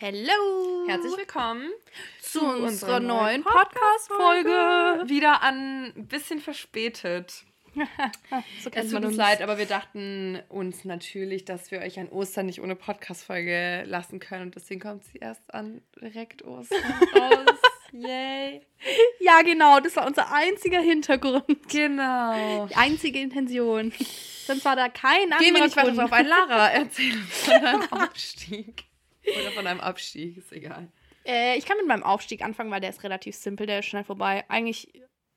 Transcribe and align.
Hello! 0.00 0.86
Herzlich 0.86 1.16
willkommen 1.16 1.72
zu, 2.22 2.40
unserer 2.40 3.00
neuen 3.00 3.42
Podcast-Folge. 3.42 5.08
Wieder 5.08 5.42
an 5.42 5.86
ein 5.86 6.06
bisschen 6.06 6.38
verspätet. 6.38 7.42
so 8.62 8.70
Es 8.70 8.92
tut 8.92 9.04
uns 9.04 9.16
leid, 9.16 9.42
aber 9.42 9.58
wir 9.58 9.66
dachten 9.66 10.40
uns 10.50 10.84
natürlich, 10.84 11.46
dass 11.46 11.72
wir 11.72 11.80
euch 11.80 11.98
an 11.98 12.08
Ostern 12.10 12.46
nicht 12.46 12.62
ohne 12.62 12.76
Podcast-Folge 12.76 13.82
lassen 13.88 14.20
können. 14.20 14.42
Und 14.42 14.54
deswegen 14.54 14.78
kommt 14.80 15.02
sie 15.04 15.18
erst 15.18 15.52
an 15.52 15.82
direkt 16.00 16.44
Ostern 16.44 16.78
raus. 17.16 17.58
Yay. 17.90 18.64
Ja, 19.18 19.42
genau, 19.42 19.80
das 19.80 19.96
war 19.96 20.06
unser 20.06 20.32
einziger 20.32 20.80
Hintergrund. 20.80 21.68
Genau. 21.72 22.66
Die 22.66 22.76
einzige 22.76 23.18
Intention. 23.18 23.92
Sonst 24.46 24.64
war 24.64 24.76
da 24.76 24.88
kein 24.90 25.24
anderer 25.24 25.40
Gehen 25.40 25.54
wir 25.56 25.64
nicht 25.64 25.76
weiter 25.76 25.90
drauf 25.90 26.12
ein. 26.12 26.24
Lara, 26.24 26.68
erzähl 26.68 27.16
uns 27.16 27.34
von 27.42 27.60
deinem 27.60 27.92
Aufstieg. 27.92 28.87
Oder 29.40 29.50
von 29.52 29.64
deinem 29.64 29.80
Abstieg, 29.80 30.36
ist 30.36 30.52
egal. 30.52 30.88
Äh, 31.24 31.56
ich 31.58 31.66
kann 31.66 31.76
mit 31.78 31.86
meinem 31.86 32.02
Aufstieg 32.04 32.42
anfangen, 32.42 32.70
weil 32.70 32.80
der 32.80 32.90
ist 32.90 33.02
relativ 33.02 33.34
simpel, 33.36 33.66
der 33.66 33.80
ist 33.80 33.86
schnell 33.86 34.04
vorbei. 34.04 34.44
Eigentlich 34.48 34.92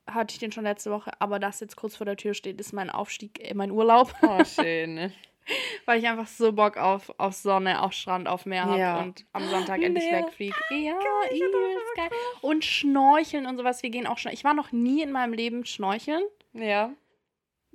hatte 0.08 0.34
ich 0.34 0.40
den 0.40 0.52
schon 0.52 0.64
letzte 0.64 0.92
Woche, 0.92 1.12
aber 1.20 1.40
das 1.40 1.60
jetzt 1.60 1.76
kurz 1.76 1.96
vor 1.96 2.06
der 2.06 2.18
Tür 2.18 2.34
steht, 2.34 2.60
ist 2.60 2.74
mein 2.74 2.90
Aufstieg, 2.90 3.40
äh, 3.50 3.54
mein 3.54 3.72
Urlaub. 3.72 4.14
Oh, 4.22 4.44
schön. 4.44 4.94
ne? 4.96 5.14
weil 5.86 6.00
ich 6.00 6.08
einfach 6.08 6.28
so 6.28 6.54
Bock 6.54 6.78
auf, 6.78 7.12
auf 7.18 7.34
Sonne, 7.34 7.82
auf 7.82 7.94
Strand, 7.94 8.28
auf 8.28 8.46
Meer 8.46 8.66
habe 8.66 8.80
Ja. 8.80 9.00
und 9.02 9.26
am 9.34 9.48
Sonntag 9.50 9.82
endlich 9.82 10.06
Meer. 10.10 10.24
wegfliege. 10.26 10.56
Ja, 10.70 10.94
übelst 11.32 11.96
geil. 11.96 12.10
Und 12.42 12.64
Schnorcheln 12.64 13.46
und 13.48 13.58
sowas. 13.58 13.82
Wir 13.84 13.90
gehen 13.90 14.06
auch 14.08 14.18
schnorcheln. 14.18 14.38
Ich 14.38 14.44
war 14.44 14.54
noch 14.54 14.72
nie 14.72 15.02
in 15.02 15.12
meinem 15.12 15.34
Leben 15.34 15.66
schnorcheln. 15.66 16.24
Ja. 16.54 16.94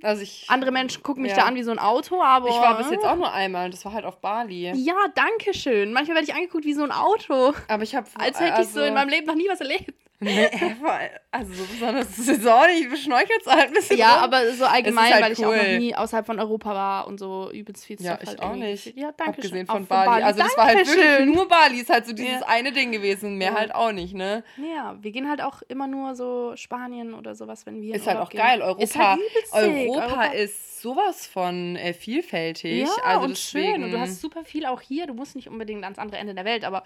Also 0.03 0.21
ich, 0.21 0.45
Andere 0.47 0.71
Menschen 0.71 1.01
gucken 1.01 1.23
mich 1.23 1.31
Ja. 1.31 1.37
da 1.39 1.43
an 1.45 1.55
wie 1.55 1.63
so 1.63 1.71
ein 1.71 1.79
Auto, 1.79 2.21
aber. 2.21 2.49
ich 2.49 2.55
war 2.55 2.77
bis 2.77 2.91
jetzt 2.91 3.03
auch 3.05 3.15
nur 3.15 3.31
einmal. 3.33 3.71
Das 3.71 3.83
war 3.83 3.93
halt 3.93 4.05
auf 4.05 4.19
Bali. 4.21 4.71
Ja, 4.75 4.95
danke 5.15 5.53
schön. 5.55 5.91
Manchmal 5.91 6.15
werde 6.17 6.29
ich 6.29 6.35
angeguckt 6.35 6.65
wie 6.65 6.73
so 6.73 6.83
ein 6.83 6.91
Auto. 6.91 7.53
Aber 7.67 7.83
ich 7.83 7.95
habe 7.95 8.07
Als 8.19 8.39
hätte 8.39 8.61
ich 8.61 8.67
so 8.69 8.81
in 8.81 8.93
meinem 8.93 9.09
Leben 9.09 9.25
noch 9.25 9.35
nie 9.35 9.47
was 9.49 9.59
erlebt. 9.59 9.93
Nee, 10.19 10.49
also 11.31 11.53
so 11.53 11.63
besonders 11.65 12.17
ist 12.17 12.27
es 12.27 12.45
auch 12.47 12.65
nicht. 12.65 12.89
Beschnorchelt 12.89 13.41
es 13.41 13.45
halt 13.45 13.67
ein 13.67 13.73
bisschen. 13.73 13.97
Ja, 13.97 14.15
rum. 14.15 14.23
aber 14.23 14.51
so 14.53 14.65
allgemein, 14.65 15.13
halt 15.13 15.23
weil 15.23 15.31
ich 15.33 15.45
auch 15.45 15.55
noch 15.55 15.77
nie 15.77 15.93
außerhalb 15.95 16.25
von 16.25 16.39
Europa 16.39 16.73
war 16.73 17.07
und 17.07 17.19
so 17.19 17.51
übelst 17.51 17.85
viel 17.85 18.01
Ja, 18.01 18.13
Stuff 18.15 18.23
ich 18.23 18.29
halt 18.29 18.41
auch 18.41 18.49
irgendwie 18.55 18.67
nicht. 18.71 18.97
Ja, 18.97 19.11
danke 19.15 19.33
Abgesehen 19.33 19.57
schön. 19.57 19.67
von 19.67 19.83
Auch 19.83 19.87
Bali. 20.05 20.23
Also 20.23 20.39
das 20.41 20.57
war 20.57 20.65
halt 20.65 20.77
wirklich 20.79 20.95
Dankeschön. 21.05 21.31
nur 21.33 21.47
Bali. 21.47 21.79
Ist 21.81 21.89
halt 21.91 22.07
so 22.07 22.13
dieses 22.13 22.39
Ja. 22.41 22.47
eine 22.47 22.71
Ding 22.71 22.91
gewesen. 22.91 23.35
Mehr 23.37 23.51
Ja. 23.51 23.55
halt 23.59 23.75
auch 23.75 23.91
nicht, 23.91 24.15
ne? 24.15 24.43
Ja, 24.57 24.97
wir 24.99 25.11
gehen 25.11 25.29
halt 25.29 25.41
auch 25.43 25.61
immer 25.67 25.85
nur 25.85 26.15
so 26.15 26.53
Spanien 26.55 27.13
oder 27.13 27.35
sowas, 27.35 27.67
wenn 27.67 27.81
wir 27.81 27.93
Ist 27.93 28.07
halt 28.07 28.17
auch 28.17 28.29
gehen. 28.29 28.39
geil. 28.39 28.61
Europa, 28.63 28.81
Ist 28.83 28.97
halt 28.97 29.19
sick. 29.51 29.89
Europa, 29.89 30.23
ist 30.25 30.81
sowas 30.81 31.27
von 31.27 31.75
äh, 31.75 31.93
vielfältig. 31.93 32.87
ja, 32.87 32.89
also 33.03 33.25
und 33.25 33.31
deswegen, 33.37 33.73
schön. 33.75 33.83
Und 33.83 33.91
du 33.91 33.99
hast 33.99 34.19
super 34.19 34.43
viel 34.43 34.65
auch 34.65 34.81
hier. 34.81 35.05
Du 35.05 35.13
musst 35.13 35.35
nicht 35.35 35.47
unbedingt 35.47 35.83
ans 35.83 35.99
andere 35.99 36.19
Ende 36.19 36.33
der 36.33 36.45
Welt, 36.45 36.63
aber 36.65 36.81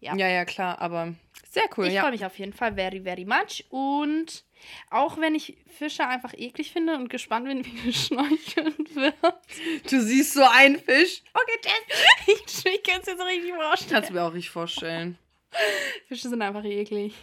ja. 0.00 0.16
Ja, 0.16 0.26
ja, 0.28 0.44
klar. 0.44 0.80
Aber 0.80 1.14
sehr 1.52 1.64
cool. 1.76 1.86
ich 1.86 1.92
ja. 1.92 2.00
freue 2.00 2.12
mich 2.12 2.24
auf 2.24 2.38
jeden 2.38 2.54
Fall 2.54 2.74
very, 2.74 3.02
very 3.02 3.26
much. 3.26 3.66
Und 3.68 4.44
auch 4.88 5.18
wenn 5.18 5.34
ich 5.34 5.58
Fische 5.78 6.06
einfach 6.06 6.32
eklig 6.34 6.72
finde 6.72 6.96
und 6.96 7.10
gespannt 7.10 7.46
bin, 7.46 7.64
wie 7.66 7.90
geschnorchelt 7.90 8.94
wird. 8.94 9.14
Du 9.90 10.00
siehst 10.00 10.32
so 10.32 10.42
einen 10.42 10.78
Fisch. 10.78 11.22
Okay, 11.34 11.58
Jess. 11.62 11.98
Ich, 12.64 12.64
ich 12.74 12.82
kann 12.82 13.00
es 13.00 13.06
jetzt 13.06 13.18
so 13.18 13.24
richtig 13.24 13.52
vorstellen. 13.52 13.90
Kannst 13.90 14.10
du 14.10 14.14
mir 14.14 14.22
auch 14.22 14.32
richtig 14.32 14.50
vorstellen. 14.50 15.18
Fische 16.08 16.28
sind 16.30 16.40
einfach 16.40 16.64
eklig. 16.64 17.14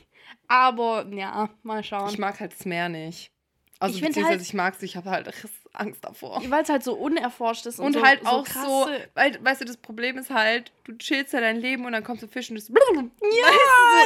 Aber 0.47 1.07
ja, 1.11 1.49
mal 1.63 1.83
schauen. 1.83 2.09
Ich 2.09 2.19
mag 2.19 2.39
halt 2.39 2.51
das 2.53 2.65
Meer 2.65 2.89
nicht. 2.89 3.31
Also 3.79 3.95
Ich 3.95 4.01
beziehungsweise 4.01 4.37
halt- 4.37 4.41
ich 4.41 4.53
mag 4.53 4.75
es, 4.75 4.83
ich 4.83 4.95
habe 4.95 5.09
halt 5.09 5.33
Angst 5.73 6.03
davor. 6.03 6.41
Weil 6.47 6.63
es 6.63 6.69
halt 6.69 6.83
so 6.83 6.93
unerforscht 6.93 7.65
ist. 7.65 7.79
Und, 7.79 7.87
Und 7.87 7.93
so, 7.93 8.03
halt 8.03 8.21
so 8.21 8.27
auch 8.27 8.43
krasse, 8.43 8.65
so, 8.67 8.89
weil, 9.15 9.43
weißt 9.43 9.61
du, 9.61 9.65
das 9.65 9.77
Problem 9.77 10.17
ist 10.17 10.29
halt, 10.29 10.71
du 10.89 10.97
chillst 10.97 11.33
ja 11.33 11.39
dein 11.39 11.57
Leben 11.59 11.85
und 11.85 11.91
dann 11.91 12.03
kommst 12.03 12.23
du 12.23 12.27
Fisch 12.27 12.49
und 12.49 12.55
das. 12.57 12.67
Ja, 12.69 12.75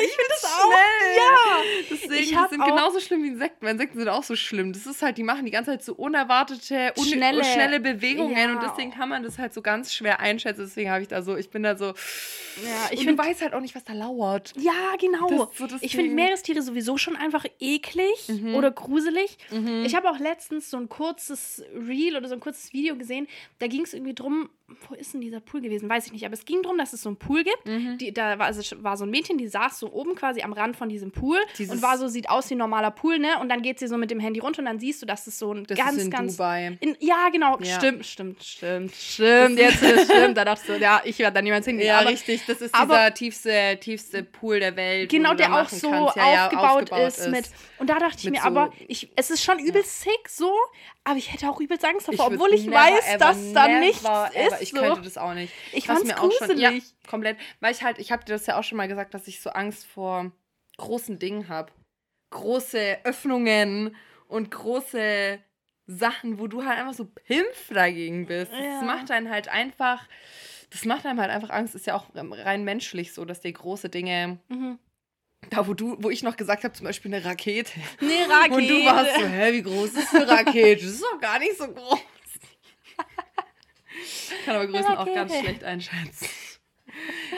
ich 0.01 0.09
finde 0.11 0.29
das 0.29 0.43
auch. 0.45 0.71
Ja. 1.17 1.61
Deswegen, 1.89 2.13
Ich 2.15 2.29
die 2.29 2.35
sind 2.49 2.63
genauso 2.63 2.99
schlimm 2.99 3.23
wie 3.23 3.27
Insekten, 3.29 3.65
Insekten 3.67 3.99
sind 3.99 4.09
auch 4.09 4.23
so 4.23 4.35
schlimm. 4.35 4.73
Das 4.73 4.85
ist 4.85 5.01
halt, 5.01 5.17
die 5.17 5.23
machen 5.23 5.45
die 5.45 5.51
ganze 5.51 5.71
Zeit 5.71 5.83
so 5.83 5.93
unerwartete, 5.93 6.93
un 6.97 7.05
Schnelle- 7.05 7.43
schnelle, 7.43 7.79
Bewegungen 7.79 8.35
Ja. 8.37 8.51
und 8.53 8.61
deswegen 8.63 8.91
kann 8.91 9.09
man 9.09 9.23
das 9.23 9.37
halt 9.39 9.53
so 9.53 9.61
ganz 9.61 9.93
schwer 9.93 10.19
einschätzen. 10.19 10.61
Deswegen 10.65 10.89
habe 10.91 11.01
ich 11.01 11.07
da 11.07 11.21
so, 11.21 11.35
ich 11.37 11.49
bin 11.49 11.63
da 11.63 11.77
so. 11.77 11.85
Ja, 11.85 11.93
ich 12.91 12.99
und 12.99 13.05
find- 13.05 13.19
du 13.19 13.23
weißt 13.23 13.41
halt 13.41 13.53
auch 13.53 13.61
nicht, 13.61 13.75
was 13.75 13.83
da 13.83 13.93
lauert. 13.93 14.53
Ja, 14.57 14.95
genau. 14.99 15.49
So 15.55 15.67
ich 15.81 15.95
finde 15.95 16.13
Meerestiere 16.13 16.61
sowieso 16.61 16.97
schon 16.97 17.15
einfach 17.15 17.45
eklig 17.59 18.27
Mhm. 18.27 18.55
oder 18.55 18.71
gruselig. 18.71 19.37
Mhm. 19.51 19.83
Ich 19.85 19.95
habe 19.95 20.09
auch 20.09 20.19
letztens 20.19 20.69
so 20.69 20.77
ein 20.77 20.89
kurzes 20.89 21.63
Reel 21.73 22.15
oder 22.17 22.27
so 22.27 22.35
ein 22.35 22.39
kurzes 22.39 22.73
Video 22.73 22.95
gesehen. 22.95 23.27
Da 23.59 23.67
ging 23.67 23.81
es 23.83 23.93
irgendwie 23.93 24.13
drum, 24.13 24.49
wo 24.89 24.95
ist 24.95 25.13
denn 25.13 25.19
dieser 25.21 25.41
Pool 25.41 25.61
gewesen? 25.61 25.89
Weiß 25.89 26.05
ich 26.07 26.13
nicht. 26.13 26.25
Aber 26.25 26.33
es 26.33 26.45
ging 26.45 26.63
drum, 26.63 26.77
dass 26.77 26.93
es 26.93 27.01
so 27.01 27.09
einen 27.09 27.17
Pool 27.17 27.43
gibt. 27.43 27.65
Mhm. 27.65 27.97
Die, 27.97 28.13
da 28.13 28.39
war, 28.39 28.45
also 28.47 28.61
war 28.81 28.95
so 28.95 29.03
ein 29.05 29.09
Mädchen, 29.09 29.37
die 29.37 29.47
saß 29.47 29.77
so 29.79 29.91
oben 29.91 30.15
quasi 30.15 30.41
am 30.41 30.53
Rand 30.53 30.77
von 30.77 30.87
diesem 30.89 31.11
Pool 31.11 31.37
Dieses- 31.57 31.75
und 31.75 31.81
war 31.81 31.97
so, 31.97 32.07
sieht 32.07 32.29
aus 32.29 32.49
wie 32.49 32.55
ein 32.55 32.59
normaler 32.59 32.89
Pool, 32.91 33.19
ne? 33.19 33.39
Und 33.41 33.49
dann 33.49 33.61
geht 33.61 33.77
sie 33.79 33.87
so 33.87 33.97
mit 33.97 34.09
dem 34.09 34.19
Handy 34.21 34.39
runter 34.39 34.59
und 34.59 34.65
dann 34.65 34.79
siehst 34.79 35.01
du, 35.01 35.05
dass 35.05 35.27
es 35.27 35.37
so 35.37 35.53
ein 35.53 35.65
Das 35.65 35.77
ganz, 35.77 35.97
ist 35.97 36.05
in 36.05 36.09
ganz. 36.11 36.37
Dubai. 36.37 36.77
In, 36.79 36.95
ja, 37.01 37.27
genau, 37.29 37.59
Ja. 37.59 37.75
stimmt, 37.77 38.05
stimmt, 38.05 38.41
stimmt, 38.43 38.95
stimmt. 38.95 39.59
Jetzt 39.59 39.83
ist 39.83 39.97
es 39.99 40.05
stimmt. 40.05 40.37
Da 40.37 40.45
dachtest 40.45 40.69
du, 40.69 40.77
ja, 40.79 41.01
ich 41.03 41.19
werde 41.19 41.35
da 41.35 41.41
niemals 41.41 41.65
hingehen. 41.65 41.87
Ja, 41.87 41.99
aber 41.99 42.09
richtig. 42.09 42.45
Das 42.47 42.61
ist 42.61 42.73
aber- 42.73 42.95
dieser 42.95 43.13
tiefste, 43.13 43.77
tiefste 43.81 44.23
Pool 44.23 44.59
der 44.61 44.75
Welt. 44.77 45.11
Genau, 45.11 45.33
der 45.33 45.53
auch 45.61 45.67
so. 45.69 45.91
Ja, 46.15 46.33
ja, 46.33 46.45
aufgebaut, 46.45 46.89
ist, 47.07 47.29
mit. 47.29 47.49
Und 47.79 47.89
da 47.89 47.99
dachte 47.99 48.17
ich 48.19 48.29
mir, 48.31 48.39
so- 48.39 48.47
aber 48.47 48.71
ich, 48.87 49.11
es 49.17 49.29
ist 49.29 49.43
schon 49.43 49.59
übelst 49.59 50.01
sick 50.01 50.29
so, 50.29 50.53
aber 51.05 51.17
ich 51.17 51.31
hätte 51.33 51.49
auch 51.49 51.59
übelst 51.59 51.83
Angst 51.85 52.07
davor, 52.07 52.29
würd 52.31 52.39
obwohl 52.39 52.53
ich 52.55 52.65
never, 52.65 52.77
weiß, 52.77 53.17
dass 53.17 53.53
da 53.53 53.67
nichts 53.67 54.03
ever, 54.03 54.31
ist. 54.35 54.61
Ich 54.61 54.69
so. 54.71 54.77
könnte 54.77 55.01
das 55.01 55.17
auch 55.17 55.33
nicht. 55.33 55.53
Ich 55.73 55.87
Was 55.87 55.97
fand's 55.97 56.13
mir 56.13 56.21
auch 56.21 56.31
schon, 56.31 56.57
ja, 56.57 56.69
gruselig. 56.69 56.93
komplett. 57.07 57.37
Weil 57.59 57.73
ich 57.73 57.83
halt, 57.83 57.99
ich 57.99 58.11
habe 58.11 58.23
dir 58.23 58.33
das 58.33 58.45
ja 58.45 58.57
auch 58.57 58.63
schon 58.63 58.77
mal 58.77 58.87
gesagt, 58.87 59.13
dass 59.13 59.27
ich 59.27 59.41
so 59.41 59.49
Angst 59.49 59.85
vor 59.85 60.31
großen 60.77 61.19
Dingen 61.19 61.49
habe. 61.49 61.71
Große 62.31 62.99
Öffnungen 63.03 63.95
und 64.27 64.49
große 64.49 65.39
Sachen, 65.85 66.39
wo 66.39 66.47
du 66.47 66.63
halt 66.65 66.79
einfach 66.79 66.93
so 66.93 67.05
pimpf 67.05 67.69
dagegen 67.73 68.25
bist. 68.25 68.51
Ja. 68.53 68.79
Das 68.79 68.85
macht 68.85 69.11
einen 69.11 69.29
halt 69.29 69.49
einfach, 69.49 70.07
das 70.71 70.85
macht 70.85 71.05
einem 71.05 71.19
halt 71.19 71.29
einfach 71.29 71.49
Angst. 71.49 71.75
Ist 71.75 71.85
ja 71.85 71.95
auch 71.95 72.05
rein 72.15 72.63
menschlich 72.63 73.13
so, 73.13 73.25
dass 73.25 73.41
dir 73.41 73.51
große 73.51 73.89
Dinge, 73.89 74.39
Mhm. 74.47 74.79
Da 75.49 75.67
wo 75.67 75.73
du, 75.73 75.97
wo 75.99 76.09
ich 76.09 76.23
noch 76.23 76.35
gesagt 76.37 76.63
habe, 76.63 76.73
zum 76.73 76.85
Beispiel 76.85 77.13
eine 77.13 77.25
Rakete. 77.25 77.79
Nee, 78.01 78.23
Rakete. 78.23 78.53
Und 78.55 78.67
du 78.67 78.85
warst 78.85 79.15
so, 79.15 79.25
hä, 79.25 79.53
wie 79.53 79.61
groß 79.63 79.89
ist 79.93 80.15
eine 80.15 80.27
Rakete? 80.27 80.83
Das 80.83 80.93
ist 80.93 81.03
doch 81.03 81.19
gar 81.19 81.39
nicht 81.39 81.57
so 81.57 81.67
groß. 81.67 81.99
Ich 84.05 84.45
kann 84.45 84.55
aber 84.55 84.67
Größen 84.67 84.97
auch 84.97 85.05
ganz 85.05 85.37
schlecht 85.37 85.63
einschätzen. 85.63 86.27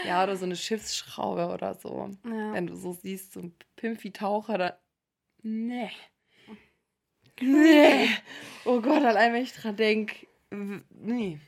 Ja, 0.05 0.23
oder 0.23 0.35
so 0.35 0.45
eine 0.45 0.55
Schiffsschraube 0.55 1.47
oder 1.47 1.75
so. 1.75 2.09
Ja. 2.25 2.53
Wenn 2.53 2.67
du 2.67 2.75
so 2.75 2.93
siehst, 2.93 3.33
so 3.33 3.41
ein 3.41 3.55
Pimpfi-Taucher, 3.75 4.57
da. 4.57 4.79
Nee. 5.41 5.91
Nee. 7.39 8.09
Oh 8.63 8.81
Gott, 8.81 9.03
allein 9.03 9.33
wenn 9.33 9.43
ich 9.43 9.53
dran 9.53 9.75
denke. 9.75 10.27
Nee. 10.49 11.39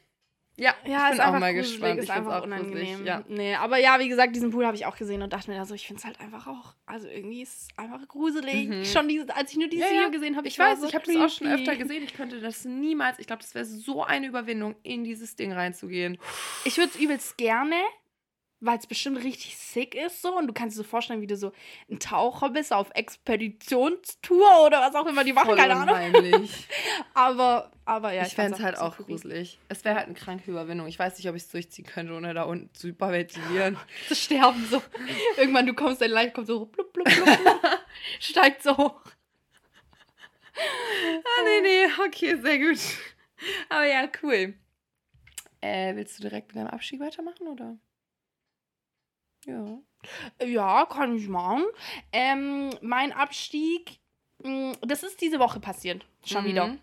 Ja, 0.59 0.73
Ja, 0.85 1.05
ich 1.07 1.11
ist 1.11 1.17
bin 1.17 1.25
auch 1.27 1.39
mal 1.39 1.53
gruselig, 1.53 1.71
gespannt. 1.79 1.99
Ist 1.99 2.03
Ich 2.05 2.11
einfach 2.11 2.39
auch 2.39 2.43
unangenehm. 2.45 2.71
gruselig. 2.87 3.05
Ja. 3.05 3.23
Nee, 3.27 3.55
aber 3.55 3.77
ja, 3.77 3.99
wie 3.99 4.09
gesagt, 4.09 4.35
diesen 4.35 4.49
Pool 4.49 4.65
habe 4.65 4.75
ich 4.75 4.87
auch 4.87 4.97
gesehen 4.97 5.21
und 5.21 5.31
dachte 5.31 5.51
mir, 5.51 5.59
also 5.59 5.75
ich 5.75 5.85
finde 5.85 5.99
es 5.99 6.05
halt 6.05 6.19
einfach 6.19 6.47
auch, 6.47 6.73
also 6.87 7.07
irgendwie 7.07 7.43
ist 7.43 7.61
es 7.61 7.67
einfach 7.77 8.07
gruselig. 8.07 8.67
Mhm. 8.69 8.83
Schon 8.85 9.07
diese, 9.07 9.35
als 9.35 9.51
ich 9.51 9.57
nur 9.59 9.67
dieses 9.69 9.87
Ja, 9.87 9.93
ja. 9.93 9.99
Video 10.01 10.11
gesehen 10.11 10.35
habe, 10.35 10.47
Ich 10.47 10.57
war 10.57 10.71
weiß, 10.71 10.81
so 10.81 10.87
ich 10.87 10.95
habe 10.95 11.05
das 11.05 11.15
auch 11.15 11.29
schon 11.37 11.47
öfter 11.47 11.75
gesehen. 11.75 12.03
Ich 12.03 12.13
könnte 12.15 12.41
das 12.41 12.65
niemals. 12.65 13.19
Ich 13.19 13.27
glaube, 13.27 13.43
das 13.43 13.53
wäre 13.53 13.65
so 13.65 14.03
eine 14.03 14.25
Überwindung, 14.27 14.75
in 14.83 15.03
dieses 15.03 15.35
Ding 15.35 15.51
reinzugehen. 15.53 16.17
Ich 16.65 16.77
würde 16.77 16.89
es 16.93 16.99
übelst 16.99 17.37
gerne, 17.37 17.75
weil 18.59 18.77
es 18.79 18.87
bestimmt 18.87 19.23
richtig 19.23 19.55
sick 19.55 19.93
ist 19.93 20.21
so 20.21 20.35
und 20.35 20.47
du 20.47 20.53
kannst 20.53 20.75
dir 20.75 20.81
so 20.81 20.87
vorstellen, 20.87 21.21
wie 21.21 21.27
du 21.27 21.37
so 21.37 21.51
ein 21.91 21.99
Taucher 21.99 22.49
bist 22.49 22.73
auf 22.73 22.89
Expeditionstour 22.95 24.65
oder 24.65 24.81
was 24.81 24.95
auch 24.95 25.05
immer 25.05 25.23
die 25.23 25.33
machen, 25.33 25.47
Voll 25.47 25.57
keine 25.57 25.75
Ahnung. 25.75 26.49
Aber, 27.13 27.71
aber 27.85 28.13
ja, 28.13 28.25
ich 28.25 28.33
fände 28.33 28.57
es 28.57 28.63
halt 28.63 28.77
auch 28.77 28.97
gruselig. 28.97 29.59
Es 29.69 29.83
wäre 29.85 29.95
halt 29.95 30.07
eine 30.07 30.15
kranke 30.15 30.49
Überwindung. 30.51 30.87
Ich 30.87 30.99
weiß 30.99 31.17
nicht, 31.17 31.29
ob 31.29 31.35
ich 31.35 31.43
es 31.43 31.49
durchziehen 31.49 31.85
könnte, 31.85 32.13
ohne 32.13 32.33
da 32.33 32.43
unten 32.43 32.73
zu 32.73 32.87
hyperventilieren. 32.87 33.77
Zu 34.07 34.15
sterben 34.15 34.65
so. 34.69 34.81
Irgendwann 35.37 35.65
du 35.65 35.73
kommst, 35.73 36.01
dein 36.01 36.11
Leib 36.11 36.33
kommt 36.33 36.47
so 36.47 36.65
blub, 36.65 36.93
blub, 36.93 37.05
blub, 37.05 37.25
blub, 37.25 37.61
steigt 38.19 38.63
so 38.63 38.75
hoch. 38.77 39.01
ah, 40.55 41.43
nee, 41.43 41.61
nee, 41.61 41.85
okay, 42.05 42.35
sehr 42.41 42.59
gut. 42.59 42.79
Aber 43.69 43.85
ja, 43.85 44.09
cool. 44.23 44.55
Äh, 45.61 45.95
willst 45.95 46.17
du 46.19 46.23
direkt 46.23 46.49
mit 46.49 46.57
deinem 46.57 46.67
Abstieg 46.67 46.99
weitermachen, 46.99 47.47
oder? 47.47 47.77
Ja. 49.47 49.79
Ja, 50.45 50.85
kann 50.85 51.15
ich 51.15 51.27
machen. 51.27 51.63
Ähm, 52.11 52.69
mein 52.81 53.11
Abstieg, 53.11 53.99
mh, 54.43 54.73
das 54.81 55.03
ist 55.03 55.19
diese 55.21 55.39
Woche 55.39 55.59
passiert. 55.59 56.05
Schon 56.25 56.43
Mhm. 56.43 56.47
wieder. 56.47 56.77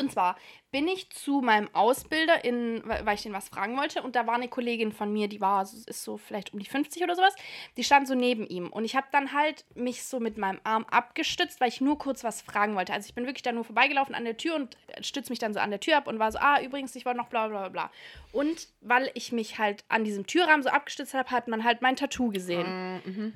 Und 0.00 0.12
zwar 0.12 0.36
bin 0.72 0.86
ich 0.86 1.10
zu 1.10 1.40
meinem 1.40 1.68
Ausbilder, 1.72 2.44
in, 2.44 2.82
weil 2.84 3.14
ich 3.14 3.22
den 3.22 3.32
was 3.32 3.48
fragen 3.48 3.76
wollte. 3.76 4.02
Und 4.02 4.16
da 4.16 4.26
war 4.26 4.34
eine 4.34 4.48
Kollegin 4.48 4.92
von 4.92 5.12
mir, 5.12 5.28
die 5.28 5.40
war, 5.40 5.62
ist 5.62 6.02
so 6.02 6.16
vielleicht 6.16 6.52
um 6.52 6.58
die 6.58 6.66
50 6.66 7.02
oder 7.02 7.16
sowas. 7.16 7.34
Die 7.76 7.84
stand 7.84 8.06
so 8.06 8.14
neben 8.14 8.46
ihm. 8.46 8.68
Und 8.68 8.84
ich 8.84 8.96
habe 8.96 9.06
dann 9.12 9.32
halt 9.32 9.64
mich 9.74 10.04
so 10.04 10.20
mit 10.20 10.38
meinem 10.38 10.60
Arm 10.64 10.84
abgestützt, 10.90 11.60
weil 11.60 11.68
ich 11.68 11.80
nur 11.80 11.98
kurz 11.98 12.22
was 12.24 12.40
fragen 12.42 12.76
wollte. 12.76 12.92
Also 12.92 13.08
ich 13.08 13.14
bin 13.14 13.26
wirklich 13.26 13.42
da 13.42 13.52
nur 13.52 13.64
vorbeigelaufen 13.64 14.14
an 14.14 14.24
der 14.24 14.36
Tür 14.36 14.54
und 14.54 14.76
stütze 15.00 15.30
mich 15.30 15.38
dann 15.38 15.54
so 15.54 15.60
an 15.60 15.70
der 15.70 15.80
Tür 15.80 15.96
ab 15.96 16.06
und 16.06 16.18
war 16.18 16.30
so, 16.30 16.38
ah, 16.38 16.60
übrigens, 16.60 16.94
ich 16.94 17.04
wollte 17.04 17.18
noch 17.18 17.28
bla 17.28 17.48
bla 17.48 17.68
bla. 17.68 17.90
Und 18.32 18.68
weil 18.80 19.10
ich 19.14 19.32
mich 19.32 19.58
halt 19.58 19.84
an 19.88 20.04
diesem 20.04 20.26
Türrahmen 20.26 20.62
so 20.62 20.68
abgestützt 20.68 21.14
habe, 21.14 21.30
hat 21.30 21.48
man 21.48 21.64
halt 21.64 21.82
mein 21.82 21.96
Tattoo 21.96 22.30
gesehen. 22.30 23.00
Mhm. 23.04 23.34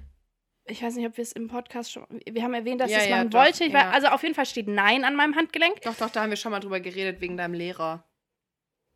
Ich 0.67 0.83
weiß 0.83 0.95
nicht, 0.97 1.07
ob 1.07 1.17
wir 1.17 1.23
es 1.23 1.33
im 1.33 1.49
Podcast 1.49 1.93
schon. 1.93 2.07
Wir 2.27 2.43
haben 2.43 2.55
erwähnt, 2.55 2.81
dass 2.81 2.91
Ja, 2.91 2.99
ich 2.99 3.05
es 3.05 3.11
ja, 3.11 3.17
machen 3.19 3.31
doch, 3.31 3.41
wollte. 3.41 3.65
Ich 3.65 3.73
ja. 3.73 3.85
war, 3.85 3.93
also 3.93 4.09
auf 4.09 4.23
jeden 4.23 4.35
Fall 4.35 4.47
steht 4.47 4.67
Nein 4.67 5.05
an 5.05 5.15
meinem 5.15 5.37
Handgelenk. 5.37 5.83
Doch, 5.83 5.95
doch, 5.95 6.11
da 6.11 6.23
haben 6.23 6.31
wir 6.31 6.37
schon 6.37 6.53
mal 6.53 6.61
drüber 6.61 6.81
geredet, 6.81 7.21
wegen 7.21 7.37
deinem 7.37 7.55
Lehrer. 7.55 8.05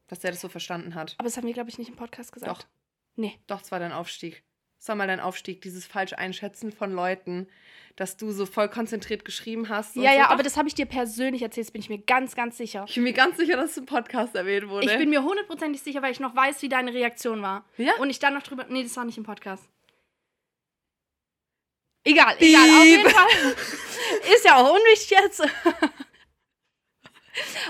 Dass 0.06 0.20
der 0.20 0.30
das 0.30 0.40
so 0.40 0.48
verstanden 0.48 0.94
hat. 0.94 1.14
Aber 1.18 1.26
das 1.26 1.36
haben 1.36 1.46
wir, 1.46 1.52
glaube 1.52 1.68
ich, 1.68 1.76
nicht 1.78 1.90
im 1.90 1.96
Podcast 1.96 2.32
gesagt. 2.32 2.50
Doch. 2.50 2.66
Nee. 3.16 3.38
Doch, 3.46 3.60
es 3.60 3.70
war 3.70 3.78
dein 3.78 3.92
Aufstieg. 3.92 4.42
Das 4.78 4.88
war 4.88 4.94
mal 4.94 5.08
dein 5.08 5.20
Aufstieg, 5.20 5.60
dieses 5.60 5.86
falsch 5.86 6.12
Einschätzen 6.12 6.70
von 6.72 6.92
Leuten, 6.92 7.48
dass 7.96 8.16
du 8.16 8.30
so 8.30 8.46
voll 8.46 8.68
konzentriert 8.68 9.24
geschrieben 9.24 9.68
hast. 9.68 9.96
Ja, 9.96 10.02
so. 10.02 10.16
ja, 10.18 10.22
Doch, 10.24 10.30
aber 10.30 10.42
das 10.44 10.56
habe 10.56 10.68
ich 10.68 10.74
dir 10.74 10.86
persönlich 10.86 11.42
erzählt, 11.42 11.66
das 11.66 11.72
bin 11.72 11.82
ich 11.82 11.88
mir 11.90 11.98
ganz, 11.98 12.36
ganz 12.36 12.56
sicher. 12.56 12.84
Ich 12.88 12.94
bin 12.94 13.02
mir 13.02 13.12
ganz 13.12 13.36
sicher, 13.36 13.56
dass 13.56 13.72
es 13.72 13.76
im 13.76 13.86
Podcast 13.86 14.36
erwähnt 14.36 14.68
wurde. 14.68 14.86
Ich 14.90 14.96
bin 14.96 15.10
mir 15.10 15.22
hundertprozentig 15.24 15.82
sicher, 15.82 16.00
weil 16.00 16.12
ich 16.12 16.20
noch 16.20 16.34
weiß, 16.34 16.62
wie 16.62 16.68
deine 16.68 16.94
Reaktion 16.94 17.42
war. 17.42 17.64
Ja? 17.76 17.92
Und 17.98 18.08
ich 18.08 18.20
dann 18.20 18.34
noch 18.34 18.44
drüber. 18.44 18.66
Nee, 18.68 18.84
das 18.84 18.96
war 18.96 19.04
nicht 19.04 19.18
im 19.18 19.24
Podcast. 19.24 19.68
Egal, 22.08 22.36
egal. 22.38 22.62
Auf 22.62 22.82
Piep. 22.82 22.90
jeden 22.90 23.10
Fall. 23.10 23.56
Ist 24.34 24.44
ja 24.44 24.56
auch 24.56 24.70
unwichtig 24.70 25.10
jetzt. 25.10 25.42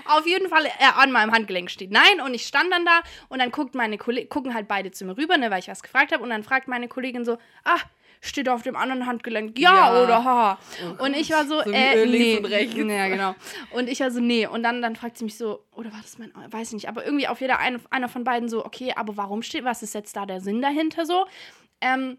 Auf 0.06 0.26
jeden 0.26 0.49
Fall, 0.49 0.64
äh, 0.67 0.70
an 0.96 1.12
meinem 1.12 1.32
Handgelenk 1.32 1.70
steht 1.70 1.90
Nein 1.90 2.20
und 2.25 2.32
ich 2.32 2.46
stand 2.46 2.73
dann 2.73 2.87
da 2.87 3.02
und 3.29 3.38
dann 3.38 3.50
guckt 3.50 3.75
meine 3.75 3.99
gucken 3.99 4.55
halt 4.55 4.67
beide 4.67 4.90
zu 4.93 5.05
mir 5.05 5.17
rüber, 5.19 5.37
ne, 5.37 5.50
weil 5.50 5.58
ich 5.58 5.69
was 5.69 5.82
gefragt 5.82 6.12
habe 6.12 6.23
und 6.23 6.31
dann 6.31 6.43
fragt 6.43 6.69
meine 6.69 6.88
Kollegin 6.88 7.25
so, 7.26 7.37
ah, 7.64 7.79
steht 8.23 8.49
auf 8.49 8.62
dem 8.62 8.76
anderen 8.76 9.06
Handgelenk 9.06 9.58
ja, 9.58 9.93
Ja. 9.94 10.02
oder 10.02 10.25
ha. 10.25 10.58
Oh 10.99 11.05
und 11.05 11.14
ich 11.14 11.31
war 11.31 11.44
so, 11.46 11.62
So 11.62 11.70
äh, 11.70 12.05
links 12.05 12.19
nee. 12.19 12.37
und 12.38 12.44
rechts. 12.46 12.76
Ja, 12.76 13.08
genau. 13.08 13.35
Und 13.73 13.88
ich 13.90 14.00
war 14.00 14.11
so, 14.11 14.20
nee. 14.20 14.46
Und 14.46 14.62
dann, 14.62 14.81
dann 14.81 14.96
fragt 14.96 15.19
sie 15.19 15.25
mich 15.25 15.37
so, 15.37 15.67
oder 15.73 15.93
war 15.93 16.00
das 16.00 16.19
mein, 16.19 16.32
weiß 16.35 16.69
ich 16.69 16.75
nicht, 16.75 16.88
aber 16.88 17.05
irgendwie 17.05 17.29
auf 17.29 17.40
jeder 17.43 17.58
eine, 17.58 17.79
einer 17.90 18.08
von 18.08 18.25
beiden 18.25 18.49
so, 18.49 18.64
okay, 18.64 18.94
aber 18.96 19.17
warum 19.19 19.43
steht, 19.43 19.64
was 19.64 19.82
ist 19.82 19.94
jetzt 19.94 20.17
da 20.17 20.25
der 20.25 20.40
Sinn 20.40 20.62
dahinter 20.62 21.05
so? 21.05 21.26
Ähm, 21.81 22.12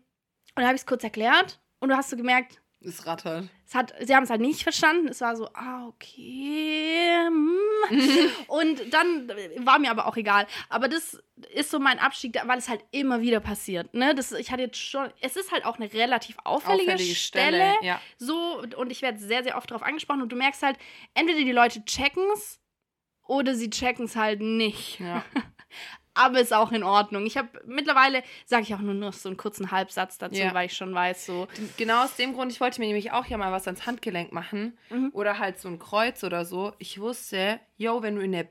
und 0.55 0.55
dann 0.55 0.65
habe 0.65 0.75
ich 0.75 0.81
es 0.81 0.87
kurz 0.87 1.03
erklärt 1.03 1.59
und 1.79 1.89
du 1.89 1.95
hast 1.97 2.09
so 2.09 2.17
gemerkt, 2.17 2.61
Es 2.81 3.05
rattert. 3.05 3.49
es 3.67 3.75
hat, 3.75 3.93
sie 4.01 4.15
haben 4.15 4.23
es 4.23 4.29
halt 4.29 4.41
nicht 4.41 4.63
verstanden. 4.63 5.07
Es 5.09 5.21
war 5.21 5.35
so, 5.35 5.47
ah, 5.53 5.87
okay. 5.87 7.25
hm. 7.27 7.57
und 8.47 8.93
dann 8.93 9.27
war 9.65 9.79
mir 9.79 9.91
aber 9.91 10.05
auch 10.07 10.17
egal. 10.17 10.47
Aber 10.69 10.87
das 10.87 11.21
ist 11.53 11.71
so 11.71 11.79
mein 11.79 11.99
Abstieg, 11.99 12.33
da- 12.33 12.47
weil 12.47 12.57
es 12.57 12.69
halt 12.69 12.83
immer 12.91 13.21
wieder 13.21 13.39
passiert. 13.39 13.93
Ne? 13.93 14.13
Das, 14.15 14.31
ich 14.31 14.51
hatte 14.51 14.61
jetzt 14.63 14.77
schon, 14.77 15.09
es 15.21 15.35
ist 15.35 15.51
halt 15.51 15.65
auch 15.65 15.77
eine 15.77 15.91
relativ 15.93 16.37
auffällige, 16.43 16.93
Auffällige 16.93 17.15
Stelle. 17.15 17.57
Stelle, 17.57 17.73
ja. 17.81 18.01
So, 18.17 18.61
und 18.77 18.91
ich 18.91 19.01
werde 19.01 19.19
sehr, 19.19 19.43
sehr 19.43 19.57
oft 19.57 19.69
darauf 19.71 19.83
angesprochen. 19.83 20.21
Und 20.21 20.29
du 20.31 20.35
merkst 20.35 20.63
halt, 20.63 20.77
entweder 21.13 21.39
die 21.39 21.51
Leute 21.51 21.83
checken 21.85 22.23
es 22.33 22.59
oder 23.27 23.55
sie 23.55 23.69
checken 23.69 24.05
es 24.05 24.15
halt 24.15 24.41
nicht. 24.41 24.99
Ja. 24.99 25.23
Aber 26.19 26.39
ist 26.39 26.53
auch 26.53 26.71
in 26.71 26.83
Ordnung. 26.83 27.25
Ich 27.25 27.37
habe 27.37 27.47
mittlerweile, 27.65 28.23
sage 28.45 28.63
ich 28.63 28.73
auch 28.75 28.79
nur 28.79 28.93
noch 28.93 29.13
so 29.13 29.29
einen 29.29 29.37
kurzen 29.37 29.71
Halbsatz 29.71 30.17
dazu, 30.17 30.35
Ja. 30.35 30.53
weil 30.53 30.65
ich 30.67 30.73
schon 30.75 30.93
weiß, 30.93 31.25
so. 31.25 31.47
Genau 31.77 32.03
aus 32.03 32.15
dem 32.15 32.33
Grund, 32.33 32.51
ich 32.51 32.59
wollte 32.59 32.79
mir 32.81 32.87
nämlich 32.87 33.11
auch 33.11 33.25
ja 33.25 33.37
mal 33.37 33.51
was 33.51 33.67
ans 33.67 33.85
Handgelenk 33.85 34.31
machen. 34.31 34.77
Mhm. 34.89 35.09
Oder 35.13 35.39
halt 35.39 35.59
so 35.59 35.67
ein 35.69 35.79
Kreuz 35.79 36.23
oder 36.23 36.45
so. 36.45 36.73
Ich 36.77 36.99
wusste, 36.99 37.59
yo, 37.77 38.01
wenn 38.01 38.15
du 38.15 38.21
in, 38.21 38.31
der, 38.33 38.47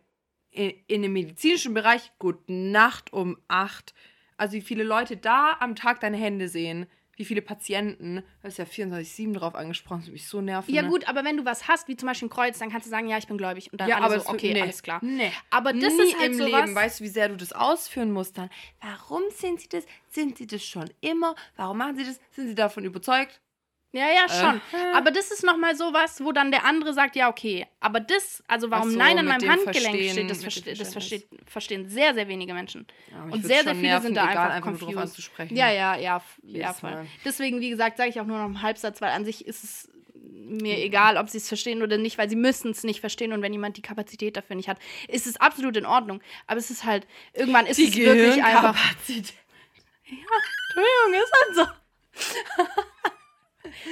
in, 0.51 0.73
in 0.87 1.03
dem 1.03 1.13
medizinischen 1.13 1.75
Bereich, 1.75 2.11
gute 2.19 2.53
Nacht 2.53 3.13
um 3.13 3.37
8, 3.49 3.93
also 4.37 4.55
wie 4.55 4.61
viele 4.63 4.85
Leute 4.85 5.17
da 5.17 5.57
am 5.61 5.75
Tag 5.77 6.01
deine 6.01 6.17
Hände 6.17 6.49
sehen, 6.49 6.87
wie 7.19 7.25
viele 7.25 7.43
Patienten, 7.43 8.23
da 8.43 8.49
ist 8.49 8.59
ja 8.59 8.65
24-7 8.65 9.35
drauf 9.35 9.57
angesprochen, 9.57 10.03
das 10.03 10.11
mich 10.11 10.29
so 10.29 10.41
nerven. 10.41 10.73
Ja, 10.73 10.83
ne? 10.83 10.89
gut, 10.89 11.09
aber 11.09 11.25
wenn 11.25 11.37
du 11.37 11.45
was 11.45 11.67
hast, 11.67 11.89
wie 11.89 11.97
zum 11.97 12.07
Beispiel 12.07 12.29
ein 12.29 12.31
Kreuz, 12.31 12.59
dann 12.59 12.71
kannst 12.71 12.87
du 12.87 12.91
sagen, 12.91 13.09
ja, 13.09 13.19
ich 13.19 13.27
bin 13.27 13.37
gläubig. 13.37 13.73
Und 13.73 13.81
dann 13.81 13.89
Ja, 13.89 13.99
aber 13.99 14.21
so, 14.21 14.29
okay, 14.29 14.55
nee. 14.55 14.63
alles 14.63 14.83
klar. 14.83 15.01
Nee. 15.03 15.33
Aber 15.51 15.73
das 15.73 15.95
Nie 15.95 16.05
ist 16.05 16.19
halt 16.19 16.33
im 16.33 16.39
so 16.39 16.47
Leben, 16.47 16.75
weißt 16.75 17.01
du, 17.01 17.05
wie 17.05 17.09
sehr 17.09 17.29
du 17.29 17.37
das 17.37 17.53
ausführen 17.53 18.13
musst 18.13 18.39
dann. 18.39 18.49
Warum 18.81 19.23
sind 19.35 19.61
sie 19.61 19.69
das? 19.69 19.85
Sind 20.09 20.39
sie 20.39 20.47
das 20.47 20.65
schon 20.65 20.89
immer? 21.01 21.35
Warum 21.57 21.79
machen 21.79 21.97
sie 21.97 22.05
das? 22.05 22.21
Sind 22.31 22.47
sie 22.49 22.55
davon 22.55 22.85
überzeugt? 22.85 23.41
Ja, 23.93 24.07
ja, 24.09 24.29
schon. 24.29 24.61
Äh. 24.79 24.95
Aber 24.95 25.11
das 25.11 25.31
ist 25.31 25.45
nochmal 25.45 25.75
so 25.75 25.95
was, 25.95 26.23
wo 26.23 26.33
dann 26.33 26.51
der 26.51 26.67
andere 26.67 26.93
sagt, 26.93 27.17
ja, 27.17 27.31
okay. 27.31 27.67
Aber 27.81 28.01
das, 28.01 28.43
also 28.47 28.71
warum 28.71 28.91
so, 28.91 28.99
Nein 28.99 29.19
an 29.19 29.25
meinem 29.25 29.49
Handgelenk 29.49 29.95
steht, 30.11 30.31
das, 30.31 30.43
verste 30.43 30.75
das 30.75 30.93
versteht, 30.93 31.27
verstehen 31.47 31.89
sehr, 31.89 32.13
sehr 32.13 32.29
wenige 32.29 32.53
Menschen. 32.53 32.87
Ja, 33.11 33.23
Und 33.33 33.47
sehr, 33.47 33.65
sehr 33.65 33.75
viele 33.75 34.01
sind 34.03 34.15
da 34.15 34.31
egal, 34.31 34.51
einfach 34.51 34.69
einfach 34.69 34.81
confused. 34.81 34.99
anzusprechen. 34.99 35.57
Ja, 35.57 35.71
ja, 35.71 35.97
ja, 35.97 36.23
ja, 36.43 36.73
voll. 36.75 36.91
Mal. 36.91 37.07
Deswegen, 37.25 37.61
wie 37.61 37.71
gesagt, 37.71 37.97
sage 37.97 38.11
ich 38.11 38.21
auch 38.21 38.27
nur 38.27 38.37
noch 38.37 38.45
einen 38.45 38.61
Halbsatz, 38.61 39.01
weil 39.01 39.11
an 39.11 39.25
sich 39.25 39.47
ist 39.47 39.65
es 39.65 39.89
mir 40.15 40.79
egal, 40.79 41.17
ob 41.17 41.31
sie 41.31 41.39
es 41.39 41.49
verstehen 41.49 41.83
oder 41.83 41.97
nicht, 41.97 42.19
weil 42.19 42.29
sie 42.29 42.37
müssen 42.37 42.71
es 42.73 42.85
nicht 42.85 43.01
verstehen 43.01 43.33
und 43.33 43.41
wenn 43.41 43.53
jemand 43.53 43.79
die 43.79 43.83
Kapazität 43.83 44.37
dafür 44.37 44.57
nicht 44.57 44.69
hat, 44.69 44.79
ist 45.09 45.27
es 45.27 45.39
absolut 45.39 45.77
in 45.79 45.87
Ordnung. 45.87 46.21
Aber 46.47 46.59
es 46.59 46.71
ist 46.71 46.85
halt, 46.85 47.07
irgendwann 47.33 47.65
ist 47.65 47.79
es 47.79 47.97
wirklich 47.97 48.43
einfach. 48.45 48.75
Gehirnkapazität. 48.75 49.35
Entschuldigung, 50.05 51.23
ist 51.23 51.33
halt 51.35 51.57
so. 51.57 53.13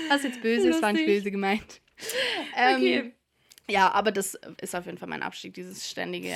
Das 0.09 0.19
ist 0.19 0.25
jetzt 0.25 0.43
böse, 0.43 0.71
das 0.71 0.83
war 0.83 0.93
nicht 0.93 1.07
böse 1.07 1.31
gemeint. 1.31 1.81
Ähm, 2.57 2.77
Okay. 2.77 3.13
Ja, 3.69 3.91
aber 3.93 4.13
das 4.13 4.39
ist 4.61 4.77
auf 4.77 4.87
jeden 4.87 4.97
Fall 4.99 5.09
mein 5.09 5.23
Abstieg, 5.25 5.55
dieses 5.55 5.91
ständige. 5.91 6.33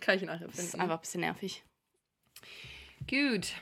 Kann 0.00 0.16
ich 0.16 0.22
nachher 0.22 0.46
Das 0.48 0.58
ist 0.58 0.70
finden. 0.70 0.82
einfach 0.82 0.96
ein 0.96 1.00
bisschen 1.00 1.20
nervig. 1.22 1.62
Gut. 3.08 3.52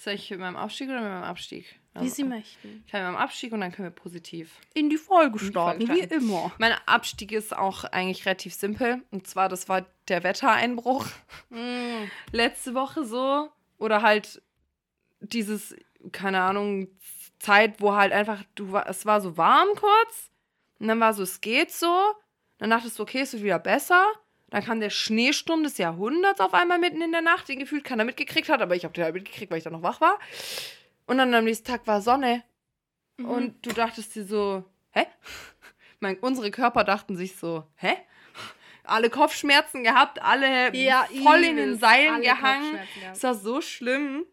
Soll 0.00 0.14
ich 0.14 0.30
mit 0.30 0.38
meinem 0.38 0.56
Aufstieg 0.56 0.88
oder 0.88 1.00
mit 1.00 1.10
meinem 1.10 1.24
Abstieg? 1.24 1.66
Wie 1.94 1.98
Also, 2.00 2.14
Sie 2.14 2.22
möchten. 2.24 2.84
Ich 2.86 2.92
habe 2.92 3.02
mit 3.04 3.12
meinem 3.14 3.22
Abstieg 3.22 3.52
und 3.52 3.60
dann 3.60 3.72
können 3.72 3.88
wir 3.88 3.94
positiv. 3.94 4.52
In 4.74 4.90
die 4.90 4.96
Folge 4.96 5.38
starten, 5.40 5.82
starten, 5.82 5.88
wie 6.00 6.06
starten. 6.06 6.24
immer. 6.24 6.52
Mein 6.58 6.72
Abstieg 6.86 7.32
ist 7.32 7.56
auch 7.56 7.82
eigentlich 7.84 8.24
relativ 8.26 8.54
simpel. 8.54 9.02
Und 9.10 9.26
zwar, 9.26 9.48
das 9.48 9.68
war 9.68 9.84
der 10.06 10.22
Wettereinbruch. 10.22 11.06
Mm. 11.50 12.04
letzte 12.30 12.74
Woche 12.74 13.04
so. 13.04 13.50
Oder 13.78 14.02
halt 14.02 14.40
dieses, 15.20 15.74
keine 16.12 16.40
Ahnung, 16.42 16.86
Zeit, 17.38 17.80
wo 17.80 17.94
halt 17.94 18.12
einfach, 18.12 18.42
du 18.54 18.76
es 18.76 19.06
war 19.06 19.20
so 19.20 19.36
warm 19.36 19.68
kurz. 19.76 20.30
Und 20.78 20.88
dann 20.88 21.00
war 21.00 21.14
so, 21.14 21.22
es 21.22 21.40
geht 21.40 21.72
so. 21.72 22.12
Dann 22.58 22.70
dachtest 22.70 22.98
du, 22.98 23.02
okay, 23.02 23.20
es 23.20 23.32
wird 23.32 23.42
wieder 23.42 23.58
besser. 23.58 24.06
Dann 24.50 24.64
kam 24.64 24.80
der 24.80 24.90
Schneesturm 24.90 25.62
des 25.62 25.78
Jahrhunderts 25.78 26.40
auf 26.40 26.54
einmal 26.54 26.78
mitten 26.78 27.02
in 27.02 27.12
der 27.12 27.20
Nacht, 27.20 27.48
den 27.48 27.58
gefühlt 27.58 27.84
keiner 27.84 28.04
mitgekriegt 28.04 28.48
hat, 28.48 28.62
aber 28.62 28.74
ich 28.74 28.84
habe 28.84 28.94
den 28.94 29.04
halt 29.04 29.14
mitgekriegt, 29.14 29.50
weil 29.50 29.58
ich 29.58 29.64
dann 29.64 29.74
noch 29.74 29.82
wach 29.82 30.00
war. 30.00 30.18
Und 31.06 31.18
dann 31.18 31.34
am 31.34 31.44
nächsten 31.44 31.66
Tag 31.66 31.86
war 31.86 32.00
Sonne. 32.00 32.42
Mhm. 33.18 33.26
Und 33.26 33.66
du 33.66 33.72
dachtest 33.72 34.14
dir 34.14 34.24
so, 34.24 34.64
hä? 34.90 35.06
Mein, 36.00 36.18
unsere 36.18 36.50
Körper 36.50 36.84
dachten 36.84 37.16
sich 37.16 37.36
so, 37.36 37.64
hä? 37.76 37.94
Alle 38.84 39.10
Kopfschmerzen 39.10 39.84
gehabt, 39.84 40.22
alle 40.22 40.74
Ja, 40.74 41.06
voll 41.22 41.44
in 41.44 41.56
den. 41.56 41.78
Seilen 41.78 42.22
gehangen. 42.22 42.78
Es 43.12 43.22
war 43.22 43.34
so 43.34 43.60
schlimm. 43.60 44.24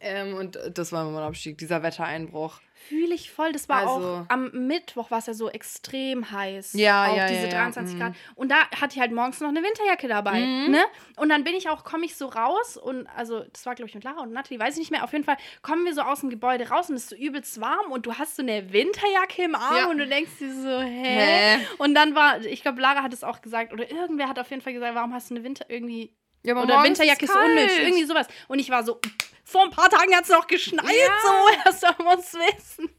Ähm, 0.00 0.34
und 0.34 0.58
das 0.72 0.92
war 0.92 1.04
mein 1.04 1.22
Abstieg, 1.22 1.58
dieser 1.58 1.82
Wettereinbruch. 1.82 2.60
Fühle 2.88 3.14
ich 3.14 3.30
voll. 3.30 3.52
Das 3.52 3.68
war 3.68 3.78
Also- 3.78 3.90
auch 3.90 4.24
am 4.28 4.50
Mittwoch 4.66 5.10
war 5.10 5.18
es 5.18 5.26
ja 5.26 5.32
so 5.34 5.48
extrem 5.48 6.30
heiß. 6.30 6.74
Ja, 6.74 7.06
auch 7.06 7.16
ja, 7.16 7.26
diese 7.28 7.46
ja, 7.46 7.48
ja, 7.48 7.58
23 7.62 7.94
mhm. 7.94 8.00
Grad. 8.00 8.14
Und 8.34 8.50
da 8.50 8.56
hatte 8.78 8.94
ich 8.94 9.00
halt 9.00 9.12
morgens 9.12 9.40
noch 9.40 9.48
eine 9.48 9.62
Winterjacke 9.62 10.08
dabei. 10.08 10.40
Mhm. 10.40 10.70
Ne? 10.72 10.84
Und 11.16 11.28
dann 11.30 11.44
bin 11.44 11.54
ich 11.54 11.68
auch, 11.70 11.84
komme 11.84 12.04
ich 12.04 12.16
so 12.16 12.26
raus 12.26 12.76
und 12.76 13.06
also 13.16 13.44
das 13.52 13.64
war 13.64 13.74
glaube 13.74 13.88
ich 13.88 13.94
mit 13.94 14.04
Lara 14.04 14.20
und 14.22 14.32
Natalie, 14.32 14.58
weiß 14.60 14.74
ich 14.74 14.80
nicht 14.80 14.90
mehr. 14.90 15.04
Auf 15.04 15.12
jeden 15.12 15.24
Fall 15.24 15.36
kommen 15.62 15.84
wir 15.86 15.94
so 15.94 16.02
aus 16.02 16.20
dem 16.20 16.30
Gebäude 16.30 16.68
raus 16.68 16.90
und 16.90 16.96
es 16.96 17.04
ist 17.04 17.10
so 17.10 17.16
übelst 17.16 17.60
warm 17.60 17.90
und 17.90 18.04
du 18.06 18.14
hast 18.14 18.36
so 18.36 18.42
eine 18.42 18.72
Winterjacke 18.72 19.44
im 19.44 19.54
Arm 19.54 19.76
Ja. 19.76 19.90
und 19.90 19.98
du 19.98 20.06
denkst 20.06 20.32
dir 20.38 20.52
so, 20.52 20.80
hä? 20.80 21.56
Hä? 21.56 21.66
Und 21.78 21.94
dann 21.94 22.14
war, 22.14 22.40
ich 22.40 22.60
glaube, 22.62 22.80
Lara 22.80 23.02
hat 23.02 23.12
es 23.14 23.24
auch 23.24 23.40
gesagt 23.40 23.72
oder 23.72 23.90
irgendwer 23.90 24.28
hat 24.28 24.38
auf 24.38 24.50
jeden 24.50 24.60
Fall 24.62 24.72
gesagt, 24.74 24.94
warum 24.94 25.14
hast 25.14 25.30
du 25.30 25.34
eine 25.36 25.44
Winter 25.44 25.64
irgendwie 25.68 26.12
Ja, 26.44 26.54
aber 26.54 26.64
oder 26.64 26.82
Winterjacke 26.82 27.24
ist 27.24 27.32
kalt. 27.32 27.46
unnötig, 27.50 27.78
irgendwie 27.80 28.04
sowas. 28.04 28.26
Und 28.48 28.58
ich 28.58 28.70
war 28.70 28.84
so, 28.84 29.00
vor 29.44 29.62
ein 29.64 29.70
paar 29.70 29.88
Tagen 29.90 30.14
hat 30.14 30.24
es 30.24 30.30
noch 30.30 30.46
geschneit, 30.46 30.84
Ja. 30.86 31.12
so, 31.22 31.56
das 31.64 31.80
soll 31.80 31.94
man 32.04 32.18
es 32.18 32.32
wissen. 32.34 32.90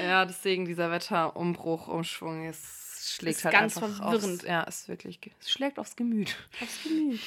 Ja, 0.00 0.24
deswegen 0.26 0.64
dieser 0.66 0.90
Wetterumbruch, 0.90 1.88
Umschwung, 1.88 2.46
es 2.46 3.14
schlägt 3.16 3.38
Ist 3.38 3.44
halt 3.44 3.54
ganz 3.54 3.76
einfach 3.76 3.96
verwirrend. 3.96 4.40
Aufs, 4.40 4.48
ja, 4.48 4.62
ist 4.62 4.88
wirklich, 4.88 5.18
es 5.40 5.50
schlägt 5.50 5.78
aufs 5.78 5.96
Gemüt. 5.96 6.36
Aufs 6.62 6.82
Gemüt. 6.82 7.20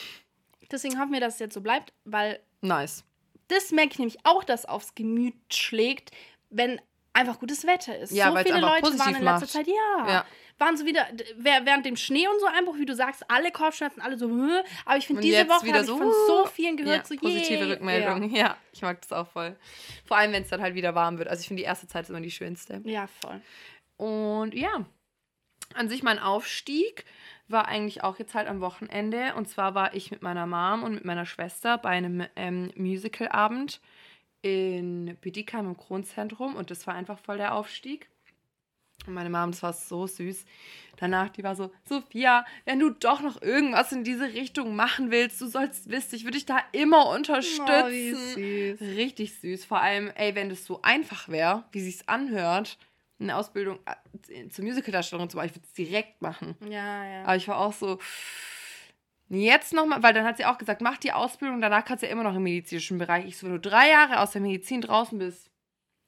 Deswegen 0.72 1.00
hoffen 1.00 1.12
wir, 1.13 1.19
dass 1.19 1.36
es 1.36 1.39
jetzt 1.39 1.53
so 1.55 1.62
bleibt, 1.62 1.93
weil 2.05 2.39
Nice. 2.62 3.03
das 3.48 3.72
merke 3.72 3.93
ich 3.93 4.00
nämlich 4.00 4.17
auch, 4.24 4.43
dass 4.43 4.65
aufs 4.65 4.93
Gemüt 4.93 5.34
schlägt, 5.51 6.12
wenn 6.51 6.79
einfach 7.13 7.39
gutes 7.39 7.65
Wetter 7.65 7.98
ist. 7.98 8.12
Ja, 8.12 8.31
so 8.31 8.38
viele 8.38 8.60
Leute 8.60 9.00
waren 9.00 9.15
in 9.15 9.24
letzter 9.24 9.24
macht. 9.24 9.50
Zeit, 9.50 9.67
ja, 9.67 10.08
Ja. 10.08 10.25
Waren 10.59 10.77
so 10.77 10.85
wieder, 10.85 11.07
während 11.37 11.85
dem 11.85 11.95
Schnee 11.95 12.27
und 12.27 12.39
so 12.39 12.45
Einbruch, 12.47 12.77
wie 12.77 12.85
du 12.85 12.93
sagst, 12.93 13.23
alle 13.29 13.51
Kopfschmerzen, 13.51 14.01
alle 14.01 14.17
so, 14.17 14.29
aber 14.85 14.97
ich 14.97 15.07
finde, 15.07 15.21
diese 15.21 15.47
Woche 15.47 15.67
habe 15.67 15.79
ich 15.79 15.85
so, 15.85 15.97
von 15.97 16.07
"Uh." 16.07 16.27
so 16.27 16.45
vielen 16.47 16.77
gehört, 16.77 16.97
Ja, 16.97 17.05
so, 17.05 17.15
positive 17.15 17.59
yay. 17.63 17.71
Rückmeldung. 17.71 18.29
Ja. 18.35 18.57
ich 18.71 18.81
mag 18.81 19.01
das 19.01 19.11
auch 19.11 19.27
voll. 19.27 19.55
Vor 20.05 20.17
allem, 20.17 20.31
wenn 20.33 20.43
es 20.43 20.49
dann 20.49 20.61
halt 20.61 20.75
wieder 20.75 20.95
warm 20.95 21.17
wird. 21.17 21.29
Also 21.29 21.41
ich 21.41 21.47
finde, 21.47 21.61
die 21.61 21.65
erste 21.65 21.87
Zeit 21.87 22.03
ist 22.03 22.09
immer 22.09 22.21
die 22.21 22.31
schönste. 22.31 22.81
Ja, 22.83 22.91
ja 22.91 23.07
voll. 23.07 23.41
Und 23.97 24.53
ja, 24.53 24.85
an 25.73 25.89
sich 25.89 26.03
mein 26.03 26.19
Aufstieg 26.19 27.05
war 27.47 27.67
eigentlich 27.67 28.03
auch 28.03 28.19
jetzt 28.19 28.35
halt 28.35 28.47
am 28.47 28.61
Wochenende. 28.61 29.33
Und 29.35 29.49
zwar 29.49 29.75
war 29.75 29.93
ich 29.93 30.11
mit 30.11 30.21
meiner 30.21 30.45
Mom 30.45 30.83
und 30.83 30.93
mit 30.93 31.05
meiner 31.05 31.25
Schwester 31.25 31.77
bei 31.77 31.89
einem 31.89 32.25
ähm, 32.35 32.71
Musicalabend 32.75 33.81
in 34.41 35.17
Bidikheim 35.21 35.65
im 35.65 35.77
Kronzentrum. 35.77 36.55
Und 36.55 36.71
das 36.71 36.85
war 36.87 36.93
einfach 36.95 37.19
voll 37.19 37.37
der 37.37 37.53
Aufstieg. 37.55 38.09
Und 39.07 39.13
meine 39.13 39.29
Mom, 39.29 39.51
das 39.51 39.63
war 39.63 39.73
so 39.73 40.07
süß. 40.07 40.45
Danach, 40.97 41.29
die 41.29 41.43
war 41.43 41.55
so, 41.55 41.71
Sophia, 41.85 42.45
wenn 42.65 42.79
du 42.79 42.89
doch 42.89 43.21
noch 43.21 43.41
irgendwas 43.41 43.91
in 43.93 44.03
diese 44.03 44.33
Richtung 44.33 44.75
machen 44.75 45.11
willst, 45.11 45.39
du 45.39 45.47
sollst 45.47 45.89
wissen, 45.89 46.15
ich 46.15 46.25
würde 46.25 46.37
dich 46.37 46.45
da 46.45 46.59
immer 46.73 47.09
unterstützen. 47.09 48.15
Oh, 48.15 48.35
süß. 48.35 48.81
Richtig 48.81 49.35
süß. 49.39 49.63
Vor 49.63 49.79
allem, 49.79 50.11
ey, 50.15 50.35
wenn 50.35 50.49
das 50.49 50.65
so 50.65 50.81
einfach 50.81 51.29
wäre, 51.29 51.63
wie 51.71 51.79
sich's 51.79 52.07
anhört, 52.07 52.77
eine 53.19 53.35
Ausbildung 53.35 53.79
äh, 53.85 54.49
zur 54.49 54.65
Musicaldarstellerin 54.65 55.29
zum 55.29 55.39
Beispiel, 55.39 55.61
ich 55.61 55.67
würde 55.67 55.67
es 55.67 55.73
direkt 55.73 56.21
machen. 56.21 56.55
Ja, 56.69 57.05
ja. 57.05 57.23
Aber 57.23 57.35
ich 57.35 57.47
war 57.47 57.59
auch 57.59 57.73
so, 57.73 57.97
jetzt 59.29 59.73
nochmal, 59.73 60.03
weil 60.03 60.13
dann 60.13 60.25
hat 60.25 60.37
sie 60.37 60.45
auch 60.45 60.57
gesagt, 60.57 60.81
mach 60.81 60.97
die 60.97 61.11
Ausbildung, 61.11 61.61
danach 61.61 61.85
kannst 61.85 62.03
du 62.03 62.07
ja 62.07 62.13
immer 62.13 62.23
noch 62.23 62.35
im 62.35 62.43
medizinischen 62.43 62.97
Bereich. 62.97 63.25
Ich 63.25 63.37
so, 63.37 63.47
wenn 63.47 63.53
du 63.53 63.59
drei 63.59 63.89
Jahre 63.89 64.19
aus 64.19 64.31
der 64.31 64.41
Medizin 64.41 64.81
draußen 64.81 65.17
bist, 65.17 65.49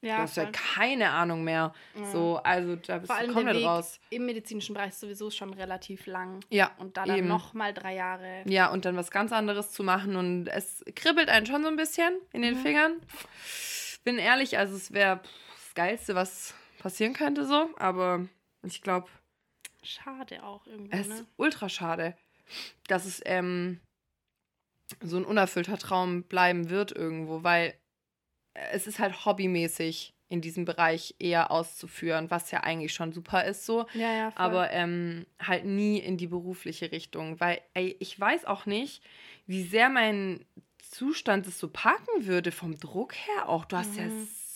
ja, 0.01 0.17
du 0.17 0.21
hast 0.23 0.37
ja 0.37 0.45
keine 0.51 1.11
Ahnung 1.11 1.43
mehr. 1.43 1.73
Ja. 1.95 2.11
So, 2.11 2.37
also 2.37 2.75
da 2.75 2.97
bist 2.97 3.11
Vor 3.11 3.21
du 3.21 3.33
komplett 3.33 3.55
der 3.55 3.61
Weg 3.61 3.67
raus. 3.67 3.99
Im 4.09 4.25
medizinischen 4.25 4.73
Bereich 4.73 4.95
sowieso 4.95 5.29
schon 5.29 5.53
relativ 5.53 6.07
lang. 6.07 6.39
Ja. 6.49 6.71
Und 6.79 6.97
da 6.97 7.05
dann 7.05 7.27
nochmal 7.27 7.73
drei 7.73 7.95
Jahre. 7.95 8.43
Ja, 8.45 8.71
und 8.71 8.85
dann 8.85 8.97
was 8.97 9.11
ganz 9.11 9.31
anderes 9.31 9.71
zu 9.71 9.83
machen. 9.83 10.15
Und 10.15 10.47
es 10.47 10.83
kribbelt 10.95 11.29
einen 11.29 11.45
schon 11.45 11.61
so 11.61 11.67
ein 11.67 11.75
bisschen 11.75 12.13
in 12.33 12.41
den 12.41 12.55
mhm. 12.55 12.61
Fingern. 12.61 12.93
Bin 14.03 14.17
ehrlich, 14.17 14.57
also 14.57 14.75
es 14.75 14.91
wäre 14.91 15.21
das 15.55 15.75
Geilste, 15.75 16.15
was 16.15 16.55
passieren 16.79 17.13
könnte, 17.13 17.45
so. 17.45 17.69
Aber 17.77 18.25
ich 18.63 18.81
glaube. 18.81 19.07
Schade 19.83 20.43
auch 20.43 20.65
irgendwie. 20.65 20.97
Es 20.97 21.07
ne? 21.07 21.15
ist 21.15 21.25
ultra 21.37 21.69
schade, 21.69 22.15
dass 22.87 23.05
es 23.05 23.21
ähm, 23.25 23.79
so 25.01 25.17
ein 25.17 25.25
unerfüllter 25.25 25.77
Traum 25.77 26.23
bleiben 26.23 26.69
wird 26.69 26.91
irgendwo, 26.91 27.43
weil 27.43 27.75
es 28.53 28.87
ist 28.87 28.99
halt 28.99 29.25
hobbymäßig 29.25 30.13
in 30.29 30.39
diesem 30.39 30.63
Bereich 30.63 31.15
eher 31.19 31.51
auszuführen, 31.51 32.31
was 32.31 32.51
ja 32.51 32.61
eigentlich 32.61 32.93
schon 32.93 33.11
super 33.11 33.43
ist 33.43 33.65
so. 33.65 33.85
Ja, 33.93 34.13
ja. 34.13 34.31
Aber 34.35 34.71
ähm, 34.71 35.25
halt 35.41 35.65
nie 35.65 35.99
in 35.99 36.17
die 36.17 36.27
berufliche 36.27 36.91
Richtung. 36.91 37.39
Weil, 37.41 37.59
ey, 37.73 37.97
ich 37.99 38.17
weiß 38.17 38.45
auch 38.45 38.65
nicht, 38.65 39.03
wie 39.45 39.63
sehr 39.63 39.89
mein 39.89 40.45
Zustand 40.79 41.47
es 41.47 41.59
so 41.59 41.67
packen 41.67 42.25
würde 42.25 42.51
vom 42.51 42.79
Druck 42.79 43.13
her 43.13 43.49
auch. 43.49 43.65
Du 43.65 43.75
hast 43.75 43.93
mhm. 43.93 43.99
ja 43.99 44.09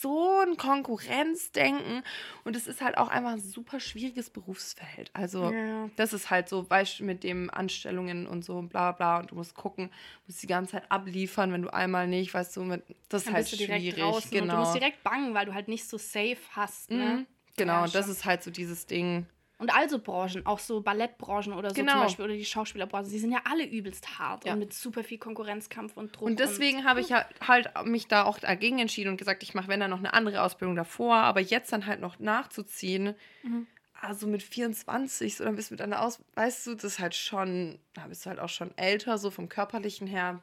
so 0.06 0.40
ein 0.40 0.56
Konkurrenzdenken 0.56 2.02
und 2.44 2.54
es 2.54 2.68
ist 2.68 2.80
halt 2.80 2.96
auch 2.96 3.08
einfach 3.08 3.32
ein 3.32 3.40
super 3.40 3.80
schwieriges 3.80 4.30
Berufsfeld. 4.30 5.10
Also 5.14 5.50
ja. 5.50 5.90
das 5.96 6.12
ist 6.12 6.30
halt 6.30 6.48
so, 6.48 6.68
weißt 6.70 7.00
du, 7.00 7.04
mit 7.04 7.24
dem 7.24 7.50
Anstellungen 7.50 8.26
und 8.28 8.44
so 8.44 8.62
bla 8.62 8.92
bla 8.92 9.18
und 9.18 9.32
du 9.32 9.34
musst 9.34 9.54
gucken, 9.54 9.90
musst 10.26 10.42
die 10.42 10.46
ganze 10.46 10.72
Zeit 10.72 10.84
abliefern, 10.90 11.52
wenn 11.52 11.62
du 11.62 11.72
einmal 11.72 12.06
nicht, 12.06 12.32
weißt 12.32 12.56
du, 12.56 12.62
mit, 12.62 12.84
das 13.08 13.22
ist 13.22 13.26
Dann 13.26 13.34
halt 13.34 13.48
schwierig. 13.48 13.96
genau. 14.30 14.42
Und 14.42 14.48
du 14.48 14.56
musst 14.56 14.74
direkt 14.74 15.02
bangen, 15.02 15.34
weil 15.34 15.46
du 15.46 15.54
halt 15.54 15.66
nicht 15.66 15.88
so 15.88 15.98
safe 15.98 16.38
hast. 16.52 16.90
Ne? 16.90 17.04
Mhm. 17.04 17.26
Genau, 17.56 17.84
ja, 17.84 17.88
das 17.88 18.08
ist 18.08 18.24
halt 18.24 18.42
so 18.42 18.50
dieses 18.50 18.86
Ding. 18.86 19.26
Und 19.58 19.74
also 19.74 19.98
Branchen, 19.98 20.44
auch 20.44 20.58
so 20.58 20.82
Ballettbranchen 20.82 21.54
oder 21.54 21.70
so 21.70 21.76
genau. 21.76 21.92
zum 21.92 22.00
Beispiel, 22.02 22.24
oder 22.26 22.34
die 22.34 22.44
Schauspielerbranchen, 22.44 23.10
die 23.10 23.18
sind 23.18 23.32
ja 23.32 23.40
alle 23.44 23.64
übelst 23.64 24.18
hart 24.18 24.44
ja. 24.44 24.52
und 24.52 24.58
mit 24.58 24.74
super 24.74 25.02
viel 25.02 25.16
Konkurrenzkampf 25.16 25.96
und 25.96 26.14
Druck. 26.14 26.26
Und 26.26 26.40
deswegen 26.40 26.84
habe 26.84 27.00
ich 27.00 27.08
ja 27.08 27.24
halt 27.46 27.70
mich 27.86 28.06
da 28.06 28.24
auch 28.24 28.38
dagegen 28.38 28.78
entschieden 28.80 29.10
und 29.10 29.16
gesagt, 29.16 29.42
ich 29.42 29.54
mache, 29.54 29.68
wenn 29.68 29.80
dann 29.80 29.90
noch 29.90 29.98
eine 29.98 30.12
andere 30.12 30.42
Ausbildung 30.42 30.76
davor, 30.76 31.16
aber 31.16 31.40
jetzt 31.40 31.72
dann 31.72 31.86
halt 31.86 32.00
noch 32.00 32.18
nachzuziehen, 32.18 33.14
mhm. 33.44 33.66
also 33.98 34.26
mit 34.26 34.42
24, 34.42 35.36
so 35.36 35.44
dann 35.44 35.56
bist 35.56 35.70
du 35.70 35.74
mit 35.74 35.80
einer 35.80 36.02
Aus, 36.02 36.20
weißt 36.34 36.66
du, 36.66 36.74
das 36.74 36.84
ist 36.84 36.98
halt 36.98 37.14
schon, 37.14 37.78
da 37.94 38.06
bist 38.08 38.26
du 38.26 38.30
halt 38.30 38.40
auch 38.40 38.50
schon 38.50 38.76
älter, 38.76 39.16
so 39.16 39.30
vom 39.30 39.48
körperlichen 39.48 40.06
her. 40.06 40.42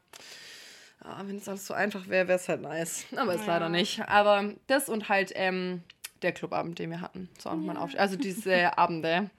Ja, 1.04 1.22
wenn 1.28 1.36
es 1.36 1.48
alles 1.48 1.68
so 1.68 1.76
einfach 1.76 2.08
wäre, 2.08 2.28
wäre 2.28 2.40
es 2.40 2.50
halt 2.50 2.62
nice. 2.62 3.06
Aber 3.16 3.36
ist 3.36 3.42
ja. 3.42 3.54
leider 3.54 3.70
nicht. 3.70 4.02
Aber 4.08 4.54
das 4.68 4.90
und 4.90 5.10
halt, 5.10 5.34
ähm, 5.36 5.84
der 6.24 6.32
Clubabend, 6.32 6.80
den 6.80 6.90
wir 6.90 7.02
hatten. 7.02 7.30
Auch 7.44 7.56
ja. 7.62 7.74
Aufstieg. 7.76 8.00
Also 8.00 8.16
diese 8.16 8.78
Abende 8.78 9.30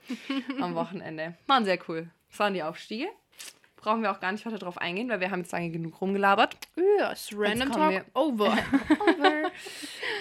am 0.60 0.74
Wochenende. 0.74 1.34
Waren 1.46 1.64
sehr 1.64 1.78
cool. 1.88 2.10
Das 2.30 2.38
waren 2.38 2.54
die 2.54 2.62
Aufstiege. 2.62 3.08
Brauchen 3.76 4.02
wir 4.02 4.10
auch 4.10 4.20
gar 4.20 4.32
nicht 4.32 4.46
weiter 4.46 4.58
drauf 4.58 4.78
eingehen, 4.78 5.10
weil 5.10 5.20
wir 5.20 5.30
haben 5.30 5.40
jetzt 5.40 5.52
lange 5.52 5.70
genug 5.70 6.00
rumgelabert. 6.00 6.56
Ja, 6.76 7.10
yes, 7.10 7.30
Random 7.36 7.70
Talk 7.70 7.90
wir, 7.90 8.04
over. 8.14 8.46
over. 8.46 8.56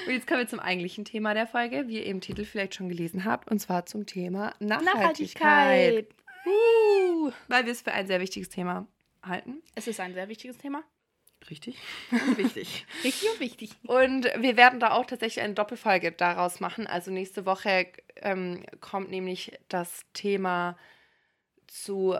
Und 0.05 0.11
jetzt 0.11 0.27
kommen 0.27 0.41
wir 0.41 0.47
zum 0.47 0.59
eigentlichen 0.59 1.05
Thema 1.05 1.33
der 1.33 1.47
Folge, 1.47 1.87
wie 1.87 1.99
ihr 1.99 2.05
im 2.05 2.19
Titel 2.19 2.43
vielleicht 2.43 2.75
schon 2.75 2.89
gelesen 2.89 3.23
habt, 3.23 3.49
und 3.49 3.59
zwar 3.59 3.85
zum 3.85 4.05
Thema 4.05 4.53
Nachhaltigkeit. 4.59 5.43
Nachhaltigkeit. 5.45 6.07
Uh, 6.45 7.31
weil 7.47 7.65
wir 7.65 7.71
es 7.71 7.81
für 7.81 7.93
ein 7.93 8.05
sehr 8.05 8.19
wichtiges 8.19 8.49
Thema 8.49 8.85
halten. 9.21 9.61
Es 9.75 9.87
ist 9.87 10.01
ein 10.01 10.13
sehr 10.13 10.27
wichtiges 10.27 10.57
Thema. 10.57 10.83
Richtig. 11.49 11.77
wichtig. 12.37 12.85
Richtig 13.03 13.29
und 13.31 13.39
wichtig. 13.39 13.71
Und 13.83 14.25
wir 14.37 14.57
werden 14.57 14.79
da 14.79 14.91
auch 14.91 15.05
tatsächlich 15.05 15.43
eine 15.43 15.53
Doppelfolge 15.53 16.11
daraus 16.11 16.59
machen. 16.59 16.87
Also 16.87 17.11
nächste 17.11 17.45
Woche 17.45 17.87
ähm, 18.17 18.63
kommt 18.79 19.09
nämlich 19.09 19.57
das 19.69 20.01
Thema 20.13 20.77
zu 21.67 22.17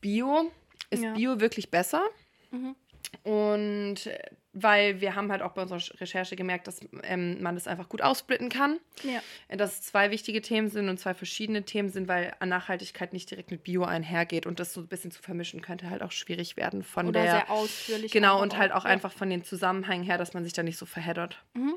Bio. 0.00 0.50
Ist 0.90 1.02
ja. 1.02 1.12
Bio 1.14 1.40
wirklich 1.40 1.70
besser? 1.70 2.02
Mhm. 2.50 2.74
Und 3.22 4.10
weil 4.52 5.00
wir 5.00 5.14
haben 5.14 5.30
halt 5.30 5.42
auch 5.42 5.52
bei 5.52 5.62
unserer 5.62 5.80
Recherche 6.00 6.34
gemerkt, 6.34 6.66
dass 6.66 6.80
ähm, 7.04 7.40
man 7.40 7.54
das 7.54 7.68
einfach 7.68 7.88
gut 7.88 8.02
aufsplitten 8.02 8.48
kann. 8.48 8.78
Ja. 9.02 9.22
Dass 9.56 9.74
es 9.74 9.82
zwei 9.82 10.10
wichtige 10.10 10.42
Themen 10.42 10.68
sind 10.68 10.88
und 10.88 10.98
zwei 10.98 11.14
verschiedene 11.14 11.64
Themen 11.64 11.88
sind, 11.88 12.08
weil 12.08 12.34
Nachhaltigkeit 12.44 13.12
nicht 13.12 13.30
direkt 13.30 13.50
mit 13.50 13.62
Bio 13.62 13.84
einhergeht 13.84 14.46
und 14.46 14.58
das 14.58 14.72
so 14.72 14.80
ein 14.80 14.88
bisschen 14.88 15.12
zu 15.12 15.22
vermischen 15.22 15.60
könnte 15.62 15.88
halt 15.88 16.02
auch 16.02 16.12
schwierig 16.12 16.56
werden 16.56 16.82
von 16.82 17.08
Oder 17.08 17.22
der. 17.22 17.32
sehr 17.32 17.50
ausführlich. 17.50 18.10
Genau, 18.10 18.42
und 18.42 18.56
halt 18.56 18.72
auch 18.72 18.84
ja. 18.84 18.90
einfach 18.90 19.12
von 19.12 19.30
den 19.30 19.44
Zusammenhängen 19.44 20.04
her, 20.04 20.18
dass 20.18 20.34
man 20.34 20.42
sich 20.42 20.52
da 20.52 20.62
nicht 20.62 20.78
so 20.78 20.86
verheddert. 20.86 21.44
Mhm. 21.54 21.76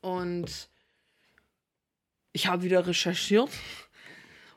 Und 0.00 0.68
ich 2.32 2.46
habe 2.48 2.62
wieder 2.62 2.86
recherchiert 2.86 3.50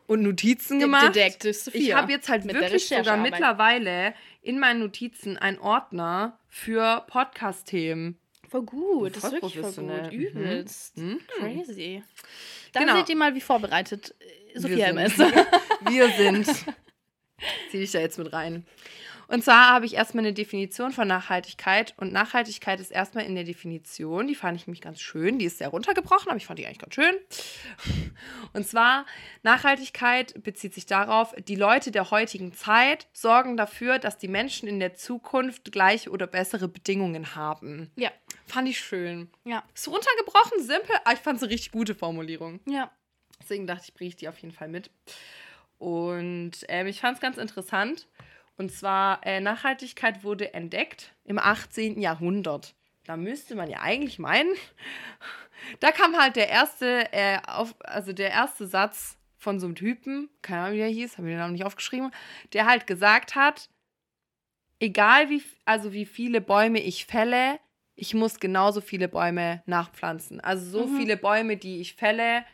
und 0.07 0.21
Notizen 0.21 0.79
gemacht. 0.79 1.15
Detective 1.15 1.53
Sophia. 1.53 1.81
Ich 1.81 1.93
habe 1.93 2.11
jetzt 2.11 2.29
halt 2.29 2.45
wirklich 2.45 2.87
sogar 2.87 3.17
mittlerweile 3.17 4.13
in 4.41 4.59
meinen 4.59 4.79
Notizen 4.79 5.37
einen 5.37 5.59
Ordner 5.59 6.37
für 6.49 7.05
Podcast-Themen. 7.07 8.17
Voll 8.49 8.63
gut, 8.63 9.15
das 9.15 9.23
ist 9.23 9.31
wirklich 9.31 9.59
voll 9.59 9.71
gut. 9.71 10.11
Übelst. 10.11 10.97
Mhm. 10.97 11.19
Crazy. 11.39 12.03
Dann 12.73 12.83
genau. 12.83 12.97
seht 12.97 13.09
ihr 13.09 13.15
mal, 13.15 13.33
wie 13.33 13.41
vorbereitet 13.41 14.13
Sophia 14.55 14.87
immer 14.87 15.05
ist. 15.05 15.17
Wir 15.89 16.09
sind. 16.09 16.47
Zieh 17.71 17.79
dich 17.79 17.91
da 17.91 17.99
jetzt 17.99 18.17
mit 18.17 18.31
rein. 18.31 18.65
Und 19.27 19.43
zwar 19.43 19.69
habe 19.69 19.85
ich 19.85 19.95
erstmal 19.95 20.23
eine 20.23 20.33
Definition 20.33 20.91
von 20.91 21.07
Nachhaltigkeit. 21.07 21.93
Und 21.97 22.11
Nachhaltigkeit 22.11 22.79
ist 22.79 22.91
erstmal 22.91 23.25
in 23.25 23.35
der 23.35 23.43
Definition, 23.43 24.27
die 24.27 24.35
fand 24.35 24.57
ich 24.57 24.67
nämlich 24.67 24.81
ganz 24.81 25.01
schön. 25.01 25.39
Die 25.39 25.45
ist 25.45 25.57
sehr 25.57 25.69
runtergebrochen, 25.69 26.29
aber 26.29 26.37
ich 26.37 26.45
fand 26.45 26.59
die 26.59 26.65
eigentlich 26.65 26.79
ganz 26.79 26.95
schön. 26.95 27.15
Und 28.53 28.67
zwar, 28.67 29.05
Nachhaltigkeit 29.43 30.43
bezieht 30.43 30.73
sich 30.73 30.85
darauf, 30.85 31.33
die 31.47 31.55
Leute 31.55 31.91
der 31.91 32.11
heutigen 32.11 32.53
Zeit 32.53 33.07
sorgen 33.13 33.57
dafür, 33.57 33.99
dass 33.99 34.17
die 34.17 34.27
Menschen 34.27 34.67
in 34.67 34.79
der 34.79 34.93
Zukunft 34.93 35.71
gleiche 35.71 36.09
oder 36.09 36.27
bessere 36.27 36.67
Bedingungen 36.67 37.35
haben. 37.35 37.91
Ja. 37.95 38.11
Fand 38.45 38.67
ich 38.67 38.79
schön. 38.79 39.29
Ja. 39.45 39.63
Ist 39.73 39.87
runtergebrochen, 39.87 40.61
simpel, 40.61 40.95
aber 41.03 41.13
ich 41.13 41.19
fand 41.19 41.37
es 41.37 41.43
eine 41.43 41.51
richtig 41.51 41.71
gute 41.71 41.95
Formulierung. 41.95 42.59
Ja. 42.65 42.91
Deswegen 43.41 43.67
dachte 43.67 43.85
ich, 43.87 43.93
bringe 43.93 44.09
ich 44.09 44.15
die 44.15 44.27
auf 44.27 44.37
jeden 44.39 44.53
Fall 44.53 44.67
mit. 44.67 44.89
Und 45.77 46.51
ähm, 46.69 46.87
ich 46.87 47.01
fand 47.01 47.15
es 47.15 47.21
ganz 47.21 47.37
interessant. 47.37 48.07
Und 48.57 48.71
zwar, 48.71 49.25
äh, 49.25 49.39
Nachhaltigkeit 49.39 50.23
wurde 50.23 50.53
entdeckt 50.53 51.13
im 51.25 51.39
18. 51.39 51.99
Jahrhundert. 51.99 52.75
Da 53.05 53.17
müsste 53.17 53.55
man 53.55 53.69
ja 53.69 53.81
eigentlich 53.81 54.19
meinen, 54.19 54.53
da 55.79 55.91
kam 55.91 56.17
halt 56.17 56.35
der 56.35 56.49
erste, 56.49 57.11
äh, 57.11 57.39
auf, 57.47 57.75
also 57.79 58.13
der 58.13 58.31
erste 58.31 58.67
Satz 58.67 59.17
von 59.37 59.59
so 59.59 59.65
einem 59.65 59.75
Typen, 59.75 60.29
keine 60.41 60.61
Ahnung, 60.61 60.73
wie 60.73 60.79
der 60.79 60.87
hieß, 60.87 61.17
habe 61.17 61.27
ich 61.27 61.33
den 61.33 61.39
Namen 61.39 61.53
nicht 61.53 61.65
aufgeschrieben, 61.65 62.11
der 62.53 62.65
halt 62.65 62.87
gesagt 62.87 63.35
hat, 63.35 63.69
egal 64.79 65.29
wie, 65.29 65.43
also 65.65 65.91
wie 65.91 66.05
viele 66.05 66.39
Bäume 66.39 66.79
ich 66.79 67.05
fälle, 67.05 67.59
ich 67.95 68.13
muss 68.13 68.39
genauso 68.39 68.81
viele 68.81 69.07
Bäume 69.07 69.61
nachpflanzen. 69.65 70.39
Also 70.39 70.65
so 70.79 70.87
mhm. 70.87 70.97
viele 70.97 71.17
Bäume, 71.17 71.57
die 71.57 71.81
ich 71.81 71.95
fälle, 71.95 72.45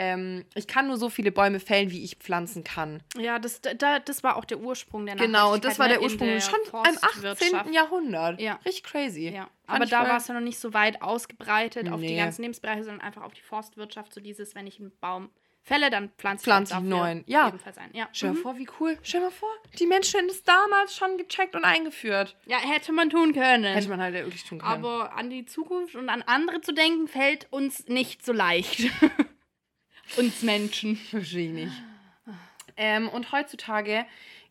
ähm, 0.00 0.46
ich 0.54 0.66
kann 0.66 0.86
nur 0.86 0.96
so 0.96 1.10
viele 1.10 1.30
Bäume 1.30 1.60
fällen, 1.60 1.90
wie 1.90 2.02
ich 2.02 2.16
pflanzen 2.16 2.64
kann. 2.64 3.02
Ja, 3.18 3.38
das, 3.38 3.60
da, 3.60 3.98
das 3.98 4.22
war 4.22 4.36
auch 4.36 4.46
der 4.46 4.58
Ursprung 4.58 5.04
der 5.04 5.14
Genau, 5.16 5.58
das 5.58 5.78
war 5.78 5.88
ne, 5.88 5.94
der 5.94 6.02
Ursprung 6.02 6.26
der 6.26 6.40
schon 6.40 6.58
im 6.72 6.98
18. 7.02 7.74
Jahrhundert. 7.74 8.40
Ja. 8.40 8.58
Richtig 8.64 8.82
crazy. 8.84 9.28
Ja. 9.28 9.50
Aber 9.66 9.84
da 9.84 10.08
war 10.08 10.16
es 10.16 10.26
ja 10.26 10.32
noch 10.32 10.40
nicht 10.40 10.58
so 10.58 10.72
weit 10.72 11.02
ausgebreitet 11.02 11.84
nee. 11.84 11.90
auf 11.90 12.00
die 12.00 12.16
ganzen 12.16 12.40
Lebensbereiche, 12.40 12.84
sondern 12.84 13.02
einfach 13.02 13.22
auf 13.22 13.34
die 13.34 13.42
Forstwirtschaft, 13.42 14.14
so 14.14 14.22
dieses, 14.22 14.54
wenn 14.54 14.66
ich 14.66 14.80
einen 14.80 14.90
Baum 15.02 15.28
fälle, 15.62 15.90
dann 15.90 16.08
pflanze 16.16 16.40
ich 16.40 16.44
Pflanze 16.44 16.74
ich 16.76 16.80
neuen. 16.80 17.22
Ja. 17.26 17.48
Ebenfalls 17.48 17.76
ein. 17.76 17.90
ja. 17.92 18.08
Stell 18.12 18.30
dir 18.30 18.38
mhm. 18.38 18.42
vor, 18.42 18.56
wie 18.56 18.68
cool. 18.80 18.96
Stell 19.02 19.20
dir 19.20 19.26
mal 19.26 19.32
vor, 19.32 19.50
die 19.78 19.86
Menschen 19.86 20.20
hätten 20.20 20.30
es 20.30 20.42
damals 20.44 20.96
schon 20.96 21.18
gecheckt 21.18 21.54
und 21.54 21.66
eingeführt. 21.66 22.38
Ja, 22.46 22.56
hätte 22.56 22.92
man 22.92 23.10
tun 23.10 23.34
können. 23.34 23.64
Hätte 23.74 23.90
man 23.90 24.00
halt 24.00 24.14
wirklich 24.14 24.44
tun 24.44 24.60
können. 24.60 24.72
Aber 24.72 25.12
an 25.12 25.28
die 25.28 25.44
Zukunft 25.44 25.94
und 25.94 26.08
an 26.08 26.22
andere 26.22 26.62
zu 26.62 26.72
denken, 26.72 27.06
fällt 27.06 27.52
uns 27.52 27.86
nicht 27.86 28.24
so 28.24 28.32
leicht. 28.32 28.80
Uns 30.16 30.42
Menschen. 30.42 30.96
Verstehe 30.96 31.48
ich 31.48 31.52
nicht. 31.66 31.82
Ähm, 32.76 33.08
und 33.08 33.32
heutzutage 33.32 34.06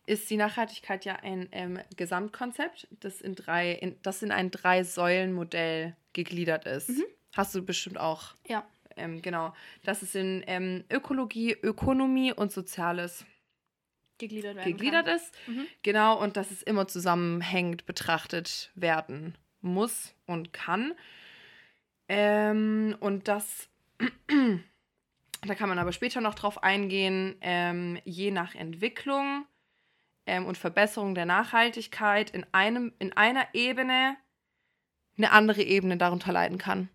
ist 0.06 0.30
die 0.30 0.36
Nachhaltigkeit 0.36 1.04
ja 1.04 1.16
ein 1.16 1.48
ähm, 1.52 1.78
Gesamtkonzept, 1.96 2.88
das 3.00 3.20
in 3.20 3.34
drei, 3.34 3.72
in, 3.72 3.96
das 4.02 4.22
in 4.22 4.32
ein 4.32 4.50
Drei-Säulen-Modell 4.50 5.96
gegliedert 6.12 6.66
ist. 6.66 6.90
Mhm. 6.90 7.04
Hast 7.34 7.54
du 7.54 7.62
bestimmt 7.62 7.98
auch. 7.98 8.34
Ja. 8.46 8.66
Ähm, 8.96 9.22
genau. 9.22 9.54
Das 9.84 10.02
ist 10.02 10.14
in 10.14 10.42
ähm, 10.46 10.84
Ökologie, 10.90 11.52
Ökonomie 11.52 12.32
und 12.32 12.52
Soziales 12.52 13.24
Gegliedert 14.18 14.56
werden. 14.56 14.72
gegliedert 14.72 15.06
kann. 15.06 15.16
ist. 15.16 15.32
Mhm. 15.46 15.66
Genau, 15.82 16.20
und 16.20 16.36
dass 16.36 16.50
es 16.50 16.62
immer 16.62 16.88
zusammenhängend 16.88 17.86
betrachtet 17.86 18.70
werden 18.74 19.36
muss 19.60 20.14
und 20.26 20.52
kann. 20.52 20.94
Ähm, 22.08 22.96
und 23.00 23.28
das, 23.28 23.68
da 25.42 25.54
kann 25.54 25.68
man 25.68 25.78
aber 25.78 25.92
später 25.92 26.20
noch 26.20 26.34
drauf 26.34 26.62
eingehen, 26.62 27.36
ähm, 27.40 27.98
je 28.04 28.30
nach 28.30 28.54
Entwicklung 28.54 29.46
ähm, 30.26 30.46
und 30.46 30.58
Verbesserung 30.58 31.14
der 31.14 31.26
Nachhaltigkeit 31.26 32.30
in, 32.30 32.46
einem, 32.52 32.92
in 32.98 33.16
einer 33.16 33.46
Ebene 33.54 34.16
eine 35.16 35.32
andere 35.32 35.62
Ebene 35.62 35.96
darunter 35.96 36.32
leiden 36.32 36.58
kann. 36.58 36.88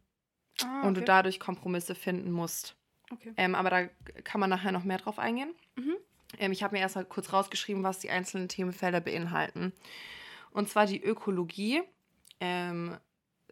Ah, 0.63 0.81
Und 0.81 0.95
du 0.95 1.01
okay. 1.01 1.07
dadurch 1.07 1.39
Kompromisse 1.39 1.95
finden 1.95 2.31
musst. 2.31 2.75
Okay. 3.11 3.33
Ähm, 3.37 3.55
aber 3.55 3.69
da 3.69 3.87
kann 4.23 4.39
man 4.39 4.49
nachher 4.49 4.71
noch 4.71 4.83
mehr 4.83 4.97
drauf 4.97 5.19
eingehen. 5.19 5.53
Mhm. 5.75 5.95
Ähm, 6.39 6.51
ich 6.51 6.63
habe 6.63 6.75
mir 6.75 6.81
erst 6.81 6.95
mal 6.95 7.05
kurz 7.05 7.33
rausgeschrieben, 7.33 7.83
was 7.83 7.99
die 7.99 8.09
einzelnen 8.09 8.47
Themenfelder 8.47 9.01
beinhalten. 9.01 9.73
Und 10.51 10.69
zwar 10.69 10.85
die 10.85 11.03
Ökologie, 11.03 11.83
ähm, 12.39 12.97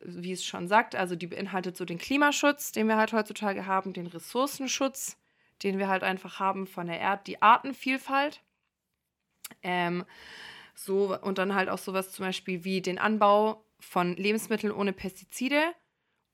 wie 0.03 0.31
es 0.31 0.45
schon 0.45 0.67
sagt, 0.67 0.95
also 0.95 1.15
die 1.15 1.27
beinhaltet 1.27 1.77
so 1.77 1.85
den 1.85 1.97
Klimaschutz, 1.97 2.71
den 2.71 2.87
wir 2.87 2.97
halt 2.97 3.13
heutzutage 3.13 3.65
haben, 3.65 3.93
den 3.93 4.07
Ressourcenschutz, 4.07 5.17
den 5.63 5.77
wir 5.77 5.87
halt 5.87 6.03
einfach 6.03 6.39
haben 6.39 6.67
von 6.67 6.87
der 6.87 6.99
Erde, 6.99 7.23
die 7.25 7.41
Artenvielfalt. 7.41 8.41
Ähm, 9.61 10.05
so, 10.75 11.17
und 11.19 11.37
dann 11.37 11.55
halt 11.55 11.69
auch 11.69 11.77
sowas 11.77 12.11
zum 12.11 12.25
Beispiel 12.25 12.63
wie 12.63 12.81
den 12.81 12.97
Anbau 12.97 13.65
von 13.79 14.15
Lebensmitteln 14.15 14.73
ohne 14.73 14.93
Pestizide 14.93 15.73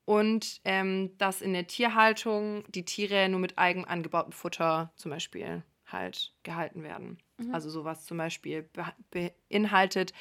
und 0.04 0.60
ähm, 0.64 1.16
dass 1.18 1.42
in 1.42 1.52
der 1.52 1.66
Tierhaltung 1.66 2.64
die 2.68 2.84
Tiere 2.84 3.28
nur 3.28 3.40
mit 3.40 3.58
eigen 3.58 3.84
angebautem 3.84 4.32
Futter 4.32 4.92
zum 4.96 5.10
Beispiel 5.10 5.62
halt 5.86 6.34
gehalten 6.42 6.82
werden. 6.82 7.18
Mhm. 7.38 7.54
Also 7.54 7.70
sowas 7.70 8.06
zum 8.06 8.16
Beispiel 8.16 8.62
be 8.62 8.84
beinhaltet 9.10 10.12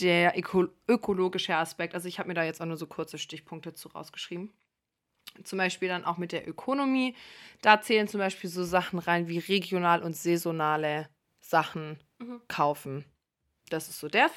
der 0.00 0.36
öko 0.38 0.66
ökologische 0.88 1.56
Aspekt. 1.56 1.94
Also 1.94 2.08
ich 2.08 2.18
habe 2.18 2.28
mir 2.28 2.34
da 2.34 2.44
jetzt 2.44 2.60
auch 2.60 2.66
nur 2.66 2.76
so 2.76 2.86
kurze 2.86 3.18
Stichpunkte 3.18 3.74
zu 3.74 3.88
rausgeschrieben. 3.88 4.52
Zum 5.44 5.58
Beispiel 5.58 5.88
dann 5.88 6.04
auch 6.04 6.18
mit 6.18 6.32
der 6.32 6.48
Ökonomie. 6.48 7.16
Da 7.62 7.80
zählen 7.80 8.08
zum 8.08 8.18
Beispiel 8.20 8.50
so 8.50 8.64
Sachen 8.64 8.98
rein 8.98 9.28
wie 9.28 9.38
regional 9.38 10.02
und 10.02 10.16
saisonale 10.16 11.08
Sachen 11.40 11.98
Mhm. 12.18 12.40
kaufen. 12.48 13.04
Das 13.70 13.88
ist 13.88 14.00
so 14.00 14.08
der, 14.08 14.30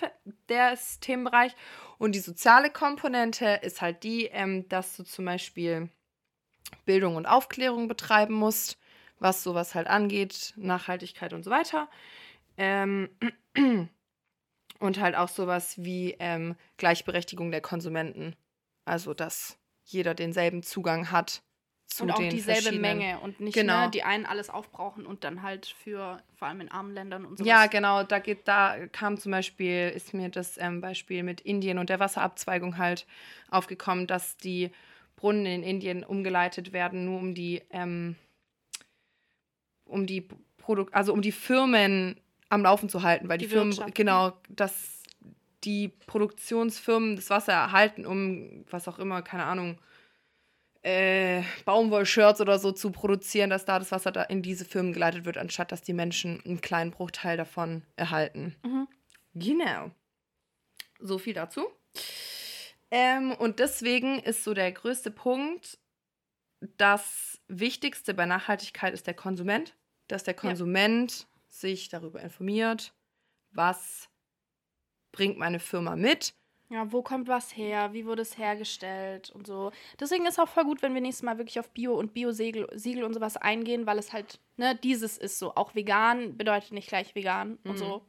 der 0.49 0.77
Themenbereich. 1.01 1.55
Und 1.97 2.13
die 2.15 2.19
soziale 2.19 2.69
Komponente 2.69 3.59
ist 3.63 3.81
halt 3.81 4.03
die, 4.03 4.25
ähm, 4.27 4.67
dass 4.69 4.95
du 4.97 5.03
zum 5.03 5.25
Beispiel 5.25 5.89
Bildung 6.85 7.15
und 7.15 7.25
Aufklärung 7.25 7.87
betreiben 7.87 8.33
musst, 8.33 8.77
was 9.19 9.43
sowas 9.43 9.75
halt 9.75 9.87
angeht, 9.87 10.53
Nachhaltigkeit 10.57 11.33
und 11.33 11.43
so 11.43 11.51
weiter. 11.51 11.89
Ähm, 12.57 13.09
und 14.79 14.99
halt 14.99 15.15
auch 15.15 15.29
sowas 15.29 15.75
wie 15.77 16.15
ähm, 16.19 16.55
Gleichberechtigung 16.77 17.51
der 17.51 17.61
Konsumenten. 17.61 18.35
Also, 18.85 19.13
dass 19.13 19.57
jeder 19.83 20.13
denselben 20.13 20.63
Zugang 20.63 21.11
hat 21.11 21.41
zu 21.87 22.03
Und 22.03 22.11
auch 22.11 22.17
den 22.17 22.29
dieselbe 22.29 22.71
Menge 22.77 23.19
und 23.19 23.39
nicht 23.39 23.53
Genau. 23.53 23.85
ne, 23.85 23.91
die 23.91 24.03
einen 24.03 24.25
alles 24.25 24.49
aufbrauchen 24.49 25.05
und 25.05 25.23
dann 25.23 25.43
halt 25.43 25.67
für, 25.67 26.21
vor 26.33 26.47
allem 26.47 26.61
in 26.61 26.71
armen 26.71 26.93
Ländern 26.93 27.25
und 27.25 27.37
so. 27.37 27.45
Ja, 27.45 27.67
genau. 27.67 28.03
Da 28.03 28.19
geht, 28.19 28.47
da 28.47 28.87
kam 28.87 29.17
zum 29.17 29.31
Beispiel, 29.31 29.91
ist 29.95 30.13
mir 30.13 30.29
das 30.29 30.57
ähm, 30.57 30.81
Beispiel 30.81 31.23
mit 31.23 31.41
Indien 31.41 31.77
und 31.77 31.89
der 31.89 31.99
Wasserabzweigung 31.99 32.77
halt 32.77 33.05
aufgekommen, 33.49 34.07
dass 34.07 34.37
die 34.37 34.71
Brunnen 35.15 35.45
in 35.45 35.63
Indien 35.63 36.03
umgeleitet 36.03 36.73
werden, 36.73 37.05
nur 37.05 37.19
um 37.19 37.35
die, 37.35 37.61
ähm, 37.69 38.15
um 39.85 40.05
die 40.07 40.27
Produk 40.57 40.89
also 40.93 41.13
um 41.13 41.21
die 41.21 41.31
Firmen 41.31 42.19
am 42.55 42.63
Laufen 42.63 42.89
zu 42.89 43.03
halten, 43.03 43.29
weil 43.29 43.37
die, 43.37 43.45
Die 43.45 43.51
Firmen, 43.51 43.73
Wirtschaft, 43.73 43.95
genau, 43.95 44.33
dass 44.49 45.03
die 45.63 45.89
Produktionsfirmen 45.89 47.15
das 47.15 47.29
Wasser 47.29 47.53
erhalten, 47.53 48.05
um 48.05 48.65
was 48.69 48.87
auch 48.87 48.99
immer, 48.99 49.21
keine 49.21 49.45
Ahnung, 49.45 49.79
äh, 50.83 51.41
Baumwollshirts 51.65 52.41
oder 52.41 52.59
so 52.59 52.71
zu 52.71 52.91
produzieren, 52.91 53.49
dass 53.49 53.65
da 53.65 53.79
das 53.79 53.91
Wasser 53.91 54.11
da 54.11 54.21
in 54.23 54.43
diese 54.43 54.65
Firmen 54.65 54.93
geleitet 54.93 55.25
wird, 55.25 55.37
anstatt 55.37 55.71
dass 55.71 55.81
die 55.81 55.93
Menschen 55.93 56.41
einen 56.45 56.61
kleinen 56.61 56.91
Bruchteil 56.91 57.37
davon 57.37 57.81
erhalten. 57.95 58.55
Mhm. 58.63 58.87
Genau. 59.33 59.89
So 60.99 61.17
viel 61.17 61.33
dazu. 61.33 61.67
Ähm, 62.91 63.31
und 63.31 63.59
deswegen 63.59 64.19
ist 64.19 64.43
so 64.43 64.53
der 64.53 64.71
größte 64.71 65.09
Punkt, 65.09 65.79
das 66.77 67.41
Wichtigste 67.47 68.13
bei 68.13 68.25
Nachhaltigkeit 68.25 68.93
ist 68.93 69.07
der 69.07 69.13
Konsument, 69.15 69.75
dass 70.07 70.23
der 70.23 70.35
Konsument 70.35 71.27
sich 71.59 71.89
darüber 71.89 72.21
informiert, 72.21 72.93
was 73.51 74.09
bringt 75.11 75.37
meine 75.37 75.59
Firma 75.59 75.95
mit. 75.95 76.33
Ja, 76.69 76.91
wo 76.91 77.03
kommt 77.03 77.27
was 77.27 77.55
her? 77.55 77.93
Wie 77.93 78.05
wurde 78.05 78.23
es 78.23 78.37
hergestellt 78.39 79.29
und 79.29 79.45
so. 79.45 79.71
Deswegen 79.99 80.25
ist 80.25 80.39
auch 80.39 80.49
voll 80.49 80.63
gut, 80.65 80.81
wenn 80.81 80.93
wir 80.95 81.01
nächstes 81.01 81.23
Mal 81.23 81.37
wirklich 81.37 81.59
auf 81.59 81.69
Bio 81.69 81.93
und 81.93 82.13
Bio-Siegel 82.13 82.67
Siegel 82.73 83.03
und 83.03 83.13
sowas 83.13 83.37
eingehen, 83.37 83.85
weil 83.85 83.99
es 83.99 84.11
halt, 84.13 84.39
ne, 84.57 84.75
dieses 84.75 85.17
ist 85.17 85.37
so. 85.37 85.53
Auch 85.55 85.75
vegan 85.75 86.35
bedeutet 86.37 86.71
nicht 86.71 86.87
gleich 86.89 87.13
vegan 87.13 87.59
und 87.63 87.73
Mhm. 87.73 87.77
so. 87.77 88.05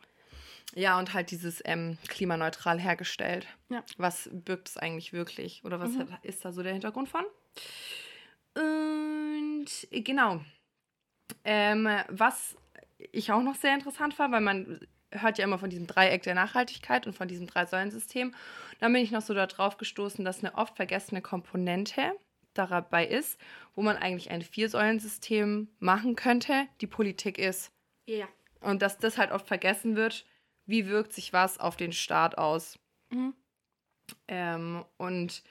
Ja, 0.75 0.99
und 0.99 1.13
halt 1.15 1.31
dieses 1.31 1.63
ähm, 1.65 1.97
klimaneutral 2.09 2.81
hergestellt. 2.81 3.47
Ja. 3.69 3.85
Was 3.99 4.29
birgt 4.33 4.71
es 4.71 4.77
eigentlich 4.79 5.13
wirklich? 5.13 5.63
Oder 5.65 5.79
was 5.79 5.91
Mhm. 5.93 6.09
ist 6.23 6.45
da 6.45 6.51
so 6.51 6.63
der 6.63 6.73
Hintergrund 6.73 7.09
von? 7.09 7.25
Und 8.57 9.67
genau. 9.91 10.41
Ähm, 11.45 11.89
was 12.09 12.57
ich 12.99 13.33
auch 13.33 13.43
noch 13.43 13.55
sehr 13.55 13.75
interessant 13.75 14.15
fand, 14.15 14.33
weil 14.33 14.41
man 14.41 14.81
hört 15.11 15.39
ja 15.39 15.45
immer 15.45 15.59
von 15.59 15.71
diesem 15.71 15.87
Dreieck 15.87 16.23
der 16.23 16.35
Nachhaltigkeit 16.35 17.07
und 17.07 17.15
von 17.15 17.29
diesem 17.29 17.47
Drei-Säulen-System. 17.47 18.35
Dann 18.81 18.93
bin 18.93 19.03
ich 19.03 19.11
noch 19.11 19.23
so 19.23 19.35
darauf 19.35 19.77
gestoßen, 19.77 20.25
dass 20.25 20.43
eine 20.43 20.55
oft 20.55 20.77
vergessene 20.77 21.23
Komponente 21.23 22.13
dabei 22.55 23.07
ist, 23.07 23.39
wo 23.75 23.83
man 23.83 23.97
eigentlich 23.97 24.31
ein 24.31 24.43
Vier-Säulen-System 24.43 25.69
machen 25.79 26.17
könnte, 26.17 26.67
die 26.81 26.87
Politik 26.87 27.39
ist. 27.39 27.73
Ja. 28.07 28.27
Und 28.61 28.83
dass 28.83 28.99
das 28.99 29.19
halt 29.19 29.31
oft 29.31 29.47
vergessen 29.47 29.97
wird, 29.97 30.27
wie 30.65 30.87
wirkt 30.87 31.13
sich 31.13 31.33
was 31.33 31.61
auf 31.61 31.77
den 31.77 31.93
Staat 31.93 32.39
aus. 32.39 32.79
Mhm. 33.11 33.35
Ähm, 34.29 34.85
und 34.97 35.43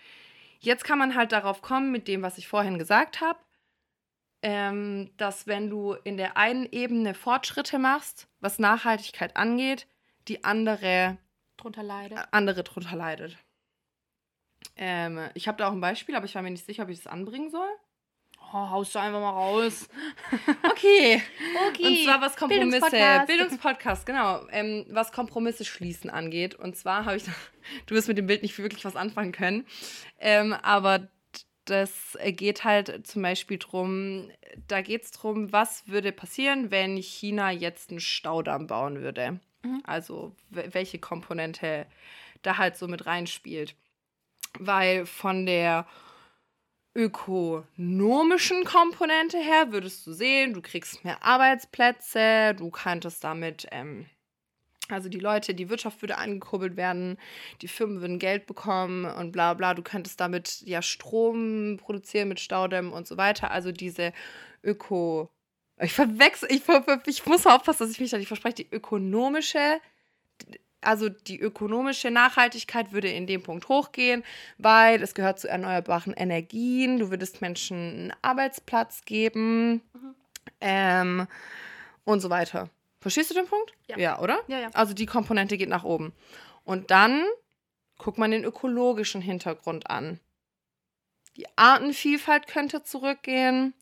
jetzt 0.60 0.84
kann 0.84 0.98
man 1.00 1.16
halt 1.16 1.32
darauf 1.32 1.62
kommen, 1.62 1.92
mit 1.92 2.08
dem, 2.08 2.22
was 2.22 2.38
ich 2.38 2.48
vorhin 2.48 2.78
gesagt 2.78 3.22
habe, 3.22 3.40
ähm, 4.48 5.10
dass 5.18 5.48
wenn 5.48 5.72
du 5.72 5.94
in 6.04 6.18
der 6.18 6.38
einen 6.38 6.72
Ebene 6.72 7.16
Fortschritte 7.16 7.80
machst, 7.80 8.28
was 8.42 8.60
Nachhaltigkeit 8.60 9.36
angeht, 9.36 9.88
die 10.28 10.44
andere, 10.44 11.18
Drunter 11.58 11.82
leidet. 11.82 12.20
andere 12.30 12.64
drunter 12.64 12.96
leidet. 12.96 13.38
Ähm, 14.78 15.32
ich 15.34 15.48
habe 15.48 15.58
da 15.58 15.68
auch 15.68 15.72
ein 15.72 15.82
Beispiel, 15.82 16.16
aber 16.16 16.26
ich 16.26 16.36
war 16.36 16.44
mir 16.44 16.52
nicht 16.52 16.64
sicher, 16.64 16.84
ob 16.84 16.90
ich 16.90 17.02
das 17.02 17.12
anbringen 17.12 17.50
soll. 17.50 17.68
Oh, 18.54 18.70
haust 18.70 18.94
du 18.94 19.00
einfach 19.00 19.20
mal 19.20 19.32
raus. 19.32 19.90
Okay. 20.70 21.24
Okay. 21.70 21.88
Und 21.88 22.04
zwar 22.04 22.22
was 22.22 22.36
Kompromisse, 22.36 22.70
Bildungspodcast. 22.70 23.28
Bildungspodcast, 23.28 24.06
genau, 24.06 24.46
ähm, 24.52 24.86
was 24.90 25.12
Kompromisse 25.12 25.66
schließen 25.66 26.12
angeht. 26.12 26.54
Und 26.54 26.76
zwar 26.76 27.06
habe 27.06 27.18
ich, 27.18 27.24
du 27.88 27.96
wirst 27.96 28.08
mit 28.08 28.20
dem 28.20 28.28
Bild 28.28 28.44
nicht 28.44 28.56
wirklich 28.60 28.86
was 28.86 28.96
anfangen 28.96 29.32
können, 29.32 29.66
ähm, 30.20 30.54
aber 30.54 31.08
das 31.66 32.18
geht 32.24 32.64
halt 32.64 33.06
zum 33.08 33.22
Beispiel 33.22 33.58
drum, 33.58 34.30
da 34.68 34.82
geht 34.82 35.04
es 35.04 35.12
drum, 35.12 35.52
was 35.52 35.88
würde 35.88 36.12
passieren, 36.12 36.72
wenn 36.72 36.98
China 36.98 37.52
jetzt 37.52 37.90
einen 37.90 38.00
Staudamm 38.00 38.68
bauen 38.68 39.02
würde. 39.02 39.40
Mhm. 39.64 39.82
Also 39.84 40.36
welche 40.50 41.00
Komponente 41.00 41.86
da 42.44 42.58
halt 42.58 42.78
so 42.78 42.88
mit 42.88 43.06
reinspielt. 43.06 43.76
Weil 44.60 45.06
von 45.06 45.46
der 45.46 45.88
ökonomischen 46.96 48.64
Komponente 48.64 49.38
her 49.38 49.72
würdest 49.72 50.08
du 50.08 50.14
sehen, 50.14 50.54
du 50.54 50.62
kriegst 50.62 51.04
mehr 51.04 51.22
Arbeitsplätze, 51.24 52.56
du 52.56 52.70
könntest 52.72 53.24
damit, 53.24 53.68
ähm, 53.72 54.06
also 54.90 55.10
die 55.10 55.20
Leute, 55.20 55.54
die 55.54 55.70
Wirtschaft 55.70 56.02
würde 56.02 56.18
angekurbelt 56.18 56.78
werden, 56.78 57.18
die 57.62 57.68
Firmen 57.68 58.02
würden 58.02 58.20
Geld 58.20 58.46
bekommen 58.46 59.06
und 59.06 59.32
bla 59.32 59.54
bla, 59.54 59.74
du 59.74 59.82
könntest 59.82 60.20
damit 60.20 60.62
ja 60.66 60.82
Strom 60.82 61.78
produzieren 61.78 62.28
mit 62.28 62.40
Staudämmen 62.40 62.92
und 62.92 63.08
so 63.08 63.18
weiter. 63.18 63.52
Also 63.52 63.72
diese 63.72 64.14
Öko. 64.64 65.30
Ich 65.80 65.94
verwechsel, 65.94 66.50
ich, 66.52 66.62
ich 67.08 67.26
muss 67.26 67.46
aufpassen, 67.46 67.84
dass 67.84 67.92
ich 67.92 68.00
mich 68.00 68.12
da 68.12 68.18
nicht 68.18 68.28
verspreche, 68.28 68.56
die 68.56 68.72
ökonomische 68.72 69.80
also 70.86 71.10
die 71.10 71.40
ökonomische 71.40 72.12
Nachhaltigkeit 72.12 72.92
würde 72.92 73.10
in 73.10 73.28
dem 73.28 73.44
Punkt 73.44 73.68
hochgehen, 73.68 74.24
weil 74.58 75.02
es 75.02 75.16
gehört 75.16 75.40
zu 75.40 75.50
erneuerbaren 75.50 76.14
Energien. 76.14 77.00
Du 77.00 77.10
würdest 77.10 77.42
Menschen 77.42 77.78
einen 77.78 78.14
Arbeitsplatz 78.22 79.04
geben 79.06 79.82
mhm. 79.94 80.16
ähm, 80.62 81.28
und 82.04 82.20
so 82.20 82.30
weiter. 82.30 82.70
Verstehst 83.06 83.30
du 83.30 83.36
den 83.36 83.46
Punkt? 83.46 83.72
Ja. 83.86 84.00
Ja, 84.00 84.20
oder? 84.20 84.40
Ja, 84.48 84.62
ja. 84.62 84.70
Also 84.74 84.96
die 84.96 85.06
Komponente 85.06 85.60
geht 85.60 85.70
nach 85.70 85.84
oben. 85.84 86.12
Und 86.64 86.90
dann 86.90 87.24
guckt 88.00 88.18
man 88.18 88.32
den 88.32 88.44
ökologischen 88.44 89.22
Hintergrund 89.22 89.92
an. 89.92 90.20
Die 91.38 91.46
Artenvielfalt 91.56 92.48
könnte 92.48 92.82
zurückgehen. 92.82 93.76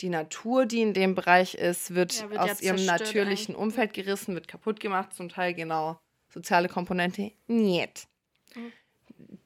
Die 0.00 0.08
Natur, 0.08 0.64
die 0.64 0.80
in 0.80 0.94
dem 0.94 1.16
Bereich 1.16 1.56
ist, 1.56 1.96
wird, 1.96 2.20
Ja, 2.20 2.30
wird 2.30 2.38
aus 2.38 2.60
ihrem 2.60 2.84
natürlichen 2.84 3.56
eigentlich. 3.56 3.56
Umfeld 3.56 3.94
gerissen, 3.94 4.34
wird 4.34 4.46
kaputt 4.46 4.78
gemacht, 4.78 5.12
zum 5.12 5.28
Teil 5.28 5.54
genau. 5.54 5.98
Soziale 6.28 6.68
Komponente, 6.68 7.32
niet. 7.48 8.06
Mhm. 8.54 8.72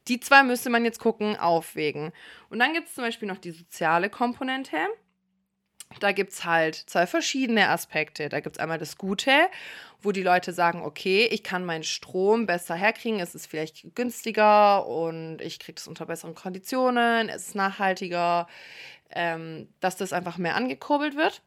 Die 0.08 0.20
zwei 0.20 0.42
müsste 0.42 0.68
man 0.68 0.84
jetzt 0.84 1.00
gucken, 1.00 1.38
aufwägen. 1.38 2.12
Und 2.50 2.58
dann 2.58 2.74
gibt 2.74 2.88
es 2.88 2.94
zum 2.94 3.04
Beispiel 3.04 3.28
noch 3.28 3.38
die 3.38 3.52
soziale 3.52 4.10
Komponente. 4.10 4.76
Da 6.00 6.12
gibt 6.12 6.32
es 6.32 6.44
halt 6.44 6.74
zwei 6.74 7.06
verschiedene 7.06 7.68
Aspekte. 7.68 8.28
Da 8.28 8.40
gibt 8.40 8.56
es 8.56 8.60
einmal 8.60 8.78
das 8.78 8.98
Gute, 8.98 9.32
wo 10.00 10.12
die 10.12 10.22
Leute 10.22 10.52
sagen, 10.52 10.82
okay, 10.82 11.26
ich 11.30 11.42
kann 11.42 11.64
meinen 11.64 11.84
Strom 11.84 12.46
besser 12.46 12.74
herkriegen, 12.74 13.20
es 13.20 13.34
ist 13.34 13.46
vielleicht 13.46 13.94
günstiger 13.94 14.86
und 14.86 15.40
ich 15.40 15.58
kriege 15.58 15.76
das 15.76 15.86
unter 15.86 16.06
besseren 16.06 16.34
Konditionen, 16.34 17.28
es 17.28 17.48
ist 17.48 17.54
nachhaltiger, 17.54 18.48
ähm, 19.10 19.68
dass 19.80 19.96
das 19.96 20.12
einfach 20.12 20.38
mehr 20.38 20.56
angekurbelt 20.56 21.16
wird. 21.16 21.42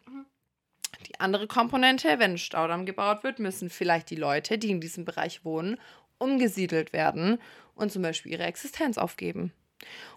Die 1.07 1.19
andere 1.19 1.47
Komponente, 1.47 2.19
wenn 2.19 2.31
ein 2.31 2.37
Staudamm 2.37 2.85
gebaut 2.85 3.23
wird, 3.23 3.39
müssen 3.39 3.69
vielleicht 3.69 4.09
die 4.09 4.15
Leute, 4.15 4.57
die 4.57 4.71
in 4.71 4.81
diesem 4.81 5.05
Bereich 5.05 5.43
wohnen, 5.43 5.77
umgesiedelt 6.17 6.93
werden 6.93 7.39
und 7.75 7.91
zum 7.91 8.01
Beispiel 8.01 8.31
ihre 8.31 8.43
Existenz 8.43 8.97
aufgeben. 8.97 9.51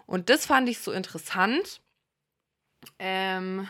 Und 0.05 0.29
das 0.29 0.45
fand 0.45 0.69
ich 0.69 0.79
so 0.79 0.91
interessant, 0.91 1.81
ähm, 2.97 3.67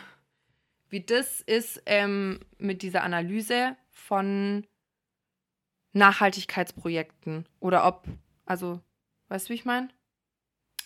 wie 0.90 1.00
das 1.00 1.40
ist 1.40 1.82
ähm, 1.86 2.40
mit 2.58 2.82
dieser 2.82 3.02
Analyse 3.02 3.76
von 3.90 4.66
Nachhaltigkeitsprojekten 5.92 7.46
oder 7.58 7.86
ob, 7.86 8.06
also, 8.44 8.80
weißt 9.28 9.48
du, 9.48 9.50
wie 9.50 9.54
ich 9.54 9.64
meine? 9.64 9.88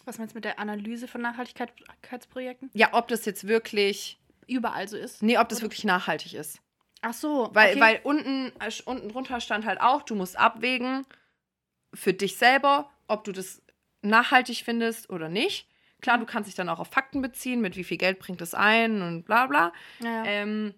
Was 0.05 0.19
meinst 0.19 0.35
du 0.35 0.37
mit 0.37 0.45
der 0.45 0.59
Analyse 0.59 1.09
von 1.09 1.23
Nachhaltigkeitsprojekten? 1.23 2.71
Ja, 2.75 2.91
ob 2.93 3.09
das 3.09 3.25
jetzt 3.25 3.47
wirklich, 3.47 4.19
Überall 4.47 4.87
so 4.87 4.97
ist. 4.97 5.23
nee, 5.23 5.39
ob 5.39 5.49
das 5.49 5.59
Oder? 5.59 5.67
wirklich 5.67 5.85
nachhaltig 5.85 6.35
ist. 6.35 6.61
Ach 7.01 7.15
so. 7.15 7.51
Weil, 7.53 7.73
okay. 7.73 7.81
weil 7.81 8.01
unten, 8.03 8.53
äh, 8.61 8.71
unten 8.85 9.09
drunter 9.09 9.41
stand 9.41 9.65
halt 9.67 9.81
auch, 9.81 10.03
du 10.03 10.15
musst 10.15 10.39
abwägen 10.39 11.07
für 11.93 12.13
dich 12.13 12.37
selber, 12.37 12.91
ob 13.09 13.25
du 13.25 13.33
das 13.33 13.63
nachhaltig 14.03 14.65
findest 14.65 15.11
oder 15.11 15.29
nicht. 15.29 15.69
Klar, 16.05 16.19
du 16.19 16.27
kannst 16.27 16.49
dich 16.49 16.55
dann 16.55 16.69
auch 16.69 16.81
auf 16.81 16.89
Fakten 16.89 17.23
beziehen, 17.23 17.63
mit 17.63 17.77
wie 17.77 17.83
viel 17.85 17.97
Geld 17.97 18.19
bringt 18.19 18.43
es 18.43 18.53
ein 18.53 19.01
und 19.01 19.23
bla 19.25 19.47
bla. 19.47 19.73
Ja. 20.01 20.23
Ähm, 20.27 20.75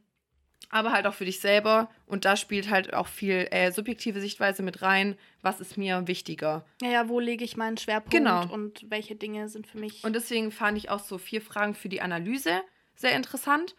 aber 0.70 0.92
halt 0.92 1.04
auch 1.08 1.14
für 1.14 1.24
dich 1.24 1.40
selber. 1.40 1.90
Und 2.06 2.24
da 2.24 2.36
spielt 2.36 2.70
halt 2.70 2.94
auch 2.94 3.08
viel 3.08 3.48
äh, 3.50 3.72
subjektive 3.72 4.20
Sichtweise 4.20 4.62
mit 4.62 4.82
rein. 4.82 5.18
Was 5.42 5.58
ist 5.60 5.76
mir 5.76 6.06
wichtiger? 6.06 6.64
ja, 6.80 6.90
ja, 6.90 7.08
wo 7.08 7.18
lege 7.18 7.44
ich 7.44 7.56
meinen 7.56 7.76
Schwerpunkt 7.76 8.12
Genau. 8.12 8.46
und 8.52 8.88
welche 8.88 9.16
Dinge 9.16 9.48
sind 9.48 9.66
für 9.66 9.78
mich. 9.78 10.04
Und 10.04 10.12
deswegen 10.14 10.52
fand 10.52 10.78
ich 10.78 10.90
auch 10.90 11.00
so 11.00 11.18
vier 11.18 11.40
Fragen 11.42 11.74
für 11.74 11.88
die 11.88 12.00
Analyse 12.02 12.62
sehr 12.94 13.16
interessant. 13.16 13.74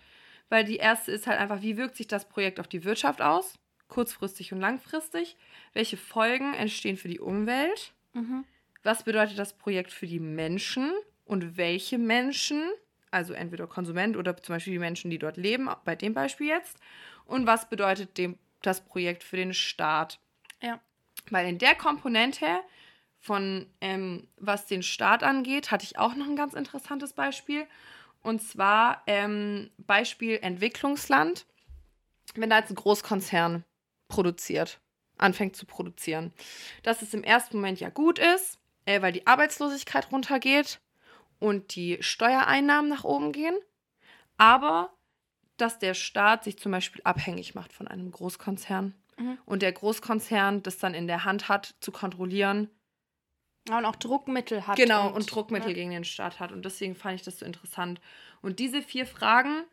Weil 0.50 0.66
die 0.66 0.78
erste 0.78 1.14
ist 1.14 1.28
halt 1.28 1.40
einfach, 1.40 1.62
wie 1.62 1.78
wirkt 1.78 1.96
sich 1.96 2.08
das 2.08 2.28
Projekt 2.28 2.60
auf 2.60 2.68
die 2.68 2.84
Wirtschaft 2.84 3.22
aus? 3.22 3.54
Kurzfristig 3.88 4.52
und 4.52 4.60
langfristig. 4.60 5.38
Welche 5.72 5.96
Folgen 5.96 6.54
entstehen 6.54 6.98
für 6.98 7.08
die 7.08 7.22
Umwelt? 7.22 7.94
mhm. 8.12 8.44
Was 8.84 9.04
bedeutet 9.04 9.38
das 9.40 9.58
Projekt 9.58 9.92
für 9.92 10.08
die 10.08 10.20
Menschen? 10.20 10.92
Und 11.28 11.58
welche 11.58 11.98
Menschen? 11.98 12.64
Also 13.12 13.34
entweder 13.34 13.68
Konsument 13.68 14.18
oder 14.18 14.36
zum 14.38 14.56
Beispiel 14.56 14.74
die 14.74 14.80
Menschen, 14.80 15.12
die 15.12 15.20
dort 15.20 15.38
leben, 15.38 15.70
bei 15.86 15.96
dem 15.96 16.14
Beispiel 16.14 16.48
jetzt. 16.48 16.78
Und 17.26 17.46
was 17.46 17.70
bedeutet 17.70 18.18
dem, 18.18 18.38
das 18.62 18.82
Projekt 18.82 19.24
für 19.24 19.38
den 19.38 19.54
Staat? 19.54 20.20
Ja. 20.62 20.80
Weil 21.30 21.48
in 21.48 21.58
der 21.58 21.76
Komponente 21.76 22.46
von 23.20 23.68
ähm, 23.82 24.28
was 24.38 24.66
den 24.66 24.84
Staat 24.84 25.24
angeht, 25.24 25.72
hatte 25.72 25.84
ich 25.84 25.98
auch 25.98 26.16
noch 26.16 26.28
ein 26.28 26.36
ganz 26.36 26.54
interessantes 26.54 27.14
Beispiel. 27.14 27.68
Und 28.24 28.42
zwar 28.42 29.04
ähm, 29.08 29.70
Beispiel 29.78 30.40
Entwicklungsland. 30.42 31.46
Wenn 32.36 32.50
da 32.50 32.60
jetzt 32.60 32.72
ein 32.72 32.76
Großkonzern 32.76 33.64
produziert, 34.08 34.80
anfängt 35.18 35.56
zu 35.56 35.66
produzieren, 35.66 36.32
dass 36.84 37.02
es 37.02 37.14
im 37.14 37.24
ersten 37.24 37.58
Moment 37.58 37.80
ja 37.80 37.90
gut 37.90 38.20
ist, 38.20 38.60
äh, 38.86 39.02
weil 39.02 39.12
die 39.12 39.28
Arbeitslosigkeit 39.28 40.12
runtergeht 40.12 40.80
und 41.40 41.76
die 41.76 41.98
Steuereinnahmen 42.02 42.90
nach 42.90 43.04
oben 43.04 43.32
gehen, 43.32 43.58
aber 44.38 44.94
dass 45.58 45.80
der 45.80 45.94
Staat 45.94 46.44
sich 46.44 46.60
zum 46.60 46.72
Beispiel 46.72 47.02
abhängig 47.04 47.56
macht 47.56 47.74
von 47.74 47.88
einem 47.88 48.12
Großkonzern 48.12 48.94
Mhm. 49.18 49.38
und 49.46 49.62
der 49.62 49.72
Großkonzern 49.72 50.64
das 50.64 50.78
dann 50.78 50.94
in 50.94 51.08
der 51.08 51.24
Hand 51.24 51.50
hat, 51.50 51.76
zu 51.80 51.92
kontrollieren. 51.92 52.70
Ja, 53.68 53.80
und 53.80 53.86
auch 53.86 53.96
Druckmittel 53.96 54.66
hat. 54.66 54.78
Genau, 54.78 55.10
und, 55.14 55.30
Druckmittel 55.30 55.70
ja. 55.70 55.76
gegen 55.76 55.92
den 55.92 56.06
Staat 56.06 56.40
hat. 56.40 56.52
Und 56.52 56.64
deswegen 56.64 56.96
fand 56.96 57.16
ich 57.16 57.24
das 57.24 57.40
so 57.40 57.46
interessant. 57.46 58.00
Und 58.42 58.60
diese 58.60 58.82
vier 58.82 59.06
Fragen 59.06 59.64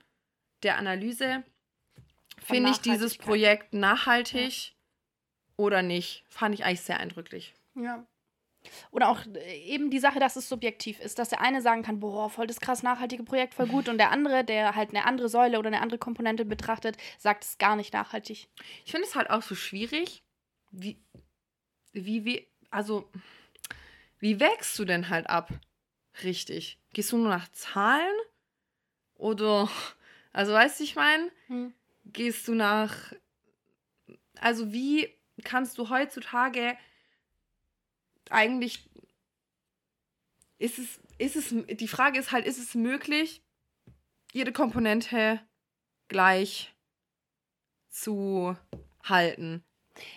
der 0.62 0.78
Analyse, 0.78 1.44
finde 2.38 2.70
ich 2.70 2.78
dieses. 2.78 3.16
Projekt 3.16 3.72
nachhaltig 3.72 4.74
oder 5.56 5.82
nicht, 5.82 6.24
fand 6.28 6.54
ich 6.54 6.64
eigentlich 6.64 6.80
sehr 6.80 6.98
eindrücklich. 6.98 7.54
Ja. 7.76 8.04
Oder 8.90 9.08
auch 9.08 9.20
äh, 9.34 9.58
eben 9.62 9.90
die 9.90 9.98
Sache, 9.98 10.20
dass 10.20 10.36
es 10.36 10.48
subjektiv 10.48 11.00
ist, 11.00 11.18
dass 11.18 11.28
der 11.28 11.40
eine 11.40 11.62
sagen 11.62 11.82
kann, 11.82 12.00
boah, 12.00 12.30
voll 12.30 12.46
das 12.46 12.60
krass 12.60 12.82
nachhaltige 12.82 13.22
Projekt, 13.24 13.54
voll 13.54 13.66
gut, 13.66 13.88
und 13.88 13.98
der 13.98 14.10
andere, 14.10 14.44
der 14.44 14.74
halt 14.74 14.90
eine 14.90 15.04
andere 15.04 15.28
Säule 15.28 15.58
oder 15.58 15.68
eine 15.68 15.80
andere 15.80 15.98
Komponente 15.98 16.44
betrachtet, 16.44 16.96
sagt 17.18 17.44
es 17.44 17.58
gar 17.58 17.76
nicht 17.76 17.92
nachhaltig. 17.92 18.48
Ich 18.84 18.90
finde 18.90 19.06
es 19.06 19.14
halt 19.14 19.30
auch 19.30 19.42
so 19.42 19.54
schwierig, 19.54 20.22
wie, 20.70 20.98
wie, 21.92 22.24
wie, 22.24 22.48
also, 22.70 23.10
wie 24.18 24.40
wägst 24.40 24.78
du 24.78 24.84
denn 24.84 25.08
halt 25.08 25.28
ab? 25.28 25.50
Richtig. 26.22 26.78
Gehst 26.92 27.12
du 27.12 27.18
nur 27.18 27.28
nach 27.28 27.48
Zahlen? 27.52 28.14
Oder, 29.16 29.68
also 30.32 30.52
weißt 30.52 30.80
du, 30.80 30.84
ich 30.84 30.96
meine, 30.96 31.30
Hm. 31.46 31.72
gehst 32.06 32.48
du 32.48 32.54
nach, 32.54 33.12
also 34.40 34.72
wie 34.72 35.08
kannst 35.44 35.78
du 35.78 35.88
heutzutage 35.90 36.76
eigentlich, 38.30 38.88
ist 40.58 40.78
es, 40.78 41.00
ist 41.18 41.36
es, 41.36 41.54
die 41.76 41.88
Frage 41.88 42.18
ist 42.18 42.32
halt, 42.32 42.46
ist 42.46 42.58
es 42.58 42.74
möglich, 42.74 43.42
jede 44.32 44.52
Komponente 44.52 45.40
gleich 46.08 46.74
zu 47.90 48.56
halten? 49.02 49.64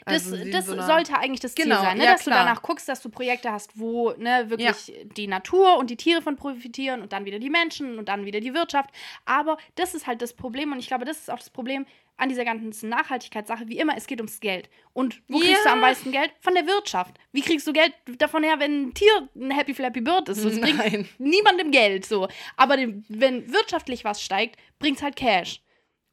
Das, 0.06 0.32
Also 0.32 0.50
das 0.52 0.66
so 0.66 0.82
sollte 0.82 1.18
eigentlich 1.18 1.40
das 1.40 1.54
Ziel 1.56 1.66
Genau, 1.66 1.82
sein, 1.82 1.98
ne? 1.98 2.06
ja, 2.06 2.14
dass 2.14 2.22
klar. 2.24 2.40
du 2.40 2.46
danach 2.46 2.62
guckst, 2.62 2.90
dass 2.90 3.02
du 3.02 3.10
Projekte 3.10 3.52
hast, 3.52 3.78
wo 3.80 4.12
ne, 4.18 4.50
wirklich 4.50 4.94
die 5.16 5.28
Natur 5.28 5.78
und 5.78 5.90
die 5.90 5.98
Tiere 5.98 6.22
von 6.22 6.36
profitieren 6.36 7.02
und 7.02 7.14
dann 7.14 7.26
wieder 7.26 7.40
die 7.40 7.50
Menschen 7.50 8.00
und 8.00 8.08
dann 8.10 8.26
wieder 8.26 8.40
die 8.40 8.54
Wirtschaft. 8.54 8.90
Aber 9.26 9.58
das 9.76 9.94
ist 9.94 10.08
halt 10.08 10.22
das 10.22 10.34
Problem 10.34 10.72
und 10.72 10.80
ich 10.80 10.88
glaube, 10.88 11.06
das 11.06 11.18
ist 11.20 11.30
auch 11.32 11.38
das 11.40 11.50
Problem 11.50 11.86
an 12.20 12.30
dieser 12.30 12.46
ganzen 12.46 12.90
Nachhaltigkeitssache. 12.90 13.68
Wie 13.68 13.78
immer, 13.78 13.96
es 13.96 14.08
geht 14.08 14.20
ums 14.20 14.40
Geld. 14.40 14.70
Und 14.94 15.22
wo 15.28 15.38
kriegst 15.38 15.64
du 15.64 15.68
Ja. 15.68 15.74
am 15.74 15.82
meisten 15.82 16.12
Geld? 16.12 16.32
Von 16.42 16.56
der 16.56 16.66
Wirtschaft. 16.66 17.14
Wie 17.32 17.42
kriegst 17.42 17.68
du 17.68 17.74
Geld 17.74 17.94
davon 18.18 18.42
her, 18.44 18.56
wenn 18.58 18.88
ein 18.88 18.94
Tier 18.96 19.30
ein 19.36 19.52
Happy 19.52 19.76
Flappy 19.76 20.02
Bird 20.02 20.28
ist? 20.30 20.44
Das 20.44 20.60
bringt 20.60 21.08
niemandem 21.20 21.70
Geld. 21.70 22.08
So. 22.08 22.28
Aber 22.56 22.76
dem, 22.76 23.06
wenn 23.08 23.54
wirtschaftlich 23.54 24.04
was 24.04 24.24
steigt, 24.24 24.58
bringt 24.80 24.98
es 24.98 25.04
halt 25.04 25.16
Cash. 25.16 25.62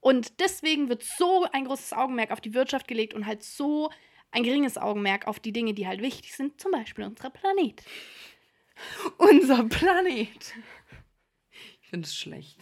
Und 0.05 0.39
deswegen 0.39 0.91
wird 0.91 1.03
so 1.03 1.47
ein 1.51 1.65
großes 1.65 1.95
Augenmerk 1.95 2.31
auf 2.31 2.43
die 2.43 2.53
Wirtschaft 2.53 2.87
gelegt 2.89 3.15
und 3.15 3.25
halt 3.25 3.43
so 3.43 3.91
ein 4.33 4.43
geringes 4.43 4.77
Augenmerk 4.77 5.27
auf 5.27 5.41
die 5.41 5.51
Dinge, 5.53 5.73
die 5.73 5.87
halt 5.87 6.03
wichtig 6.03 6.35
sind, 6.37 6.61
zum 6.61 6.73
Beispiel 6.73 7.05
unser 7.07 7.31
Planet. 7.31 7.83
Unser 9.17 9.65
Planet. 9.65 10.55
Ich 11.81 11.89
finde 11.89 12.07
es 12.07 12.15
schlecht. 12.15 12.61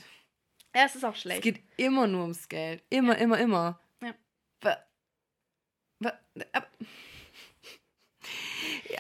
Ja, 0.73 0.85
es 0.85 0.95
ist 0.95 1.05
auch 1.05 1.15
Es 1.15 1.23
schlecht. 1.23 1.43
geht 1.43 1.63
immer 1.79 2.07
nur 2.07 2.23
ums 2.23 2.49
Geld. 2.49 2.85
Immer, 2.91 3.19
immer, 3.19 3.39
immer. 3.39 3.81
Ja. 4.03 4.15
Wa- 4.61 4.85
wa- 5.99 6.19
ab- 6.53 6.71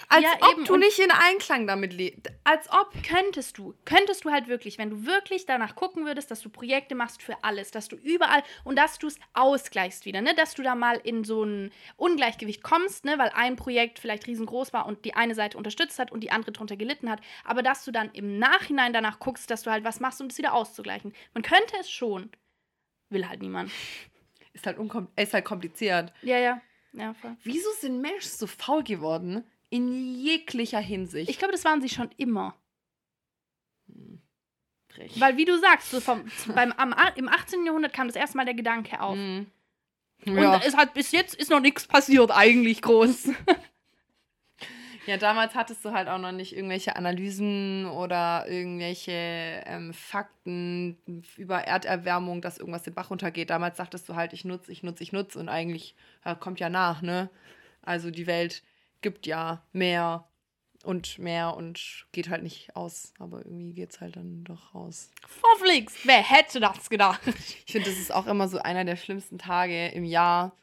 Als 0.09 0.23
Ja, 0.23 0.31
ob 0.41 0.53
eben. 0.53 0.65
du 0.65 0.77
nicht 0.77 0.99
in 0.99 1.11
Einklang 1.11 1.67
damit 1.67 1.93
lebst. 1.93 2.31
Als 2.45 2.71
ob. 2.71 2.93
Könntest 3.03 3.59
du, 3.59 3.75
könntest 3.85 4.25
du 4.25 4.31
halt 4.31 4.49
wirklich, 4.49 4.79
wenn 4.79 4.91
du 4.91 5.07
wirklich 5.07 5.47
danach 5.47 5.75
gucken 5.75 6.07
würdest, 6.07 6.31
dass 6.31 6.41
du 6.41 6.49
Projekte 6.49 6.95
machst 6.95 7.23
für 7.23 7.43
alles, 7.43 7.71
dass 7.71 7.89
du 7.89 7.97
überall 7.97 8.43
und 8.65 8.77
dass 8.77 8.99
du 8.99 9.07
es 9.07 9.19
ausgleichst 9.35 10.05
wieder, 10.05 10.21
ne? 10.21 10.35
Dass 10.35 10.55
du 10.55 10.63
da 10.63 10.75
mal 10.75 10.97
in 11.03 11.25
so 11.25 11.45
ein 11.45 11.73
Ungleichgewicht 11.97 12.63
kommst, 12.63 13.05
ne? 13.05 13.19
Weil 13.19 13.31
ein 13.35 13.57
Projekt 13.57 13.99
vielleicht 13.99 14.27
riesengroß 14.27 14.73
war 14.73 14.87
und 14.87 15.05
die 15.05 15.15
eine 15.15 15.35
Seite 15.35 15.59
unterstützt 15.59 15.99
hat 15.99 16.13
und 16.13 16.21
die 16.21 16.31
andere 16.31 16.53
drunter 16.53 16.77
gelitten 16.77 17.11
hat, 17.11 17.21
aber 17.45 17.63
dass 17.63 17.85
du 17.85 17.91
dann 17.91 18.11
im 18.13 18.39
Nachhinein 18.39 18.93
danach 18.93 19.19
guckst, 19.19 19.51
dass 19.51 19.63
du 19.63 19.71
halt 19.71 19.85
was 19.85 20.01
machst, 20.01 20.21
um 20.21 20.29
es 20.29 20.39
wieder 20.39 20.55
auszugleichen. 20.55 21.13
Man 21.35 21.43
könnte 21.43 21.77
es 21.81 21.91
schon. 21.91 22.31
Will 23.11 23.29
halt 23.29 23.43
niemand. 23.43 23.71
Ist 24.55 24.67
halt, 24.67 24.79
unkom 24.79 25.09
ist 25.17 25.35
halt 25.35 25.45
kompliziert. 25.45 26.13
Ja, 26.23 26.39
ja. 26.39 26.61
Ja, 26.93 27.15
voll. 27.15 27.37
Wieso 27.45 27.69
sind 27.81 28.01
Menschen 28.01 28.31
so 28.31 28.47
faul 28.47 28.83
geworden? 28.83 29.45
In 29.71 30.15
jeglicher 30.15 30.81
Hinsicht. 30.81 31.31
Ich 31.31 31.39
glaube, 31.39 31.53
das 31.53 31.65
waren 31.65 31.81
sie 31.81 31.89
schon 31.89 32.11
immer. 32.19 32.55
Frech. 34.89 35.19
Weil, 35.19 35.37
wie 35.39 35.47
du 35.47 35.59
sagst, 35.59 35.91
so 35.91 36.01
vom, 36.01 36.25
beim, 36.55 36.73
am, 36.73 36.95
im 37.17 37.29
18. 37.29 37.65
Jahrhundert 37.65 37.93
kam 37.95 38.09
das 38.09 38.17
erste 38.17 38.37
Mal 38.37 38.45
der 38.45 38.55
Gedanke 38.55 39.01
auf. 39.01 39.17
Und 39.17 39.47
Ja. 40.25 40.61
es 40.65 40.77
hat 40.77 40.93
bis 40.95 41.11
jetzt 41.13 41.35
ist 41.35 41.51
noch 41.51 41.61
nichts 41.61 41.87
passiert, 41.87 42.31
eigentlich 42.31 42.83
groß. 42.83 43.31
ja, 45.07 45.17
damals 45.17 45.55
hattest 45.55 45.85
du 45.85 45.93
halt 45.93 46.09
auch 46.09 46.19
noch 46.19 46.33
nicht 46.33 46.57
irgendwelche 46.57 46.97
Analysen 46.97 47.87
oder 47.87 48.47
irgendwelche 48.49 49.13
ähm, 49.67 49.93
Fakten 49.93 51.25
über 51.37 51.63
Erderwärmung, 51.63 52.41
dass 52.41 52.59
irgendwas 52.59 52.83
den 52.83 52.95
Bach 52.95 53.11
runtergeht. 53.11 53.51
Damals 53.51 53.77
dachtest 53.77 54.09
du 54.09 54.15
halt, 54.15 54.33
ich 54.33 54.45
nutze, 54.45 54.71
ich 54.71 54.83
nutze, 54.83 55.03
ich 55.03 55.13
nutze 55.13 55.39
und 55.39 55.49
eigentlich 55.49 55.95
ja, 56.25 56.35
kommt 56.35 56.61
ja 56.61 56.69
nach, 56.69 57.03
ne? 57.03 57.31
Also 57.83 58.11
die 58.11 58.27
Welt 58.27 58.63
gibt 59.01 59.27
ja 59.27 59.63
mehr 59.73 60.29
und 60.85 61.19
mehr 61.19 61.55
und 61.57 62.07
geht 62.13 62.29
halt 62.29 62.43
nicht 62.43 62.77
aus. 62.77 63.13
Aber 63.19 63.39
irgendwie 63.39 63.73
geht 63.73 63.91
es 63.91 64.01
halt 64.01 64.17
dann 64.17 64.45
doch 64.45 64.75
raus. 64.75 65.11
Verflixt, 65.27 66.07
wer 66.07 66.23
hätte 66.23 66.61
das 66.61 66.91
gedacht? 66.91 67.21
Ich 67.67 67.73
finde, 67.73 67.91
das 67.91 67.99
ist 67.99 68.13
auch 68.13 68.27
immer 68.27 68.49
so 68.49 68.59
einer 68.59 68.85
der 68.85 68.97
schlimmsten 68.97 69.39
Tage 69.39 69.89
im 69.89 70.05
Jahr, 70.05 70.57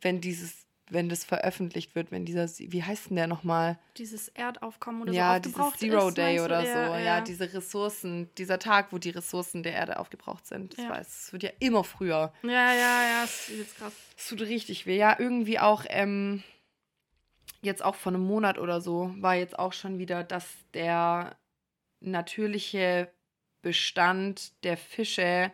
wenn 0.00 0.20
dieses, 0.20 0.61
wenn 0.92 1.08
das 1.08 1.24
veröffentlicht 1.24 1.94
wird, 1.94 2.10
wenn 2.10 2.24
dieser, 2.24 2.46
wie 2.58 2.82
heißt 2.82 3.10
denn 3.10 3.16
der 3.16 3.26
nochmal? 3.26 3.78
Dieses 3.96 4.28
Erdaufkommen 4.28 5.02
oder 5.02 5.12
Ja, 5.12 5.34
so 5.36 5.40
dieses 5.40 5.58
aufgebraucht 5.58 5.78
Zero 5.78 6.08
ist, 6.08 6.18
Day 6.18 6.40
oder 6.40 6.60
so. 6.60 6.78
Ja, 6.78 6.98
Ja, 6.98 6.98
ja. 6.98 7.20
diese 7.22 7.52
Ressourcen, 7.52 8.28
dieser 8.36 8.58
Tag, 8.58 8.92
wo 8.92 8.98
die 8.98 9.10
Ressourcen 9.10 9.62
der 9.62 9.72
Erde 9.72 9.98
aufgebraucht 9.98 10.46
sind. 10.46 10.74
Das 10.76 10.84
Ja. 10.84 10.90
weiß, 10.90 11.08
es 11.26 11.32
wird 11.32 11.42
ja 11.42 11.50
immer 11.60 11.84
früher. 11.84 12.32
ja, 12.42 12.50
ja, 12.74 13.02
ja, 13.04 13.20
das 13.22 13.48
ist 13.48 13.58
jetzt 13.58 13.76
krass. 13.76 13.92
Es 14.16 14.28
tut 14.28 14.40
richtig 14.42 14.86
weh. 14.86 14.96
Ja, 14.96 15.16
irgendwie 15.18 15.58
auch, 15.58 15.84
ähm, 15.88 16.42
jetzt 17.62 17.82
auch 17.84 17.94
vor 17.94 18.12
einem 18.12 18.24
Monat 18.26 18.58
oder 18.58 18.80
so, 18.80 19.14
war 19.18 19.34
jetzt 19.34 19.58
auch 19.58 19.72
schon 19.72 19.98
wieder, 19.98 20.24
dass 20.24 20.46
der 20.74 21.36
natürliche 22.00 23.10
Bestand 23.62 24.52
der 24.64 24.76
Fische 24.76 25.52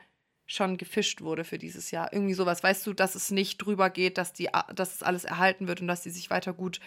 schon 0.51 0.79
gefischt 0.79 1.21
wurde 1.21 1.45
für 1.45 1.59
dieses 1.59 1.91
Jahr. 1.91 2.11
Irgendwie 2.13 2.33
sowas. 2.35 2.63
Weißt 2.63 2.85
du, 2.87 2.95
dass 2.95 3.15
es 3.15 3.31
nicht 3.31 3.59
drüber 3.59 3.91
geht, 3.91 4.17
dass, 4.19 4.33
die, 4.33 4.49
dass 4.75 4.95
es 4.95 5.03
alles 5.03 5.25
erhalten 5.25 5.69
wird 5.69 5.83
und 5.83 5.89
dass 5.89 6.01
die 6.03 6.11
sich 6.11 6.31
weiter 6.31 6.55
gut 6.55 6.81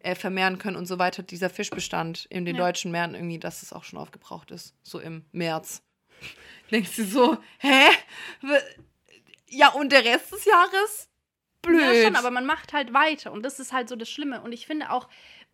äh, 0.00 0.16
vermehren 0.16 0.58
können 0.58 0.76
und 0.76 0.86
so 0.86 0.98
weiter. 0.98 1.22
Dieser 1.22 1.48
Fischbestand 1.48 2.26
in 2.28 2.44
den 2.44 2.56
Ja. 2.56 2.64
deutschen 2.64 2.90
Meeren 2.90 3.14
irgendwie, 3.14 3.38
dass 3.38 3.62
es 3.62 3.72
auch 3.72 3.84
schon 3.84 4.00
aufgebraucht 4.00 4.50
ist. 4.50 4.74
So 4.82 4.98
im 4.98 5.24
März. 5.30 5.80
Denkst 6.72 6.96
du 6.96 7.04
so, 7.04 7.38
hä? 7.58 7.86
Ja, 9.48 9.68
und 9.68 9.92
der 9.92 10.04
Rest 10.04 10.32
des 10.32 10.44
Jahres? 10.44 11.08
Blöd. 11.62 11.80
Ja, 11.80 12.02
schon, 12.06 12.16
aber 12.16 12.30
man 12.32 12.44
macht 12.46 12.72
halt 12.72 12.92
weiter 12.92 13.32
und 13.32 13.42
das 13.44 13.60
ist 13.60 13.72
halt 13.72 13.88
so 13.88 13.96
das 13.96 14.10
Schlimme. 14.10 14.42
Und 14.42 14.52
ich 14.52 14.66
finde 14.66 14.90
auch, 14.90 15.08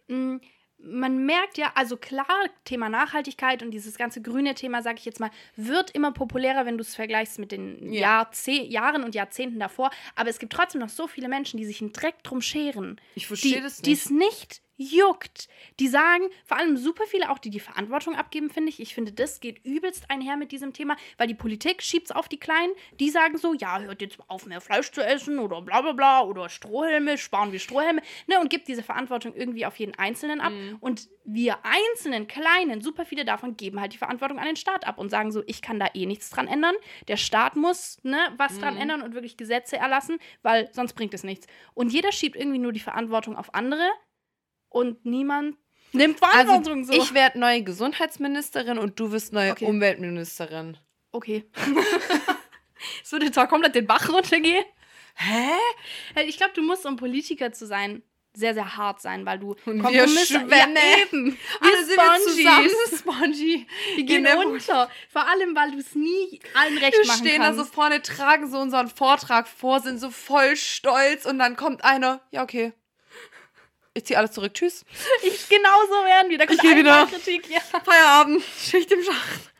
mh, 0.09 0.41
man 0.83 1.25
merkt 1.27 1.59
ja, 1.59 1.73
also 1.75 1.97
klar, 1.97 2.27
Thema 2.65 2.89
Nachhaltigkeit 2.89 3.63
und 3.63 3.71
dieses 3.71 3.97
ganze 3.99 4.23
grüne 4.23 4.55
Thema, 4.55 4.83
sage 4.83 4.99
ich 4.99 5.05
jetzt 5.05 5.21
mal, 5.21 5.31
wird 5.57 5.91
immer 5.93 6.13
populärer, 6.13 6.67
wenn 6.67 6.79
du 6.79 6.83
es 6.83 6.95
vergleichst 6.95 7.39
mit 7.39 7.53
den 7.53 7.93
Ja. 7.93 8.01
Jahrze 8.01 8.53
Jahren 8.53 9.05
und 9.05 9.15
Jahrzehnten 9.15 9.59
davor. 9.59 9.91
Aber 10.15 10.31
es 10.31 10.39
gibt 10.39 10.53
trotzdem 10.53 10.81
noch 10.81 10.89
so 10.89 11.07
viele 11.07 11.29
Menschen, 11.29 11.59
die 11.59 11.65
sich 11.67 11.81
einen 11.81 11.93
Dreck 11.93 12.23
drum 12.23 12.41
scheren. 12.41 13.01
Ich 13.15 13.27
verstehe 13.27 13.57
die, 13.57 13.61
das 13.63 13.83
Die 13.83 13.91
nicht. 13.91 14.01
es 14.05 14.11
nicht 14.11 14.63
juckt. 14.81 15.49
Die 15.79 15.89
sagen, 15.89 16.25
vor 16.45 16.57
allem 16.57 16.79
super 16.79 17.05
viele 17.07 17.31
auch, 17.31 17.39
die 17.39 17.51
die 17.51 17.61
Verantwortung 17.61 18.17
abgeben, 18.17 18.49
finde 18.49 18.71
ich. 18.71 18.81
Ich 18.81 18.95
finde, 18.95 19.13
das 19.13 19.41
geht 19.41 19.63
übelst 19.65 20.11
einher 20.11 20.39
mit 20.39 20.53
diesem 20.53 20.73
Thema, 20.73 20.97
weil 21.19 21.27
die 21.27 21.35
Politik 21.35 21.83
schiebt 21.83 22.07
es 22.07 22.13
auf 22.13 22.29
die 22.29 22.41
Kleinen. 22.41 22.73
Die 22.99 23.11
sagen 23.11 23.37
so, 23.37 23.53
ja, 23.53 23.79
hört 23.81 24.01
jetzt 24.01 24.19
mal 24.19 24.25
auf, 24.29 24.47
mehr 24.47 24.63
Fleisch 24.63 24.91
zu 24.91 25.05
essen 25.05 25.39
oder 25.39 25.61
bla 25.61 25.83
bla 25.83 25.93
bla 25.93 26.23
oder 26.23 26.49
Strohhelme, 26.49 27.19
sparen 27.19 27.53
wir 27.53 27.59
Strohhelme, 27.59 28.01
ne, 28.27 28.41
und 28.41 28.49
gibt 28.49 28.69
diese 28.69 28.83
Verantwortung 28.83 29.35
irgendwie 29.35 29.67
auf 29.67 29.77
jeden 29.77 29.95
Einzelnen 29.97 30.41
ab. 30.41 30.53
Mhm. 30.53 30.79
Und 30.81 31.09
wir 31.25 31.59
Einzelnen, 31.63 32.27
Kleinen, 32.27 32.81
super 32.81 33.05
viele 33.05 33.27
davon 33.27 33.59
geben 33.59 33.81
halt 33.81 33.93
die 33.93 33.99
Verantwortung 33.99 34.39
an 34.39 34.47
den 34.47 34.57
Staat 34.57 34.87
ab 34.87 34.97
und 34.97 35.11
sagen 35.11 35.31
so, 35.31 35.43
ich 35.47 35.61
kann 35.61 35.79
da 35.79 35.89
eh 35.93 36.07
nichts 36.07 36.31
dran 36.31 36.49
ändern. 36.49 36.75
Der 37.07 37.19
Staat 37.19 37.55
muss, 37.55 37.99
ne, 38.03 38.19
was 38.39 38.59
dran 38.59 38.75
Mhm. 38.75 38.81
ändern 38.81 39.03
und 39.03 39.15
wirklich 39.15 39.37
Gesetze 39.37 39.77
erlassen, 39.77 40.19
weil 40.43 40.71
sonst 40.73 40.95
bringt 40.95 41.13
es 41.13 41.23
nichts. 41.23 41.47
Und 41.75 41.93
jeder 41.93 42.13
schiebt 42.13 42.37
irgendwie 42.37 42.59
nur 42.59 42.73
die 42.73 42.81
Verantwortung 42.81 43.37
auf 43.37 43.55
andere 43.55 43.87
und 44.71 45.05
niemand 45.05 45.57
nimmt 45.93 46.19
Verantwortung 46.19 46.81
Also, 46.81 46.93
so. 46.95 47.03
ich 47.03 47.13
werde 47.15 47.39
neue 47.39 47.63
Gesundheitsministerin 47.63 48.79
und 48.79 48.99
du 48.99 49.13
wirst 49.13 49.33
neue 49.35 49.53
Okay. 49.53 49.67
Umweltministerin. 49.67 50.79
okay. 51.13 51.45
Es 53.05 53.13
würde 53.13 53.31
zwar 53.31 53.47
komplett 53.47 53.75
den 53.75 53.87
Bach 53.87 54.09
runtergehen. 54.09 54.65
Hä? 55.15 55.51
Ich 56.27 56.39
glaube, 56.39 56.53
du 56.55 56.63
musst, 56.63 56.87
um 56.87 56.97
Politiker 56.97 57.53
zu 57.53 57.67
sein, 57.67 58.03
sehr, 58.33 58.55
sehr 58.55 58.77
hart 58.77 59.03
sein, 59.03 59.27
weil 59.27 59.39
du 59.39 59.55
Und 59.67 59.83
wir 59.83 60.09
Schwäne. 60.09 60.49
Ja, 60.49 61.03
eben. 61.03 61.37
Alle 61.61 61.73
Wir 61.73 61.85
sind 61.85 61.97
wir 61.97 62.05
Spongies. 62.05 62.37
zusammen, 62.37 62.99
Spongy. 63.35 63.67
Wir 63.97 64.05
gehen 64.05 64.25
der- 64.25 64.39
unter. 64.39 64.89
Vor 65.11 65.29
allem, 65.29 65.55
weil 65.57 65.73
du 65.73 65.79
es 65.79 65.95
nie 65.95 66.41
allen 66.55 66.79
recht 66.79 66.97
Wir 66.97 67.07
machen 67.07 67.27
stehen 67.27 67.43
da 67.43 67.53
so 67.53 67.65
vorne, 67.65 68.01
tragen 68.01 68.49
so 68.51 68.59
unseren 68.59 68.89
Vortrag 68.89 69.47
vor, 69.49 69.81
sind 69.81 69.99
so 69.99 70.11
voll 70.11 70.57
stolz 70.57 71.27
und 71.27 71.39
dann 71.39 71.57
kommt 71.57 71.85
einer, 71.85 72.21
ja, 72.31 72.43
okay. 72.45 72.73
Ich 73.95 74.05
ziehe 74.05 74.19
alles 74.19 74.33
zurück. 74.33 74.55
Tschüss. 74.55 74.85
Ich 75.25 75.49
genauso 75.49 76.05
werden 76.05 76.31
wir. 76.31 76.39
Da 76.39 76.47
kommt 76.47 76.63
wieder. 76.63 77.07
Kritik, 77.07 77.49
ja. 77.51 77.61
Feierabend. 77.61 78.43
Schicht 78.59 78.91
im 78.93 79.03
Schacht. 79.03 79.53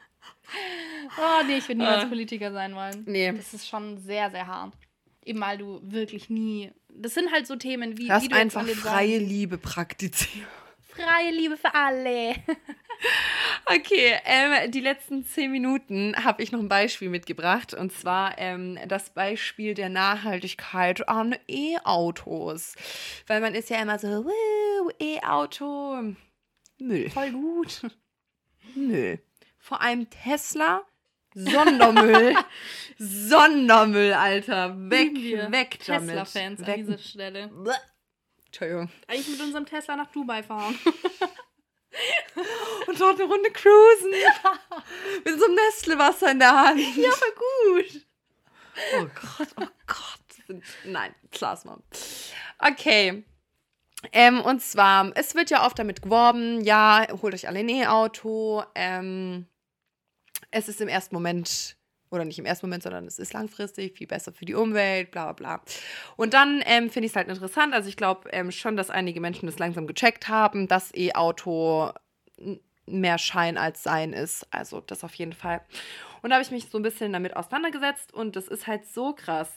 Oh, 1.19 1.45
nee, 1.47 1.59
ich 1.59 1.69
würde 1.69 1.79
niemals 1.81 2.05
Äh. 2.05 2.09
Politiker 2.09 2.53
sein 2.53 2.75
wollen. 2.75 3.05
Nee. 3.07 3.33
Das 3.33 3.55
ist 3.55 3.69
schon 3.69 3.99
sehr, 3.99 4.31
sehr 4.31 4.47
hart. 4.47 4.75
Eben 5.25 5.41
weil 5.41 5.59
du 5.59 5.81
wirklich 5.83 6.31
nie. 6.31 6.73
Das 6.89 7.15
sind 7.15 7.31
halt 7.33 7.47
so 7.47 7.57
Themen 7.57 7.99
wie. 7.99 8.07
Lass 8.07 8.25
wie 8.25 8.33
einfach 8.33 8.67
freie 8.67 9.19
Liebe 9.19 9.59
praktizieren. 9.59 10.47
Freie 11.03 11.31
Liebe 11.33 11.57
für 11.57 11.75
alle. 11.75 12.35
Okay, 13.67 14.19
ähm, 14.25 14.71
die 14.71 14.81
letzten 14.81 15.25
zehn 15.25 15.51
Minuten 15.51 16.15
habe 16.23 16.43
ich 16.43 16.53
noch 16.53 16.61
ein 16.61 16.69
Beispiel 16.69 17.09
mitgebracht. 17.09 17.73
Und 17.73 17.93
zwar 17.93 18.37
ähm, 18.39 18.79
das 18.89 19.11
Beispiel 19.11 19.75
der 19.75 19.89
Nachhaltigkeit 19.89 21.09
an 21.09 21.35
E-Autos. 21.49 22.75
Weil 23.27 23.41
man 23.41 23.55
ist 23.55 23.71
ja 23.71 23.81
immer 23.81 23.99
so, 23.99 24.25
"Wuh, 24.25 24.91
E-Auto. 24.99 26.15
Müll. 26.79 27.11
Voll 27.11 27.31
gut. 27.33 27.83
Müll. 28.75 29.21
Vor 29.59 29.81
allem 29.81 30.09
Tesla. 30.11 30.83
Sondermüll. 31.35 32.35
Sondermüll, 32.99 34.13
Alter. 34.15 34.75
Weg, 34.91 35.15
weg 35.53 35.79
damit. 35.87 36.09
Tesla-Fans 36.09 36.63
an 36.63 36.75
dieser 36.75 36.99
Stelle. 36.99 37.51
Entschuldigung. 38.51 38.91
Eigentlich 39.07 39.29
mit 39.29 39.41
unserem 39.41 39.65
Tesla 39.65 39.95
nach 39.95 40.11
Dubai 40.11 40.43
fahren. 40.43 40.77
Und 42.87 43.01
dort 43.01 43.21
eine 43.21 43.29
Runde 43.31 43.51
cruisen. 43.51 44.11
Mit 45.25 45.39
so 45.39 45.47
einem 45.47 45.55
Nestle-Wasser 45.55 46.31
in 46.33 46.39
der 46.39 46.53
Hand. 46.53 46.81
ja, 46.97 47.11
voll 47.11 47.35
gut. 47.37 48.07
Oh 48.97 49.07
Gott, 49.07 49.49
oh 49.57 49.69
Gott. 49.87 50.63
Nein, 50.85 51.15
Klaas 51.31 51.65
mal. 51.65 51.79
Okay. 52.59 53.25
Ähm, 54.13 54.41
und 54.41 54.63
zwar, 54.63 55.13
es 55.15 55.35
wird 55.35 55.51
ja 55.51 55.67
oft 55.67 55.79
damit 55.79 56.03
geworben, 56.03 56.63
ja, 56.63 57.07
holt 57.23 57.35
euch 57.35 57.47
alle 57.47 57.61
ein 57.61 57.69
E-Auto. 57.69 58.65
Ähm, 58.75 59.47
es 60.51 60.69
ist 60.69 60.81
im 60.81 60.89
ersten 60.89 61.15
Moment, 61.15 61.77
oder 62.11 62.25
nicht 62.25 62.39
im 62.39 62.45
ersten 62.45 62.67
Moment, 62.67 62.83
sondern 62.83 63.07
es 63.07 63.19
ist 63.19 63.33
langfristig 63.33 63.97
viel 63.97 64.07
besser 64.07 64.33
für 64.33 64.45
die 64.45 64.55
Umwelt, 64.55 65.11
bla 65.11 65.33
bla 65.33 65.57
bla. 65.57 65.63
Und 66.17 66.35
dann 66.35 66.63
ähm, 66.67 66.91
finde 66.91 67.07
ich 67.07 67.13
es 67.13 67.17
halt 67.17 67.29
interessant. 67.29 67.75
Also 67.75 67.89
ich 67.89 67.97
glaube 67.97 68.29
ähm, 68.31 68.51
schon, 68.51 68.77
dass 68.77 68.91
einige 68.91 69.21
Menschen 69.21 69.47
das 69.47 69.59
langsam 69.59 69.87
gecheckt 69.87 70.29
haben, 70.29 70.69
dass 70.69 70.95
E-Auto 70.95 71.93
mehr 72.87 73.19
Schein 73.19 73.57
als 73.57 73.83
Sein 73.83 74.13
ist. 74.13 74.47
Also 74.51 74.81
das 74.81 75.05
auf 75.05 75.15
jeden 75.15 75.33
Fall. 75.33 75.63
Und 76.23 76.31
da 76.31 76.37
habe 76.37 76.43
ich 76.43 76.51
mich 76.51 76.69
so 76.69 76.79
ein 76.79 76.83
bisschen 76.83 77.13
damit 77.13 77.37
auseinandergesetzt 77.37 78.13
und 78.13 78.37
das 78.37 78.49
ist 78.49 78.67
halt 78.67 78.87
so 78.87 79.15
krass. 79.15 79.51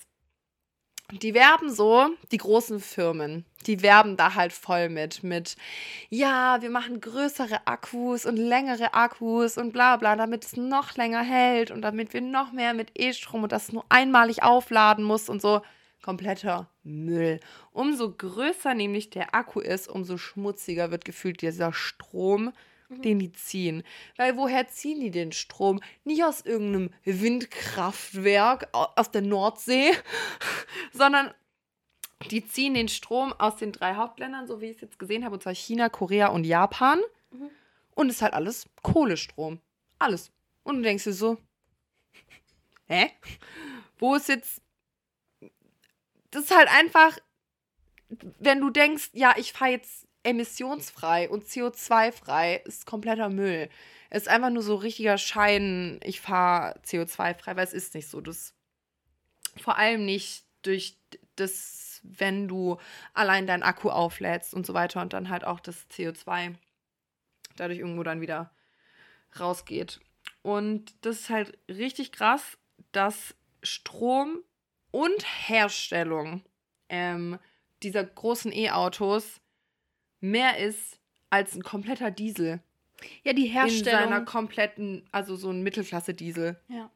Die 1.22 1.36
werben 1.36 1.70
so, 1.70 2.10
die 2.32 2.38
großen 2.38 2.80
Firmen, 2.80 3.46
die 3.68 3.84
werben 3.84 4.18
da 4.18 4.34
halt 4.34 4.52
voll 4.52 4.90
mit, 4.90 5.24
mit, 5.24 5.56
ja, 6.10 6.62
wir 6.62 6.72
machen 6.72 7.02
größere 7.02 7.68
Akkus 7.68 8.26
und 8.26 8.38
längere 8.38 8.96
Akkus 8.96 9.58
und 9.58 9.74
bla 9.74 9.98
bla, 9.98 10.16
damit 10.16 10.44
es 10.44 10.58
noch 10.58 10.96
länger 10.96 11.22
hält 11.22 11.70
und 11.70 11.84
damit 11.84 12.14
wir 12.14 12.22
noch 12.22 12.52
mehr 12.52 12.74
mit 12.74 12.92
E-Strom 12.96 13.44
und 13.44 13.52
das 13.52 13.72
nur 13.72 13.86
einmalig 13.90 14.42
aufladen 14.42 15.04
muss 15.04 15.30
und 15.30 15.42
so. 15.42 15.62
Kompletter 16.02 16.68
Müll. 16.84 17.40
Umso 17.72 18.12
größer 18.12 18.74
nämlich 18.74 19.10
der 19.10 19.36
Akku 19.36 19.60
ist, 19.60 19.88
umso 19.88 20.18
schmutziger 20.18 20.92
wird 20.92 21.06
gefühlt 21.06 21.42
dieser 21.42 21.74
Strom, 21.74 22.52
den 23.02 23.20
die 23.20 23.32
ziehen. 23.32 23.84
Weil 24.18 24.38
woher 24.38 24.68
ziehen 24.68 25.00
die 25.00 25.12
den 25.12 25.32
Strom? 25.32 25.82
Nicht 26.04 26.24
aus 26.24 26.42
irgendeinem 26.42 26.92
Windkraftwerk 27.04 28.70
au- 28.74 28.88
aus 28.96 29.12
der 29.12 29.22
Nordsee, 29.22 29.92
sondern 30.94 31.34
die 32.32 32.46
ziehen 32.46 32.74
den 32.74 32.88
Strom 32.88 33.34
aus 33.34 33.58
den 33.58 33.72
drei 33.72 33.96
Hauptländern, 33.96 34.48
so 34.48 34.62
wie 34.62 34.68
ich 34.68 34.76
es 34.78 34.82
jetzt 34.82 35.00
gesehen 35.00 35.26
habe, 35.26 35.36
und 35.36 35.44
zwar 35.44 35.56
China, 35.56 35.90
Korea 35.90 36.28
und 36.28 36.46
Japan. 36.46 37.00
Mhm. 37.32 37.50
Und 37.96 38.10
es 38.10 38.18
ist 38.18 38.22
halt 38.22 38.34
alles 38.34 38.68
Kohlestrom. 38.82 39.60
Alles. 40.00 40.32
Und 40.64 40.78
du 40.78 40.82
denkst 40.84 41.04
dir 41.04 41.14
so, 41.14 41.38
hä? 42.88 43.12
Wo 44.00 44.16
ist 44.16 44.30
jetzt. 44.30 44.62
Das 46.32 46.46
ist 46.46 46.56
halt 46.56 46.70
einfach 46.70 47.18
wenn 48.40 48.60
du 48.60 48.70
denkst, 48.70 49.10
ja, 49.14 49.34
ich 49.38 49.54
fahre 49.54 49.72
jetzt 49.72 50.08
emissionsfrei 50.24 51.30
und 51.30 51.46
CO2-frei, 51.46 52.62
ist 52.66 52.86
kompletter 52.86 53.30
Müll. 53.30 53.70
Es 54.10 54.24
ist 54.24 54.28
einfach 54.30 54.50
nur 54.50 54.64
so 54.64 54.76
richtiger 54.76 55.18
Schein, 55.18 56.00
ich 56.04 56.22
fahre 56.22 56.80
CO2-frei, 56.86 57.56
weil 57.56 57.64
es 57.64 57.74
ist 57.74 57.94
nicht 57.96 58.08
so. 58.08 58.22
Das 58.22 58.54
vor 59.62 59.78
allem 59.78 60.06
nicht 60.06 60.46
durch 60.62 60.98
das, 61.36 62.00
wenn 62.04 62.48
du 62.48 62.78
allein 63.14 63.48
deinen 63.48 63.64
Akku 63.64 63.90
auflädst 63.90 64.54
und 64.54 64.66
so 64.66 64.74
weiter 64.74 65.02
und 65.02 65.14
dann 65.14 65.30
halt 65.30 65.44
auch 65.44 65.60
das 65.60 65.90
CO2 65.90 66.56
dadurch 67.56 67.80
irgendwo 67.80 68.04
dann 68.04 68.22
wieder 68.22 68.52
rausgeht. 69.40 70.00
Und 70.42 70.94
das 71.06 71.22
ist 71.22 71.30
halt 71.30 71.58
richtig 71.68 72.12
krass, 72.12 72.58
dass 72.92 73.36
Strom 73.62 74.44
und 74.92 75.24
Herstellung 75.48 76.44
ähm, 76.90 77.40
dieser 77.82 78.04
großen 78.04 78.52
E-Autos 78.52 79.42
mehr 80.24 80.58
ist 80.58 81.00
als 81.30 81.56
ein 81.56 81.64
kompletter 81.64 82.12
Diesel. 82.12 82.62
Ja, 83.24 83.34
die 83.34 83.48
Herstellung. 83.48 84.04
In 84.04 84.10
seiner 84.10 84.26
kompletten, 84.26 85.08
also 85.12 85.36
so 85.36 85.50
ein 85.50 85.62
Mittelklasse-Diesel. 85.64 86.60
Ja. 86.70 86.90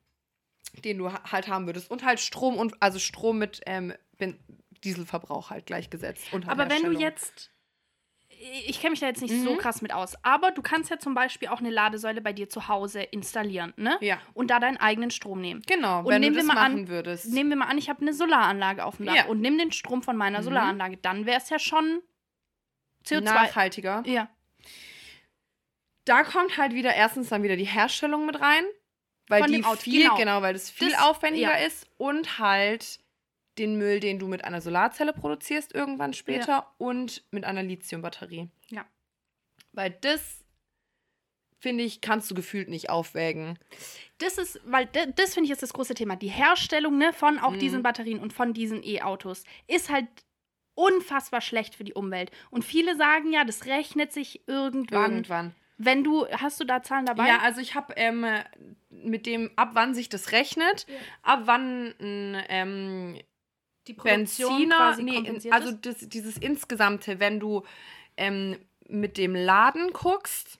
Den 0.83 0.97
du 0.97 1.11
halt 1.11 1.47
haben 1.47 1.65
würdest. 1.65 1.91
Und 1.91 2.05
halt 2.05 2.19
Strom 2.19 2.57
und, 2.57 2.81
also 2.81 2.99
Strom 2.99 3.39
mit 3.39 3.61
ähm, 3.65 3.93
Dieselverbrauch 4.83 5.49
halt 5.49 5.65
gleichgesetzt. 5.65 6.31
Und 6.31 6.45
halt 6.45 6.59
Aber 6.59 6.69
wenn 6.69 6.83
du 6.83 6.97
jetzt 6.97 7.51
ich 8.39 8.79
kenne 8.79 8.91
mich 8.91 8.99
da 8.99 9.07
jetzt 9.07 9.21
nicht 9.21 9.33
mhm. 9.33 9.43
so 9.43 9.55
krass 9.55 9.81
mit 9.81 9.91
aus, 9.91 10.13
aber 10.23 10.51
du 10.51 10.61
kannst 10.61 10.91
ja 10.91 10.99
zum 10.99 11.15
Beispiel 11.15 11.47
auch 11.47 11.59
eine 11.59 11.71
Ladesäule 11.71 12.21
bei 12.21 12.33
dir 12.33 12.47
zu 12.49 12.67
Hause 12.67 13.01
installieren, 13.01 13.73
ne? 13.77 13.97
Ja. 14.01 14.19
Und 14.35 14.51
da 14.51 14.59
deinen 14.59 14.77
eigenen 14.77 15.09
Strom 15.09 15.41
nehmen. 15.41 15.63
Genau, 15.65 16.01
und 16.01 16.09
wenn 16.09 16.21
nehmen 16.21 16.35
du 16.35 16.41
das 16.41 16.47
wir 16.47 16.53
mal 16.53 16.69
machen 16.69 16.81
an, 16.81 16.87
würdest. 16.87 17.33
Nehmen 17.33 17.49
wir 17.49 17.57
mal 17.57 17.65
an, 17.65 17.79
ich 17.79 17.89
habe 17.89 18.01
eine 18.01 18.13
Solaranlage 18.13 18.85
auf 18.85 18.97
dem 18.97 19.07
Dach 19.07 19.15
Ja. 19.15 19.25
und 19.25 19.41
nimm 19.41 19.57
den 19.57 19.71
Strom 19.71 20.03
von 20.03 20.15
meiner 20.15 20.39
Mhm. 20.39 20.43
Solaranlage, 20.43 20.97
dann 20.97 21.25
wäre 21.25 21.37
es 21.37 21.49
ja 21.49 21.57
schon 21.57 22.01
CO2. 23.07 23.21
Nachhaltiger. 23.21 24.03
Ja. 24.05 24.29
Da 26.05 26.23
kommt 26.23 26.57
halt 26.57 26.73
wieder 26.73 26.93
erstens 26.93 27.29
dann 27.29 27.43
wieder 27.43 27.55
die 27.57 27.65
Herstellung 27.65 28.25
mit 28.25 28.39
rein, 28.39 28.63
weil 29.27 29.41
Von 29.43 29.51
die 29.51 29.63
Auto, 29.65 29.81
viel, 29.81 30.03
genau. 30.03 30.15
genau. 30.15 30.41
weil 30.41 30.53
das 30.53 30.69
viel 30.69 30.91
Das- 30.91 31.01
aufwendiger 31.01 31.57
ja. 31.59 31.65
ist 31.65 31.85
und 31.97 32.39
halt 32.39 32.99
den 33.57 33.77
Müll, 33.77 33.99
den 33.99 34.19
du 34.19 34.27
mit 34.27 34.45
einer 34.45 34.61
Solarzelle 34.61 35.13
produzierst 35.13 35.73
irgendwann 35.73 36.13
später 36.13 36.71
und 36.77 37.23
mit 37.31 37.43
einer 37.43 37.63
Lithiumbatterie. 37.63 38.49
Ja. 38.69 38.85
Weil 39.73 39.91
das 40.01 40.43
finde 41.59 41.83
ich, 41.83 42.01
kannst 42.01 42.29
du 42.29 42.35
gefühlt 42.35 42.69
nicht 42.69 42.89
aufwägen. 42.91 43.57
Das 44.19 44.37
ist, 44.37 44.61
weil 44.63 44.85
das 44.85 45.33
finde 45.33 45.45
ich 45.47 45.51
ist 45.51 45.63
das 45.63 45.73
große 45.73 45.95
Thema. 45.95 46.15
Die 46.15 46.27
Herstellung 46.29 46.97
ne, 46.99 47.11
von 47.13 47.39
auch 47.39 47.51
Mhm. 47.51 47.59
diesen 47.59 47.83
Batterien 47.83 48.19
und 48.19 48.31
von 48.31 48.53
diesen 48.53 48.83
E-Autos 48.83 49.43
ist 49.65 49.89
halt 49.89 50.07
unfassbar 50.77 51.41
schlecht 51.41 51.75
für 51.75 51.83
die 51.83 51.93
Umwelt. 51.93 52.29
Und 52.51 52.63
viele 52.63 52.95
sagen 52.97 53.33
ja, 53.33 53.43
das 53.43 53.65
rechnet 53.65 54.13
sich 54.13 54.47
irgendwann. 54.47 55.11
Irgendwann. 55.11 55.55
Wenn 55.79 56.03
du, 56.03 56.27
hast 56.27 56.59
du 56.59 56.65
da 56.65 56.81
Zahlen 56.81 57.05
dabei? 57.05 57.27
Ja, 57.27 57.39
also 57.39 57.61
ich 57.61 57.75
habe 57.75 57.93
ähm, 57.97 58.25
mit 58.89 59.25
dem, 59.25 59.51
ab 59.55 59.71
wann 59.73 59.93
sich 59.93 60.09
das 60.09 60.31
rechnet, 60.31 60.85
Ja. 60.87 60.95
ab 61.23 61.41
wann 61.45 61.93
ein 61.99 62.43
ähm, 62.49 63.19
die 63.87 63.93
Benziner, 63.93 64.75
quasi 64.75 65.03
nee, 65.03 65.51
also 65.51 65.71
das, 65.71 66.09
dieses 66.09 66.37
insgesamte, 66.37 67.19
wenn 67.19 67.39
du 67.39 67.63
ähm, 68.17 68.57
mit 68.87 69.17
dem 69.17 69.33
Laden 69.33 69.93
guckst 69.93 70.59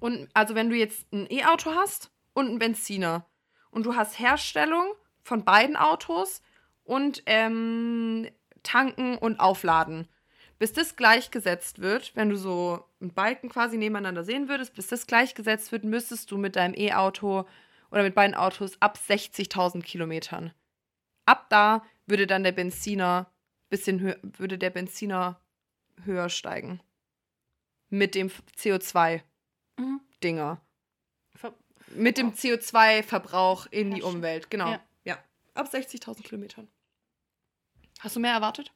und 0.00 0.28
also 0.34 0.54
wenn 0.54 0.68
du 0.68 0.76
jetzt 0.76 1.10
ein 1.12 1.30
E-Auto 1.30 1.74
hast 1.74 2.10
und 2.34 2.48
einen 2.48 2.58
Benziner 2.58 3.26
und 3.70 3.86
du 3.86 3.94
hast 3.94 4.18
Herstellung 4.18 4.86
von 5.22 5.44
beiden 5.44 5.76
Autos 5.76 6.42
und 6.82 7.22
ähm, 7.26 8.28
Tanken 8.64 9.16
und 9.16 9.38
Aufladen, 9.38 10.08
bis 10.58 10.72
das 10.72 10.96
gleichgesetzt 10.96 11.80
wird, 11.80 12.16
wenn 12.16 12.30
du 12.30 12.36
so 12.36 12.84
einen 13.00 13.14
Balken 13.14 13.48
quasi 13.48 13.76
nebeneinander 13.76 14.24
sehen 14.24 14.48
würdest, 14.48 14.74
bis 14.74 14.88
das 14.88 15.06
gleichgesetzt 15.06 15.70
wird, 15.70 15.84
müsstest 15.84 16.32
du 16.32 16.38
mit 16.38 16.56
deinem 16.56 16.74
E-Auto 16.74 17.46
oder 17.90 18.02
mit 18.02 18.16
beiden 18.16 18.34
Autos 18.34 18.80
ab 18.80 18.98
60.000 18.98 19.82
Kilometern. 19.82 20.52
Ab 21.26 21.46
da 21.48 21.84
würde 22.06 22.26
dann 22.26 22.42
der 22.42 22.52
Benziner 22.52 23.30
bisschen 23.70 24.00
höher, 24.00 24.18
würde 24.22 24.58
der 24.58 24.70
Benziner 24.70 25.40
höher 26.04 26.28
steigen. 26.28 26.80
Mit 27.90 28.14
dem 28.14 28.30
CO2-Dinger. 28.56 30.60
Mhm. 31.42 31.50
Mit 31.96 32.18
dem 32.18 32.32
CO2-Verbrauch 32.32 33.66
in 33.66 33.92
die. 33.92 34.02
Umwelt, 34.02 34.50
genau. 34.50 34.70
Ja. 34.70 34.80
Ja. 35.04 35.18
Ab 35.54 35.66
60.000 35.66 36.22
Kilometern. 36.22 36.68
Hast 38.04 38.14
du 38.16 38.20
mehr 38.20 38.34
erwartet? 38.34 38.70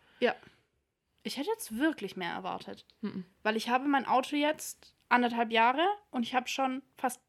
Ich 1.24 1.36
hätte 1.36 1.50
jetzt 1.50 1.76
wirklich 1.76 2.16
mehr 2.16 2.32
erwartet. 2.32 2.86
Mhm. 3.02 3.24
Weil 3.42 3.56
ich 3.56 3.68
habe 3.68 3.86
mein 3.86 4.06
Auto 4.06 4.34
jetzt 4.36 4.94
anderthalb 5.10 5.50
Jahre 5.50 5.84
und 6.10 6.22
ich 6.22 6.34
habe 6.34 6.48
schon 6.48 6.80
fast 6.96 7.20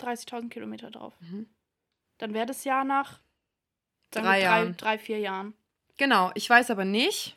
30.000 0.00 0.48
Kilometer 0.48 0.90
drauf. 0.90 1.12
Mhm. 1.20 1.46
Dann 2.18 2.32
wäre 2.32 2.46
das 2.46 2.64
Jahr 2.64 2.84
nach 2.84 3.20
Drei 4.10 4.38
wir, 4.38 4.44
Jahren. 4.44 4.76
drei, 4.76 4.96
vier 4.96 5.18
Jahren. 5.18 5.54
Genau, 5.98 6.30
ich 6.34 6.48
weiß 6.48 6.70
aber 6.70 6.84
nicht, 6.84 7.36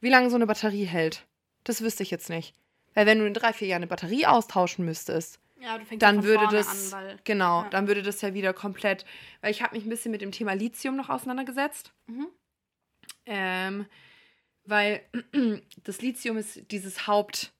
wie 0.00 0.10
lange 0.10 0.28
so 0.30 0.36
eine 0.36 0.46
Batterie 0.46 0.84
hält. 0.84 1.26
Das 1.64 1.80
wüsste 1.80 2.02
ich 2.02 2.10
jetzt 2.10 2.28
nicht. 2.28 2.54
Weil 2.92 3.06
wenn 3.06 3.18
du 3.18 3.26
in 3.26 3.34
drei, 3.34 3.52
vier 3.54 3.66
Jahren 3.68 3.80
eine 3.82 3.86
Batterie 3.88 4.26
austauschen 4.26 4.84
müsstest, 4.84 5.40
Ja, 5.58 5.78
dann 5.98 6.16
ja 6.18 6.22
würde 6.24 6.46
das, 6.54 6.92
an, 6.92 7.18
genau, 7.24 7.62
ja. 7.62 7.70
dann 7.70 7.88
würde 7.88 8.02
das 8.02 8.20
ja 8.20 8.34
wieder 8.34 8.52
komplett, 8.52 9.04
weil 9.40 9.50
ich 9.50 9.62
habe 9.62 9.74
mich 9.74 9.84
ein 9.84 9.90
bisschen 9.90 10.12
mit 10.12 10.20
dem 10.20 10.30
Thema 10.32 10.52
Lithium 10.52 10.94
noch 10.96 11.08
auseinandergesetzt. 11.08 11.92
Mhm. 12.06 12.28
Ähm, 13.26 13.86
weil 14.64 15.02
das 15.84 16.00
Lithium 16.02 16.36
ist 16.36 16.70
dieses 16.70 17.06
Hauptelement, 17.06 17.52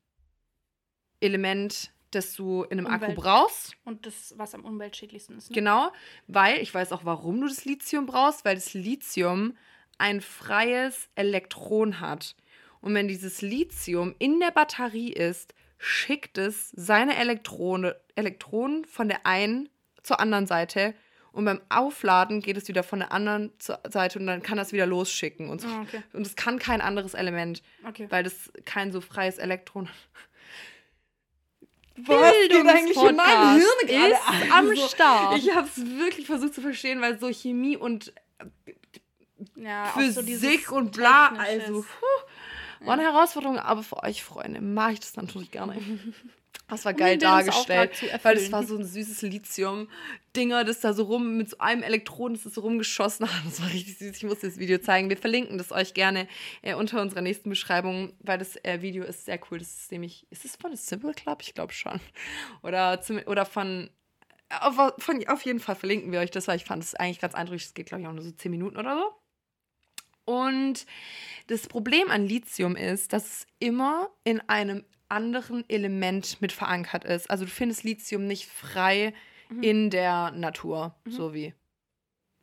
das 2.11 2.35
du 2.35 2.63
in 2.65 2.79
einem 2.79 2.87
Akku 2.87 3.07
Umwelt. 3.07 3.19
brauchst. 3.19 3.77
Und 3.85 4.07
das, 4.07 4.35
was 4.37 4.55
am 4.55 4.65
umweltschädlichsten 4.65 5.37
ist. 5.37 5.51
Ne? 5.51 5.55
Genau, 5.55 5.93
weil 6.27 6.59
ich 6.61 6.73
weiß 6.73 6.93
auch, 6.93 7.05
warum 7.05 7.41
du 7.41 7.49
das 7.49 7.65
Lithium 7.65 8.07
brauchst, 8.07 8.45
weil 8.45 8.55
das 8.55 8.75
Lithium 8.75 9.57
ein 9.99 10.21
freies 10.21 11.09
Elektron 11.15 12.01
hat. 12.01 12.37
Und 12.81 12.95
wenn 12.95 13.09
dieses 13.09 13.43
Lithium 13.43 14.15
in 14.19 14.41
der 14.41 14.51
Batterie 14.51 15.13
ist, 15.13 15.55
schickt 15.79 16.39
es 16.39 16.71
seine 16.71 17.17
Elektrone, 17.17 17.97
Elektronen 18.15 18.85
von 18.85 19.09
der 19.09 19.27
einen 19.27 19.69
zur 20.03 20.21
anderen 20.21 20.47
Seite. 20.47 20.95
Und 21.35 21.47
beim 21.47 21.61
Aufladen 21.69 22.41
geht 22.41 22.57
es 22.57 22.69
wieder 22.69 22.85
von 22.85 23.01
der 23.01 23.11
anderen 23.11 23.53
Seite 23.59 24.21
und 24.21 24.27
dann 24.27 24.41
kann 24.43 24.57
das 24.57 24.73
wieder 24.73 24.87
losschicken. 24.87 25.51
Und, 25.51 25.61
so. 25.61 25.69
Ah, 25.69 25.83
okay. 25.83 26.01
und 26.13 26.25
es 26.25 26.37
kann 26.37 26.61
kein 26.61 26.81
anderes 26.81 27.15
Element, 27.15 27.61
okay. 27.87 28.07
weil 28.09 28.23
das 28.23 28.53
kein 28.65 28.93
so 28.93 29.01
freies 29.01 29.39
Elektron 29.39 29.89
hat. 29.89 29.97
Bildungspodcast 31.97 33.63
ist 33.87 34.53
am 34.53 34.69
Also, 34.69 34.89
Start. 34.89 35.39
Ich 35.39 35.53
habe 35.53 35.67
es 35.67 35.77
wirklich 35.77 36.27
versucht 36.27 36.55
zu 36.55 36.61
verstehen, 36.61 37.01
weil 37.01 37.19
so 37.19 37.29
Chemie 37.29 37.77
und 37.77 38.13
ja, 39.57 39.87
auch 39.87 39.95
Physik 39.95 40.67
so 40.67 40.77
und 40.77 40.93
bla, 40.93 41.29
also 41.37 41.83
puh, 41.83 42.87
war 42.87 42.95
eine 42.95 43.03
Herausforderung, 43.03 43.59
aber 43.59 43.83
für 43.83 44.03
euch 44.03 44.23
Freunde 44.23 44.61
mache 44.61 44.93
ich 44.93 45.01
das 45.01 45.17
natürlich 45.17 45.51
gerne. 45.51 45.77
Das 46.69 46.85
war 46.87 46.93
Um 46.93 46.99
geil 46.99 47.19
dargestellt, 47.19 47.91
weil 48.23 48.37
das 48.37 48.51
war 48.51 48.63
so 48.65 48.77
ein 48.77 48.85
süßes 48.85 49.21
Lithium-Dinger, 49.23 50.65
das 50.65 50.81
da 50.81 50.95
so 50.95 51.05
rum 51.05 51.37
mit 51.37 51.51
so 51.51 51.59
einem 51.59 51.83
Elektron, 51.83 52.33
das 52.33 52.47
ist 52.47 52.55
so 52.55 52.63
rumgeschossen 52.63 53.27
hat. 53.27 53.35
Das 53.45 53.61
war 53.61 53.71
richtig 53.71 53.99
süß. 53.99 54.17
Ich 54.17 54.25
muss 54.25 54.41
das 54.41 54.59
Video 54.59 54.79
zeigen. 54.79 55.11
Wir 55.11 55.19
verlinken 55.19 55.59
das 55.59 55.73
euch 55.73 55.93
gerne 55.93 56.27
äh, 56.63 56.75
unter 56.75 57.03
unserer 57.03 57.21
nächsten 57.21 57.51
Beschreibung, 57.51 58.15
weil 58.21 58.39
das 58.39 58.57
äh, 58.65 58.81
Video 58.81 59.05
ist 59.05 59.27
sehr 59.27 59.39
cool. 59.51 59.59
Das 59.59 59.69
ist 59.69 59.93
nämlich, 59.93 60.27
ist 60.31 60.47
es 60.47 60.57
von 60.57 60.75
The 60.75 60.83
Simple 60.83 61.13
Club? 61.13 61.43
Ich 61.43 61.55
glaube 61.55 61.75
schon. 61.75 62.01
Oder, 62.63 63.03
zum, 63.03 63.21
oder 63.27 63.45
von, 63.45 63.91
auf, 64.49 64.95
von, 64.99 65.27
auf 65.29 65.43
jeden 65.43 65.61
Fall 65.61 65.77
verlinken 65.77 66.13
wir 66.13 66.21
euch 66.21 66.31
das, 66.31 66.49
weil 66.49 66.57
ich 66.57 66.65
fand 66.65 66.83
es 66.83 66.95
eigentlich 66.95 67.21
ganz 67.21 67.35
eindrücklich. 67.35 67.67
Es 67.67 67.75
geht, 67.75 67.87
glaube 67.87 68.03
ich, 68.03 68.09
auch 68.09 68.13
nur 68.13 68.25
so 68.25 68.31
10 68.31 68.51
Minuten 68.51 68.79
oder 68.79 68.97
so. 68.97 69.13
Und 70.25 70.87
das 71.49 71.67
Problem 71.67 72.11
an 72.11 72.27
Lithium 72.27 72.77
ist, 72.77 73.13
dass 73.13 73.25
es 73.25 73.47
immer 73.59 74.09
in 74.25 74.41
einem 74.49 74.85
anderen 75.15 75.65
Element 75.71 76.41
mit 76.43 76.53
verankert 76.53 77.05
ist. 77.05 77.31
Also 77.31 77.45
du 77.47 77.51
findest 77.51 77.85
Lithium 77.85 78.27
nicht 78.27 78.47
frei 78.51 79.15
Mhm. 79.51 79.63
in 79.63 79.91
der 79.91 80.31
Natur, 80.33 80.95
so 81.07 81.35
wie 81.35 81.53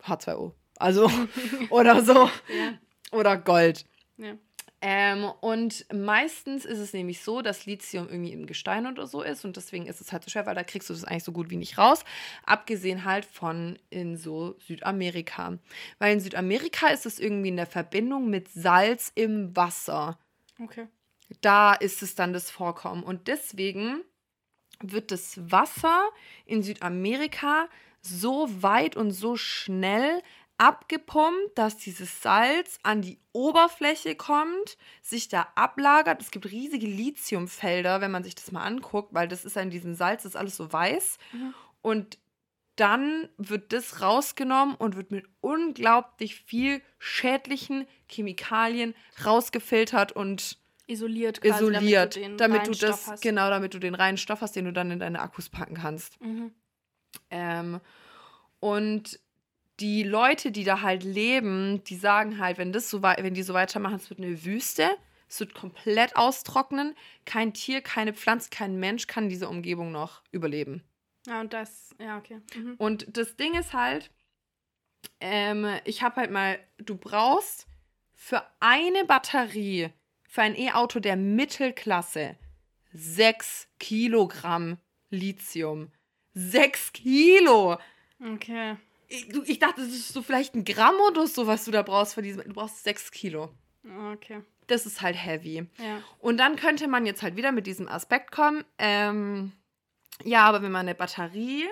H2O. 0.04 0.52
Also, 0.76 1.10
oder 1.70 2.02
so. 2.04 2.14
Ja. 2.48 2.78
Oder 3.10 3.36
Gold. 3.36 3.84
Ja. 4.18 4.34
Ähm, 4.80 5.24
und 5.40 5.86
meistens 5.92 6.64
ist 6.64 6.78
es 6.78 6.92
nämlich 6.92 7.20
so, 7.22 7.40
dass 7.42 7.66
Lithium 7.66 8.08
irgendwie 8.08 8.32
im 8.32 8.46
Gestein 8.46 8.86
oder 8.88 9.06
so 9.06 9.22
ist 9.22 9.44
und 9.44 9.56
deswegen 9.56 9.86
ist 9.86 10.00
es 10.00 10.12
halt 10.12 10.24
so 10.24 10.30
schwer, 10.30 10.44
weil 10.46 10.56
da 10.56 10.64
kriegst 10.64 10.90
du 10.90 10.94
das 10.94 11.04
eigentlich 11.04 11.22
so 11.24 11.30
gut 11.32 11.50
wie 11.50 11.56
nicht 11.56 11.78
raus. 11.78 12.04
Abgesehen 12.46 13.04
halt 13.04 13.24
von 13.24 13.78
in 13.90 14.16
so 14.16 14.56
Südamerika. 14.66 15.58
Weil 15.98 16.14
in 16.14 16.20
Südamerika 16.20 16.88
ist 16.88 17.06
es 17.06 17.20
irgendwie 17.20 17.48
in 17.50 17.56
der 17.56 17.66
Verbindung 17.66 18.28
mit 18.30 18.48
Salz 18.48 19.12
im 19.14 19.54
Wasser. 19.56 20.18
Okay. 20.60 20.86
Da 21.40 21.74
ist 21.74 22.02
es 22.02 22.14
dann 22.14 22.32
das 22.32 22.50
Vorkommen. 22.50 23.02
Und 23.02 23.28
deswegen 23.28 24.02
wird 24.80 25.10
das 25.10 25.50
Wasser 25.50 26.08
in 26.44 26.62
Südamerika 26.62 27.68
so 28.00 28.48
weit 28.62 28.96
und 28.96 29.12
so 29.12 29.36
schnell 29.36 30.22
abgepumpt, 30.58 31.56
dass 31.56 31.76
dieses 31.76 32.22
Salz 32.22 32.78
an 32.82 33.02
die 33.02 33.18
Oberfläche 33.32 34.14
kommt, 34.14 34.76
sich 35.00 35.28
da 35.28 35.48
ablagert. 35.54 36.20
Es 36.20 36.30
gibt 36.30 36.50
riesige 36.50 36.86
Lithiumfelder, 36.86 38.00
wenn 38.00 38.10
man 38.10 38.22
sich 38.22 38.34
das 38.34 38.52
mal 38.52 38.62
anguckt, 38.62 39.12
weil 39.12 39.28
das 39.28 39.44
ist 39.44 39.56
in 39.56 39.70
diesem 39.70 39.94
Salz, 39.94 40.22
das 40.22 40.32
ist 40.32 40.36
alles 40.36 40.56
so 40.56 40.72
weiß. 40.72 41.18
Mhm. 41.32 41.54
Und 41.80 42.18
dann 42.76 43.28
wird 43.36 43.72
das 43.72 44.00
rausgenommen 44.00 44.74
und 44.76 44.96
wird 44.96 45.10
mit 45.10 45.26
unglaublich 45.40 46.36
viel 46.36 46.80
schädlichen 46.98 47.86
Chemikalien 48.08 48.94
rausgefiltert 49.24 50.12
und 50.12 50.58
Isoliert 50.86 51.40
quasi, 51.40 51.64
isoliert, 51.64 52.16
damit 52.16 52.16
du 52.16 52.20
den 52.20 52.36
damit 52.36 52.66
du 52.66 52.72
das 52.72 53.06
hast. 53.06 53.22
genau, 53.22 53.48
damit 53.50 53.74
du 53.74 53.78
den 53.78 53.94
reinen 53.94 54.18
Stoff 54.18 54.40
hast, 54.40 54.56
den 54.56 54.64
du 54.64 54.72
dann 54.72 54.90
in 54.90 54.98
deine 54.98 55.20
Akkus 55.20 55.48
packen 55.48 55.74
kannst. 55.74 56.20
Mhm. 56.20 56.52
Ähm, 57.30 57.80
und 58.60 59.20
die 59.80 60.02
Leute, 60.02 60.52
die 60.52 60.64
da 60.64 60.80
halt 60.82 61.02
leben, 61.02 61.82
die 61.84 61.96
sagen 61.96 62.38
halt, 62.38 62.58
wenn 62.58 62.72
das 62.72 62.90
so 62.90 63.02
wenn 63.02 63.34
die 63.34 63.42
so 63.42 63.54
weitermachen, 63.54 63.96
es 63.96 64.10
wird 64.10 64.20
eine 64.20 64.44
Wüste, 64.44 64.90
es 65.28 65.40
wird 65.40 65.54
komplett 65.54 66.16
austrocknen, 66.16 66.94
kein 67.24 67.54
Tier, 67.54 67.80
keine 67.80 68.12
Pflanze, 68.12 68.50
kein 68.50 68.78
Mensch 68.78 69.06
kann 69.06 69.28
diese 69.28 69.48
Umgebung 69.48 69.90
noch 69.90 70.22
überleben. 70.30 70.82
Ja, 71.26 71.40
und 71.40 71.52
das, 71.52 71.94
ja, 71.98 72.18
okay. 72.18 72.40
Mhm. 72.54 72.74
Und 72.78 73.16
das 73.16 73.36
Ding 73.36 73.54
ist 73.54 73.72
halt, 73.72 74.10
ähm, 75.20 75.66
ich 75.84 76.02
habe 76.02 76.16
halt 76.16 76.30
mal, 76.30 76.58
du 76.78 76.96
brauchst 76.96 77.66
für 78.12 78.42
eine 78.60 79.04
Batterie, 79.04 79.90
für 80.32 80.40
ein 80.40 80.56
E-Auto 80.56 80.98
der 80.98 81.16
Mittelklasse, 81.16 82.36
6 82.94 83.68
Kilogramm 83.78 84.78
Lithium. 85.10 85.92
6 86.32 86.94
Kilo! 86.94 87.76
Okay. 88.18 88.76
Ich, 89.08 89.28
ich 89.28 89.58
dachte, 89.58 89.82
das 89.82 89.90
ist 89.90 90.08
so 90.08 90.22
vielleicht 90.22 90.54
ein 90.54 90.64
Gramm 90.64 90.94
oder 91.06 91.26
so, 91.26 91.46
was 91.46 91.66
du 91.66 91.70
da 91.70 91.82
brauchst 91.82 92.14
für 92.14 92.22
diesem. 92.22 92.44
Du 92.44 92.54
brauchst 92.54 92.82
6 92.82 93.10
Kilo. 93.10 93.50
Okay. 94.14 94.40
Das 94.68 94.86
ist 94.86 95.02
halt 95.02 95.16
heavy. 95.22 95.66
Ja. 95.76 96.02
Und 96.18 96.38
dann 96.38 96.56
könnte 96.56 96.88
man 96.88 97.04
jetzt 97.04 97.22
halt 97.22 97.36
wieder 97.36 97.52
mit 97.52 97.66
diesem 97.66 97.86
Aspekt 97.86 98.32
kommen. 98.32 98.64
Ähm, 98.78 99.52
ja, 100.24 100.44
aber 100.44 100.62
wenn 100.62 100.72
man 100.72 100.86
eine 100.86 100.94
Batterie, 100.94 101.66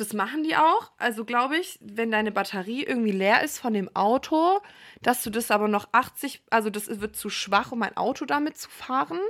das 0.00 0.12
machen 0.12 0.44
die 0.44 0.56
auch. 0.56 0.92
Also 0.98 1.24
glaube 1.24 1.56
ich, 1.56 1.78
wenn 1.80 2.10
deine 2.10 2.32
Batterie 2.32 2.84
irgendwie 2.84 3.12
leer 3.12 3.42
ist 3.42 3.58
von 3.58 3.72
dem 3.72 3.94
Auto, 3.96 4.60
dass 5.02 5.22
du 5.22 5.30
das 5.30 5.50
aber 5.50 5.68
noch 5.68 5.88
80, 5.92 6.42
also 6.50 6.70
das 6.70 7.00
wird 7.00 7.16
zu 7.16 7.30
schwach, 7.30 7.72
um 7.72 7.82
ein 7.82 7.96
Auto 7.96 8.24
damit 8.24 8.56
zu 8.56 8.70
fahren. 8.70 9.20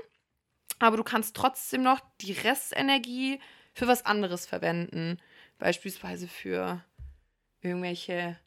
Aber 0.79 0.97
du 0.97 1.05
kannst 1.05 1.35
trotzdem 1.35 1.83
noch 1.83 2.01
die 2.21 2.33
Restenergie 2.33 3.41
für 3.73 3.87
was 3.87 4.05
anderes 4.05 4.47
verwenden. 4.47 5.19
Beispielsweise 5.59 6.29
für 6.29 6.85
irgendwelche. 7.61 8.39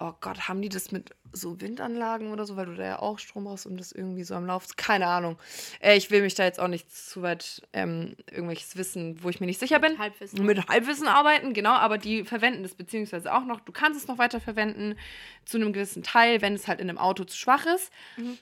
Oh 0.00 0.12
Gott, 0.20 0.48
haben 0.48 0.62
die 0.62 0.68
das 0.68 0.92
mit 0.92 1.10
so 1.32 1.60
Windanlagen 1.60 2.30
oder 2.30 2.46
so, 2.46 2.56
weil 2.56 2.66
du 2.66 2.74
da 2.74 2.84
ja 2.84 2.98
auch 3.00 3.18
Strom 3.18 3.44
brauchst, 3.44 3.66
um 3.66 3.76
das 3.76 3.90
irgendwie 3.90 4.22
so 4.22 4.34
am 4.34 4.46
Lauf. 4.46 4.68
Keine 4.76 5.08
Ahnung. 5.08 5.38
Äh, 5.80 5.96
ich 5.96 6.10
will 6.10 6.22
mich 6.22 6.34
da 6.34 6.44
jetzt 6.44 6.60
auch 6.60 6.68
nicht 6.68 6.94
zu 6.94 7.22
weit 7.22 7.62
ähm, 7.72 8.14
irgendwelches 8.30 8.76
Wissen, 8.76 9.22
wo 9.22 9.28
ich 9.28 9.40
mir 9.40 9.46
nicht 9.46 9.58
sicher 9.58 9.80
bin. 9.80 9.98
Halbwissen. 9.98 10.46
Mit 10.46 10.68
Halbwissen 10.68 11.08
arbeiten, 11.08 11.52
genau, 11.52 11.72
aber 11.72 11.98
die 11.98 12.24
verwenden 12.24 12.62
das 12.62 12.74
beziehungsweise 12.74 13.34
auch 13.34 13.44
noch. 13.44 13.60
Du 13.60 13.72
kannst 13.72 14.00
es 14.00 14.06
noch 14.06 14.18
weiter 14.18 14.40
verwenden 14.40 14.96
zu 15.44 15.56
einem 15.56 15.72
gewissen 15.72 16.04
Teil, 16.04 16.42
wenn 16.42 16.54
es 16.54 16.68
halt 16.68 16.80
in 16.80 16.88
einem 16.88 16.98
Auto 16.98 17.24
zu 17.24 17.36
schwach 17.36 17.66
ist. 17.66 17.92
Mhm. 18.16 18.38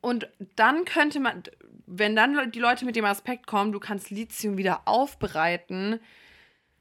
Und 0.00 0.28
dann 0.56 0.84
könnte 0.86 1.20
man, 1.20 1.42
wenn 1.86 2.16
dann 2.16 2.50
die 2.50 2.58
Leute 2.58 2.86
mit 2.86 2.96
dem 2.96 3.04
Aspekt 3.04 3.46
kommen, 3.46 3.72
du 3.72 3.78
kannst 3.78 4.10
Lithium 4.10 4.56
wieder 4.56 4.82
aufbereiten, 4.86 6.00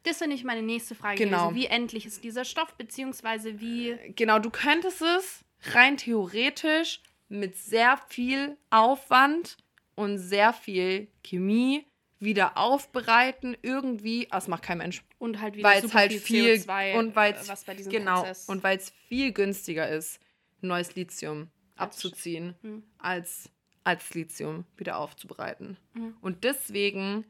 Das 0.03 0.19
wäre 0.19 0.29
nicht 0.29 0.43
meine 0.43 0.61
nächste 0.63 0.95
Frage 0.95 1.17
Genau. 1.23 1.49
gewesen. 1.49 1.61
Wie 1.61 1.65
endlich 1.67 2.05
ist 2.05 2.23
dieser 2.23 2.45
Stoff, 2.45 2.73
beziehungsweise 2.75 3.59
wie. 3.59 3.95
Genau, 4.15 4.39
du 4.39 4.49
könntest 4.49 5.01
es 5.01 5.43
rein 5.73 5.97
theoretisch 5.97 7.01
mit 7.29 7.55
sehr 7.55 7.97
viel 8.09 8.57
Aufwand 8.71 9.57
und 9.95 10.17
sehr 10.17 10.53
viel 10.53 11.07
Chemie 11.23 11.85
wieder 12.19 12.55
aufbereiten, 12.57 13.57
irgendwie, 13.63 14.27
das 14.29 14.47
macht 14.47 14.63
kein 14.63 14.77
Mensch. 14.77 15.03
Und 15.17 15.41
halt 15.41 15.55
wieder 15.55 15.69
Weil 15.69 15.83
es 15.83 15.93
halt 15.93 16.13
viel 16.13 16.53
CO2, 16.55 16.97
und 16.99 17.15
weil 17.15 17.33
es 17.33 17.45
äh, 17.47 17.51
was 17.51 17.63
bei 17.63 17.73
diesem 17.73 17.91
genau 17.91 18.17
Prozess. 18.21 18.45
und 18.47 18.63
weil 18.63 18.77
es 18.77 18.91
viel 19.07 19.31
günstiger 19.31 19.89
ist, 19.89 20.19
neues 20.61 20.93
Lithium 20.95 21.49
abzuziehen, 21.75 22.55
Hm. 22.61 22.83
als 22.99 23.49
als 23.83 24.13
Lithium 24.13 24.65
wieder 24.77 24.97
aufzubereiten. 24.99 25.75
Mhm. 25.95 26.15
Und 26.21 26.43
deswegen 26.43 27.25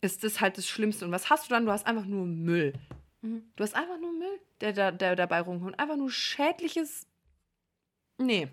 ist 0.00 0.24
das 0.24 0.40
halt 0.40 0.58
das 0.58 0.68
Schlimmste. 0.68 1.04
Und 1.04 1.12
was 1.12 1.30
hast 1.30 1.46
du 1.46 1.54
dann? 1.54 1.66
Du 1.66 1.72
hast 1.72 1.86
einfach 1.86 2.04
nur 2.04 2.26
Müll. 2.26 2.72
Mhm. 3.22 3.50
Du 3.56 3.62
hast 3.62 3.74
einfach 3.74 3.98
nur 3.98 4.12
Müll, 4.12 4.40
der, 4.60 4.72
der, 4.72 4.92
der 4.92 5.16
dabei 5.16 5.40
rumkommt. 5.40 5.78
Einfach 5.78 5.96
nur 5.96 6.10
schädliches. 6.10 7.06
Nee. 8.18 8.48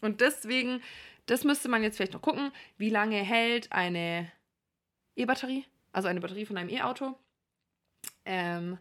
Und 0.00 0.20
deswegen, 0.20 0.82
das 1.26 1.44
müsste 1.44 1.68
man 1.68 1.82
jetzt 1.82 1.96
vielleicht 1.96 2.14
noch 2.14 2.22
gucken, 2.22 2.52
wie 2.78 2.90
lange 2.90 3.16
hält 3.16 3.70
eine 3.72 4.30
E-Batterie, 5.16 5.66
also 5.92 6.08
eine 6.08 6.20
Batterie 6.20 6.46
von 6.46 6.56
einem 6.56 6.70
E-Auto. 6.70 7.14
Ähm, 8.24 8.78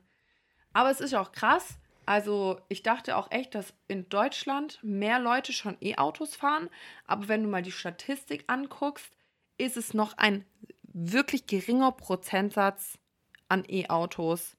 aber 0.72 0.92
es 0.92 1.02
ist 1.02 1.14
auch 1.14 1.32
krass. 1.32 1.78
Also 2.06 2.60
ich 2.70 2.82
dachte 2.82 3.18
auch 3.18 3.30
echt, 3.32 3.54
dass 3.54 3.74
in 3.88 4.08
Deutschland 4.10 4.80
mehr 4.82 5.20
Leute 5.20 5.54
schon 5.54 5.78
E-Autos 5.82 6.36
fahren. 6.36 6.70
Aber 7.06 7.28
wenn 7.28 7.44
du 7.44 7.50
mal 7.50 7.62
die 7.62 7.72
Statistik 7.72 8.46
anguckst, 8.48 9.12
ist 9.58 9.78
es 9.78 9.94
noch 9.94 10.18
ein 10.18 10.46
wirklich 10.94 11.48
geringer 11.48 11.92
Prozentsatz 11.92 12.98
an 13.48 13.64
E-Autos, 13.68 14.56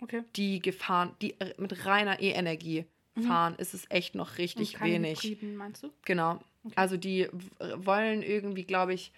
Okay. 0.00 0.22
die 0.36 0.60
gefahren, 0.60 1.14
die 1.22 1.40
äh, 1.40 1.54
mit 1.58 1.86
reiner 1.86 2.20
E-Energie 2.20 2.84
Mhm. 3.14 3.22
fahren. 3.22 3.54
Ist 3.56 3.72
es 3.74 3.86
echt 3.90 4.14
noch 4.14 4.32
Und 4.32 4.38
richtig 4.38 4.74
keine 4.74 4.92
wenig. 4.92 5.22
Hybriden, 5.22 5.56
meinst 5.56 5.82
du? 5.82 5.90
Genau. 6.04 6.34
Okay. 6.64 6.74
Also 6.76 6.96
die 6.98 7.28
w- 7.32 7.86
wollen 7.86 8.22
irgendwie, 8.22 8.64
glaube 8.64 8.92
ich, 8.92 9.10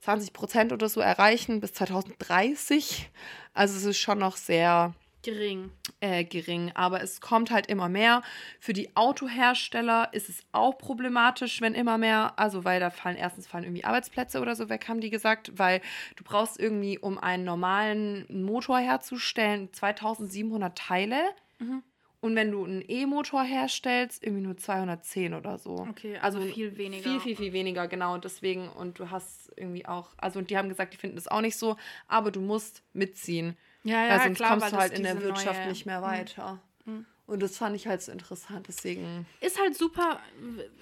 20 0.00 0.32
Prozent 0.32 0.72
oder 0.72 0.88
so 0.88 1.00
erreichen 1.00 1.60
bis 1.60 1.72
2030. 1.74 3.10
Also 3.52 3.76
es 3.76 3.84
ist 3.84 3.98
schon 3.98 4.18
noch 4.18 4.36
sehr 4.36 4.92
Gering. 5.24 5.70
äh, 6.00 6.22
gering, 6.24 6.70
aber 6.74 7.02
es 7.02 7.20
kommt 7.20 7.50
halt 7.50 7.66
immer 7.66 7.88
mehr. 7.88 8.22
Für 8.60 8.74
die 8.74 8.94
Autohersteller 8.94 10.10
ist 10.12 10.28
es 10.28 10.44
auch 10.52 10.76
problematisch, 10.76 11.60
wenn 11.60 11.74
immer 11.74 11.98
mehr, 11.98 12.34
also 12.36 12.64
weil 12.64 12.78
da 12.78 12.90
fallen 12.90 13.16
erstens 13.16 13.46
fallen 13.46 13.64
irgendwie 13.64 13.84
Arbeitsplätze 13.84 14.40
oder 14.40 14.54
so 14.54 14.68
weg, 14.68 14.86
haben 14.88 15.00
die 15.00 15.10
gesagt, 15.10 15.52
weil 15.56 15.80
du 16.16 16.24
brauchst 16.24 16.60
irgendwie, 16.60 16.98
um 16.98 17.18
einen 17.18 17.44
normalen 17.44 18.26
Motor 18.44 18.78
herzustellen, 18.78 19.72
2700 19.72 20.76
Teile. 20.76 21.20
Mhm. 21.58 21.82
Und 22.20 22.36
wenn 22.36 22.50
du 22.50 22.64
einen 22.64 22.82
E-Motor 22.86 23.42
herstellst, 23.42 24.24
irgendwie 24.24 24.42
nur 24.42 24.56
210 24.56 25.34
oder 25.34 25.58
so. 25.58 25.86
Okay, 25.90 26.16
also, 26.16 26.38
Also 26.38 26.54
viel 26.54 26.76
weniger. 26.78 27.02
Viel, 27.02 27.20
viel, 27.20 27.36
viel 27.36 27.52
weniger, 27.52 27.86
genau. 27.86 28.14
Und 28.14 28.24
deswegen, 28.24 28.68
und 28.70 28.98
du 28.98 29.10
hast 29.10 29.52
irgendwie 29.56 29.84
auch, 29.84 30.08
also 30.16 30.38
und 30.38 30.48
die 30.48 30.56
haben 30.56 30.70
gesagt, 30.70 30.94
die 30.94 30.96
finden 30.96 31.16
das 31.16 31.28
auch 31.28 31.42
nicht 31.42 31.56
so, 31.56 31.76
aber 32.08 32.30
du 32.30 32.40
musst 32.40 32.82
mitziehen. 32.94 33.58
Ja, 33.84 34.04
ja, 34.06 34.10
weil 34.14 34.20
sonst 34.24 34.36
klar, 34.38 34.50
kommst 34.58 34.72
du 34.72 34.76
halt 34.76 34.92
in 34.94 35.02
der 35.02 35.20
Wirtschaft 35.22 35.60
neue- 35.60 35.68
nicht 35.68 35.86
mehr 35.86 36.00
Mhm. 36.00 36.04
weiter. 36.04 36.58
Mhm. 36.84 37.06
Und 37.26 37.42
das 37.42 37.56
fand 37.56 37.74
ich 37.76 37.86
halt 37.86 38.02
so 38.02 38.12
interessant, 38.12 38.66
deswegen. 38.68 39.26
Ist 39.40 39.58
halt 39.60 39.76
super 39.76 40.20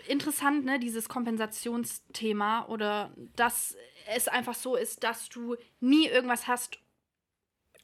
äh, 0.07 0.11
interessant, 0.12 0.64
ne, 0.64 0.78
dieses 0.80 1.09
Kompensationsthema 1.09 2.66
oder 2.66 3.11
dass 3.36 3.76
es 4.14 4.28
einfach 4.28 4.55
so 4.55 4.76
ist, 4.76 5.05
dass 5.05 5.28
du 5.28 5.57
nie 5.80 6.07
irgendwas 6.09 6.48
hast, 6.48 6.78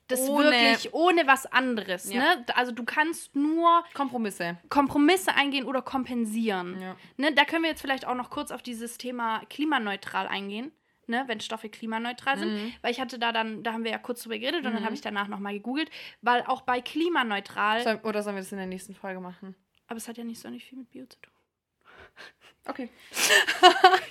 das 0.09 0.21
Ohne- 0.21 0.51
wirklich 0.51 0.95
ohne 0.95 1.27
was 1.27 1.45
anderes, 1.47 2.11
Ja. 2.13 2.37
ne? 2.37 2.47
Also 2.55 2.73
du 2.73 2.83
kannst 2.85 3.37
nur 3.37 3.85
Kompromisse. 3.93 4.57
Kompromisse 4.71 5.35
eingehen 5.35 5.67
oder 5.67 5.83
kompensieren. 5.83 6.81
Ja. 6.81 6.97
Ne, 7.19 7.35
da 7.35 7.45
können 7.45 7.63
wir 7.63 7.71
jetzt 7.71 7.83
vielleicht 7.83 8.07
auch 8.07 8.15
noch 8.15 8.31
kurz 8.31 8.51
auf 8.51 8.63
dieses 8.63 8.97
Thema 8.97 9.41
klimaneutral 9.51 10.27
eingehen, 10.27 10.73
ne, 11.09 11.25
wenn 11.27 11.41
Stoffe 11.41 11.69
klimaneutral 11.69 12.39
sind. 12.39 12.53
Mhm. 12.55 12.73
Weil 12.83 12.93
ich 12.93 13.01
hatte 13.01 13.19
da 13.19 13.33
dann, 13.33 13.63
da 13.63 13.73
haben 13.73 13.85
wir 13.85 13.91
ja 13.91 13.99
kurz 13.99 14.23
drüber 14.23 14.39
geredet 14.39 14.65
und 14.65 14.73
dann 14.73 14.83
Mhm. 14.83 14.85
habe 14.87 14.95
ich 14.95 15.01
danach 15.01 15.29
nochmal 15.29 15.55
gegoogelt, 15.55 15.91
weil 16.23 16.43
auch 16.43 16.63
bei 16.63 16.81
klimaneutral, 16.81 17.83
Soll, 17.83 18.01
oder 18.05 18.23
sollen 18.23 18.37
wir 18.37 18.43
das 18.43 18.53
in 18.53 18.59
der 18.59 18.67
nächsten 18.67 18.95
Folge 18.95 19.21
machen? 19.21 19.55
aber 19.91 19.97
es 19.97 20.07
hat 20.07 20.19
ja 20.19 20.25
nicht 20.25 20.39
so 20.41 20.51
nicht 20.51 20.67
viel 20.67 20.79
mit 20.79 20.91
Bio 20.91 21.07
zu 21.07 21.19
tun. 21.21 21.33
Okay. 22.67 22.91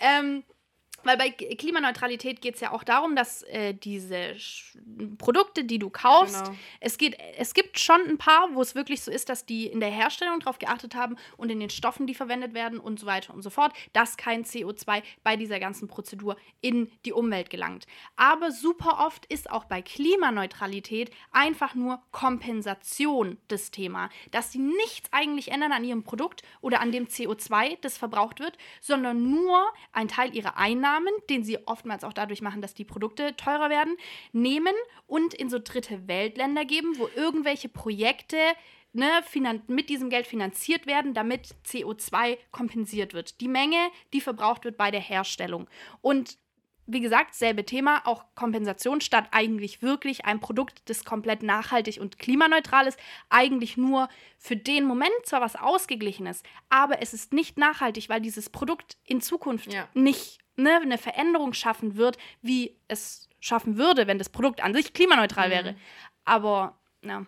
Ähm, 0.00 0.42
weil 1.04 1.16
bei 1.16 1.30
Klimaneutralität 1.30 2.40
geht 2.40 2.56
es 2.56 2.60
ja 2.60 2.72
auch 2.72 2.82
darum, 2.84 3.14
dass 3.16 3.42
äh, 3.44 3.74
diese 3.74 4.38
Sch 4.38 4.76
Produkte, 5.18 5.64
die 5.64 5.78
du 5.78 5.90
kaufst, 5.90 6.44
Genau. 6.44 6.56
es, 6.80 6.98
geht, 6.98 7.16
es 7.36 7.54
gibt 7.54 7.78
schon 7.78 8.00
ein 8.08 8.18
paar, 8.18 8.48
wo 8.54 8.60
es 8.60 8.74
wirklich 8.74 9.02
so 9.02 9.10
ist, 9.10 9.28
dass 9.28 9.46
die 9.46 9.66
in 9.66 9.80
der 9.80 9.90
Herstellung 9.90 10.40
darauf 10.40 10.58
geachtet 10.58 10.94
haben 10.94 11.16
und 11.36 11.50
in 11.50 11.60
den 11.60 11.70
Stoffen, 11.70 12.06
die 12.06 12.14
verwendet 12.14 12.54
werden 12.54 12.78
und 12.80 12.98
so 12.98 13.06
weiter 13.06 13.32
und 13.32 13.42
so 13.42 13.50
fort, 13.50 13.72
dass 13.92 14.16
kein 14.16 14.44
CO2 14.44 15.02
bei 15.22 15.36
dieser 15.36 15.60
ganzen 15.60 15.88
Prozedur 15.88 16.36
in 16.60 16.90
die 17.04 17.12
Umwelt 17.12 17.50
gelangt. 17.50 17.86
Aber 18.16 18.50
super 18.50 19.04
oft 19.06 19.26
ist 19.26 19.50
auch 19.50 19.64
bei 19.64 19.82
Klimaneutralität 19.82 21.10
einfach 21.32 21.74
nur 21.74 22.00
Kompensation 22.12 23.38
das 23.48 23.70
Thema, 23.70 24.10
dass 24.30 24.52
sie 24.52 24.58
nichts 24.58 25.12
eigentlich 25.12 25.50
ändern 25.52 25.72
an 25.72 25.84
ihrem 25.84 26.02
Produkt 26.02 26.42
oder 26.60 26.80
an 26.80 26.92
dem 26.92 27.06
CO2, 27.06 27.78
das 27.80 27.98
verbraucht 27.98 28.40
wird, 28.40 28.58
sondern 28.80 29.30
nur 29.30 29.64
ein 29.92 30.08
Teil 30.08 30.34
ihrer 30.34 30.56
Einnahmen 30.56 30.87
Einnahmen, 30.88 31.12
den 31.28 31.44
sie 31.44 31.58
oftmals 31.66 32.04
auch 32.04 32.12
dadurch 32.12 32.42
machen, 32.42 32.62
dass 32.62 32.74
die 32.74 32.84
Produkte 32.84 33.36
teurer 33.36 33.70
werden, 33.70 33.96
nehmen 34.32 34.74
und 35.06 35.34
in 35.34 35.50
so 35.50 35.58
dritte 35.58 36.08
Weltländer 36.08 36.64
geben, 36.64 36.98
wo 36.98 37.08
irgendwelche 37.14 37.68
Projekte 37.68 38.36
ne, 38.92 39.08
mit 39.66 39.88
diesem 39.90 40.10
Geld 40.10 40.26
finanziert 40.26 40.86
werden, 40.86 41.14
damit 41.14 41.54
CO2 41.66 42.38
kompensiert 42.50 43.14
wird. 43.14 43.40
Die 43.40 43.48
Menge, 43.48 43.90
die 44.12 44.20
verbraucht 44.20 44.64
wird 44.64 44.76
bei 44.76 44.90
der 44.90 45.00
Herstellung. 45.00 45.68
Und 46.00 46.38
wie 46.88 47.00
gesagt, 47.00 47.34
selbe 47.34 47.64
Thema, 47.64 48.02
auch 48.06 48.24
Kompensation 48.34 49.00
statt 49.00 49.28
eigentlich 49.30 49.82
wirklich 49.82 50.24
ein 50.24 50.40
Produkt, 50.40 50.82
das 50.86 51.04
komplett 51.04 51.42
nachhaltig 51.42 52.00
und 52.00 52.18
klimaneutral 52.18 52.86
ist, 52.86 52.98
eigentlich 53.28 53.76
nur 53.76 54.08
für 54.38 54.56
den 54.56 54.84
Moment 54.84 55.12
zwar 55.24 55.40
was 55.40 55.54
Ausgeglichenes, 55.54 56.42
aber 56.70 57.00
es 57.02 57.14
ist 57.14 57.32
nicht 57.32 57.58
nachhaltig, 57.58 58.08
weil 58.08 58.20
dieses 58.20 58.50
Produkt 58.50 58.96
in 59.04 59.20
Zukunft 59.20 59.72
ja. 59.72 59.86
nicht 59.94 60.38
ne, 60.56 60.80
eine 60.80 60.98
Veränderung 60.98 61.52
schaffen 61.52 61.96
wird, 61.96 62.16
wie 62.42 62.74
es 62.88 63.28
schaffen 63.38 63.76
würde, 63.76 64.06
wenn 64.06 64.18
das 64.18 64.30
Produkt 64.30 64.64
an 64.64 64.74
sich 64.74 64.94
klimaneutral 64.94 65.48
mhm. 65.48 65.52
wäre. 65.52 65.76
Aber, 66.24 66.78
ja 67.02 67.26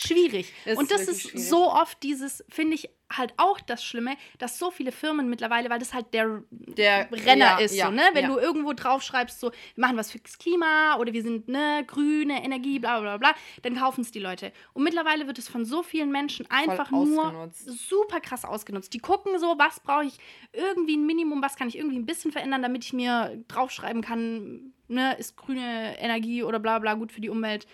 schwierig. 0.00 0.52
Ist 0.64 0.78
und 0.78 0.90
das 0.90 1.02
ist 1.02 1.22
schwierig. 1.22 1.48
so 1.48 1.70
oft 1.72 2.02
dieses, 2.02 2.44
finde 2.48 2.74
ich 2.74 2.90
halt 3.10 3.34
auch 3.36 3.60
das 3.60 3.84
Schlimme, 3.84 4.16
dass 4.38 4.58
so 4.58 4.70
viele 4.70 4.92
Firmen 4.92 5.28
mittlerweile, 5.28 5.70
weil 5.70 5.78
das 5.78 5.92
halt 5.92 6.12
der, 6.14 6.42
der 6.50 7.10
Renner 7.10 7.44
ja, 7.44 7.58
ist, 7.58 7.74
ja, 7.74 7.86
so, 7.86 7.92
ne? 7.92 8.02
Wenn 8.12 8.24
ja. 8.24 8.30
du 8.30 8.38
irgendwo 8.38 8.72
draufschreibst, 8.72 9.40
so, 9.40 9.50
wir 9.50 9.80
machen 9.80 9.96
was 9.96 10.12
fürs 10.12 10.38
Klima 10.38 10.96
oder 10.96 11.12
wir 11.12 11.22
sind 11.22 11.48
ne, 11.48 11.84
grüne 11.86 12.44
Energie, 12.44 12.78
bla 12.78 13.00
bla 13.00 13.16
bla, 13.16 13.34
dann 13.62 13.76
kaufen 13.76 14.02
es 14.02 14.10
die 14.10 14.20
Leute. 14.20 14.52
Und 14.72 14.84
mittlerweile 14.84 15.26
wird 15.26 15.38
es 15.38 15.48
von 15.48 15.64
so 15.64 15.82
vielen 15.82 16.10
Menschen 16.10 16.46
einfach 16.50 16.90
nur 16.90 17.50
super 17.52 18.20
krass 18.20 18.44
ausgenutzt. 18.44 18.94
Die 18.94 18.98
gucken 18.98 19.38
so, 19.38 19.56
was 19.58 19.80
brauche 19.80 20.04
ich 20.04 20.18
irgendwie 20.52 20.96
ein 20.96 21.06
Minimum, 21.06 21.42
was 21.42 21.56
kann 21.56 21.68
ich 21.68 21.76
irgendwie 21.76 21.98
ein 21.98 22.06
bisschen 22.06 22.32
verändern, 22.32 22.62
damit 22.62 22.84
ich 22.84 22.92
mir 22.92 23.42
draufschreiben 23.48 24.02
kann, 24.02 24.72
ne, 24.88 25.16
ist 25.18 25.36
grüne 25.36 25.98
Energie 25.98 26.42
oder 26.42 26.58
bla 26.58 26.78
bla 26.78 26.94
gut 26.94 27.12
für 27.12 27.20
die 27.20 27.30
Umwelt. 27.30 27.66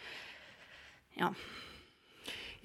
Ja. 1.14 1.34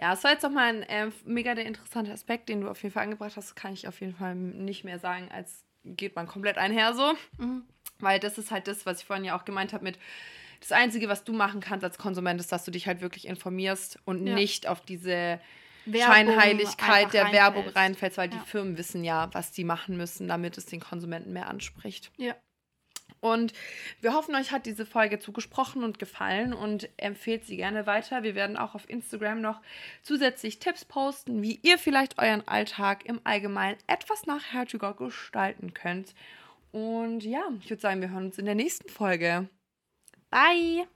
Ja, 0.01 0.13
es 0.13 0.23
war 0.23 0.31
jetzt 0.31 0.41
nochmal 0.41 0.69
ein 0.69 0.83
äh, 0.83 1.11
mega 1.25 1.53
der 1.53 1.65
interessante 1.65 2.11
Aspekt, 2.11 2.49
den 2.49 2.61
du 2.61 2.69
auf 2.69 2.81
jeden 2.81 2.93
Fall 2.93 3.03
angebracht 3.03 3.37
hast. 3.37 3.55
Kann 3.55 3.73
ich 3.73 3.87
auf 3.87 4.01
jeden 4.01 4.15
Fall 4.15 4.35
nicht 4.35 4.83
mehr 4.83 4.97
sagen, 4.97 5.29
als 5.31 5.63
geht 5.83 6.15
man 6.15 6.27
komplett 6.27 6.57
einher 6.57 6.93
so. 6.93 7.13
Mhm. 7.37 7.63
Weil 7.99 8.19
das 8.19 8.39
ist 8.39 8.49
halt 8.49 8.67
das, 8.67 8.85
was 8.87 9.01
ich 9.01 9.05
vorhin 9.05 9.25
ja 9.25 9.37
auch 9.37 9.45
gemeint 9.45 9.73
habe 9.73 9.83
mit, 9.83 9.99
das 10.59 10.71
Einzige, 10.71 11.09
was 11.09 11.23
du 11.23 11.33
machen 11.33 11.59
kannst 11.59 11.83
als 11.83 11.97
Konsument, 11.97 12.39
ist, 12.39 12.51
dass 12.51 12.63
du 12.63 12.71
dich 12.71 12.87
halt 12.87 13.01
wirklich 13.01 13.27
informierst 13.27 13.99
und 14.05 14.25
ja. 14.25 14.35
nicht 14.35 14.67
auf 14.67 14.81
diese 14.81 15.39
Werbung 15.85 16.13
Scheinheiligkeit 16.13 17.13
der 17.13 17.23
reinfällst. 17.23 17.33
Werbung 17.33 17.67
reinfällst, 17.69 18.17
weil 18.17 18.31
ja. 18.31 18.37
die 18.37 18.49
Firmen 18.49 18.77
wissen 18.77 19.03
ja, 19.03 19.29
was 19.33 19.51
die 19.51 19.63
machen 19.63 19.97
müssen, 19.97 20.27
damit 20.27 20.57
es 20.57 20.67
den 20.67 20.79
Konsumenten 20.79 21.33
mehr 21.33 21.47
anspricht. 21.47 22.11
Ja. 22.17 22.35
Und 23.19 23.53
wir 23.99 24.13
hoffen, 24.13 24.35
euch 24.35 24.51
hat 24.51 24.65
diese 24.65 24.85
Folge 24.85 25.19
zugesprochen 25.19 25.83
und 25.83 25.99
gefallen 25.99 26.53
und 26.53 26.89
empfehlt 26.97 27.45
sie 27.45 27.57
gerne 27.57 27.85
weiter. 27.85 28.23
Wir 28.23 28.35
werden 28.35 28.57
auch 28.57 28.75
auf 28.75 28.89
Instagram 28.89 29.41
noch 29.41 29.61
zusätzlich 30.01 30.59
Tipps 30.59 30.85
posten, 30.85 31.41
wie 31.41 31.59
ihr 31.63 31.77
vielleicht 31.77 32.17
euren 32.19 32.47
Alltag 32.47 33.05
im 33.05 33.21
Allgemeinen 33.23 33.77
etwas 33.87 34.25
nachhaltiger 34.25 34.93
gestalten 34.93 35.73
könnt. 35.73 36.15
Und 36.71 37.23
ja, 37.23 37.43
ich 37.59 37.69
würde 37.69 37.81
sagen, 37.81 38.01
wir 38.01 38.09
hören 38.09 38.27
uns 38.27 38.37
in 38.37 38.45
der 38.45 38.55
nächsten 38.55 38.89
Folge. 38.89 39.49
Bye. 40.29 40.87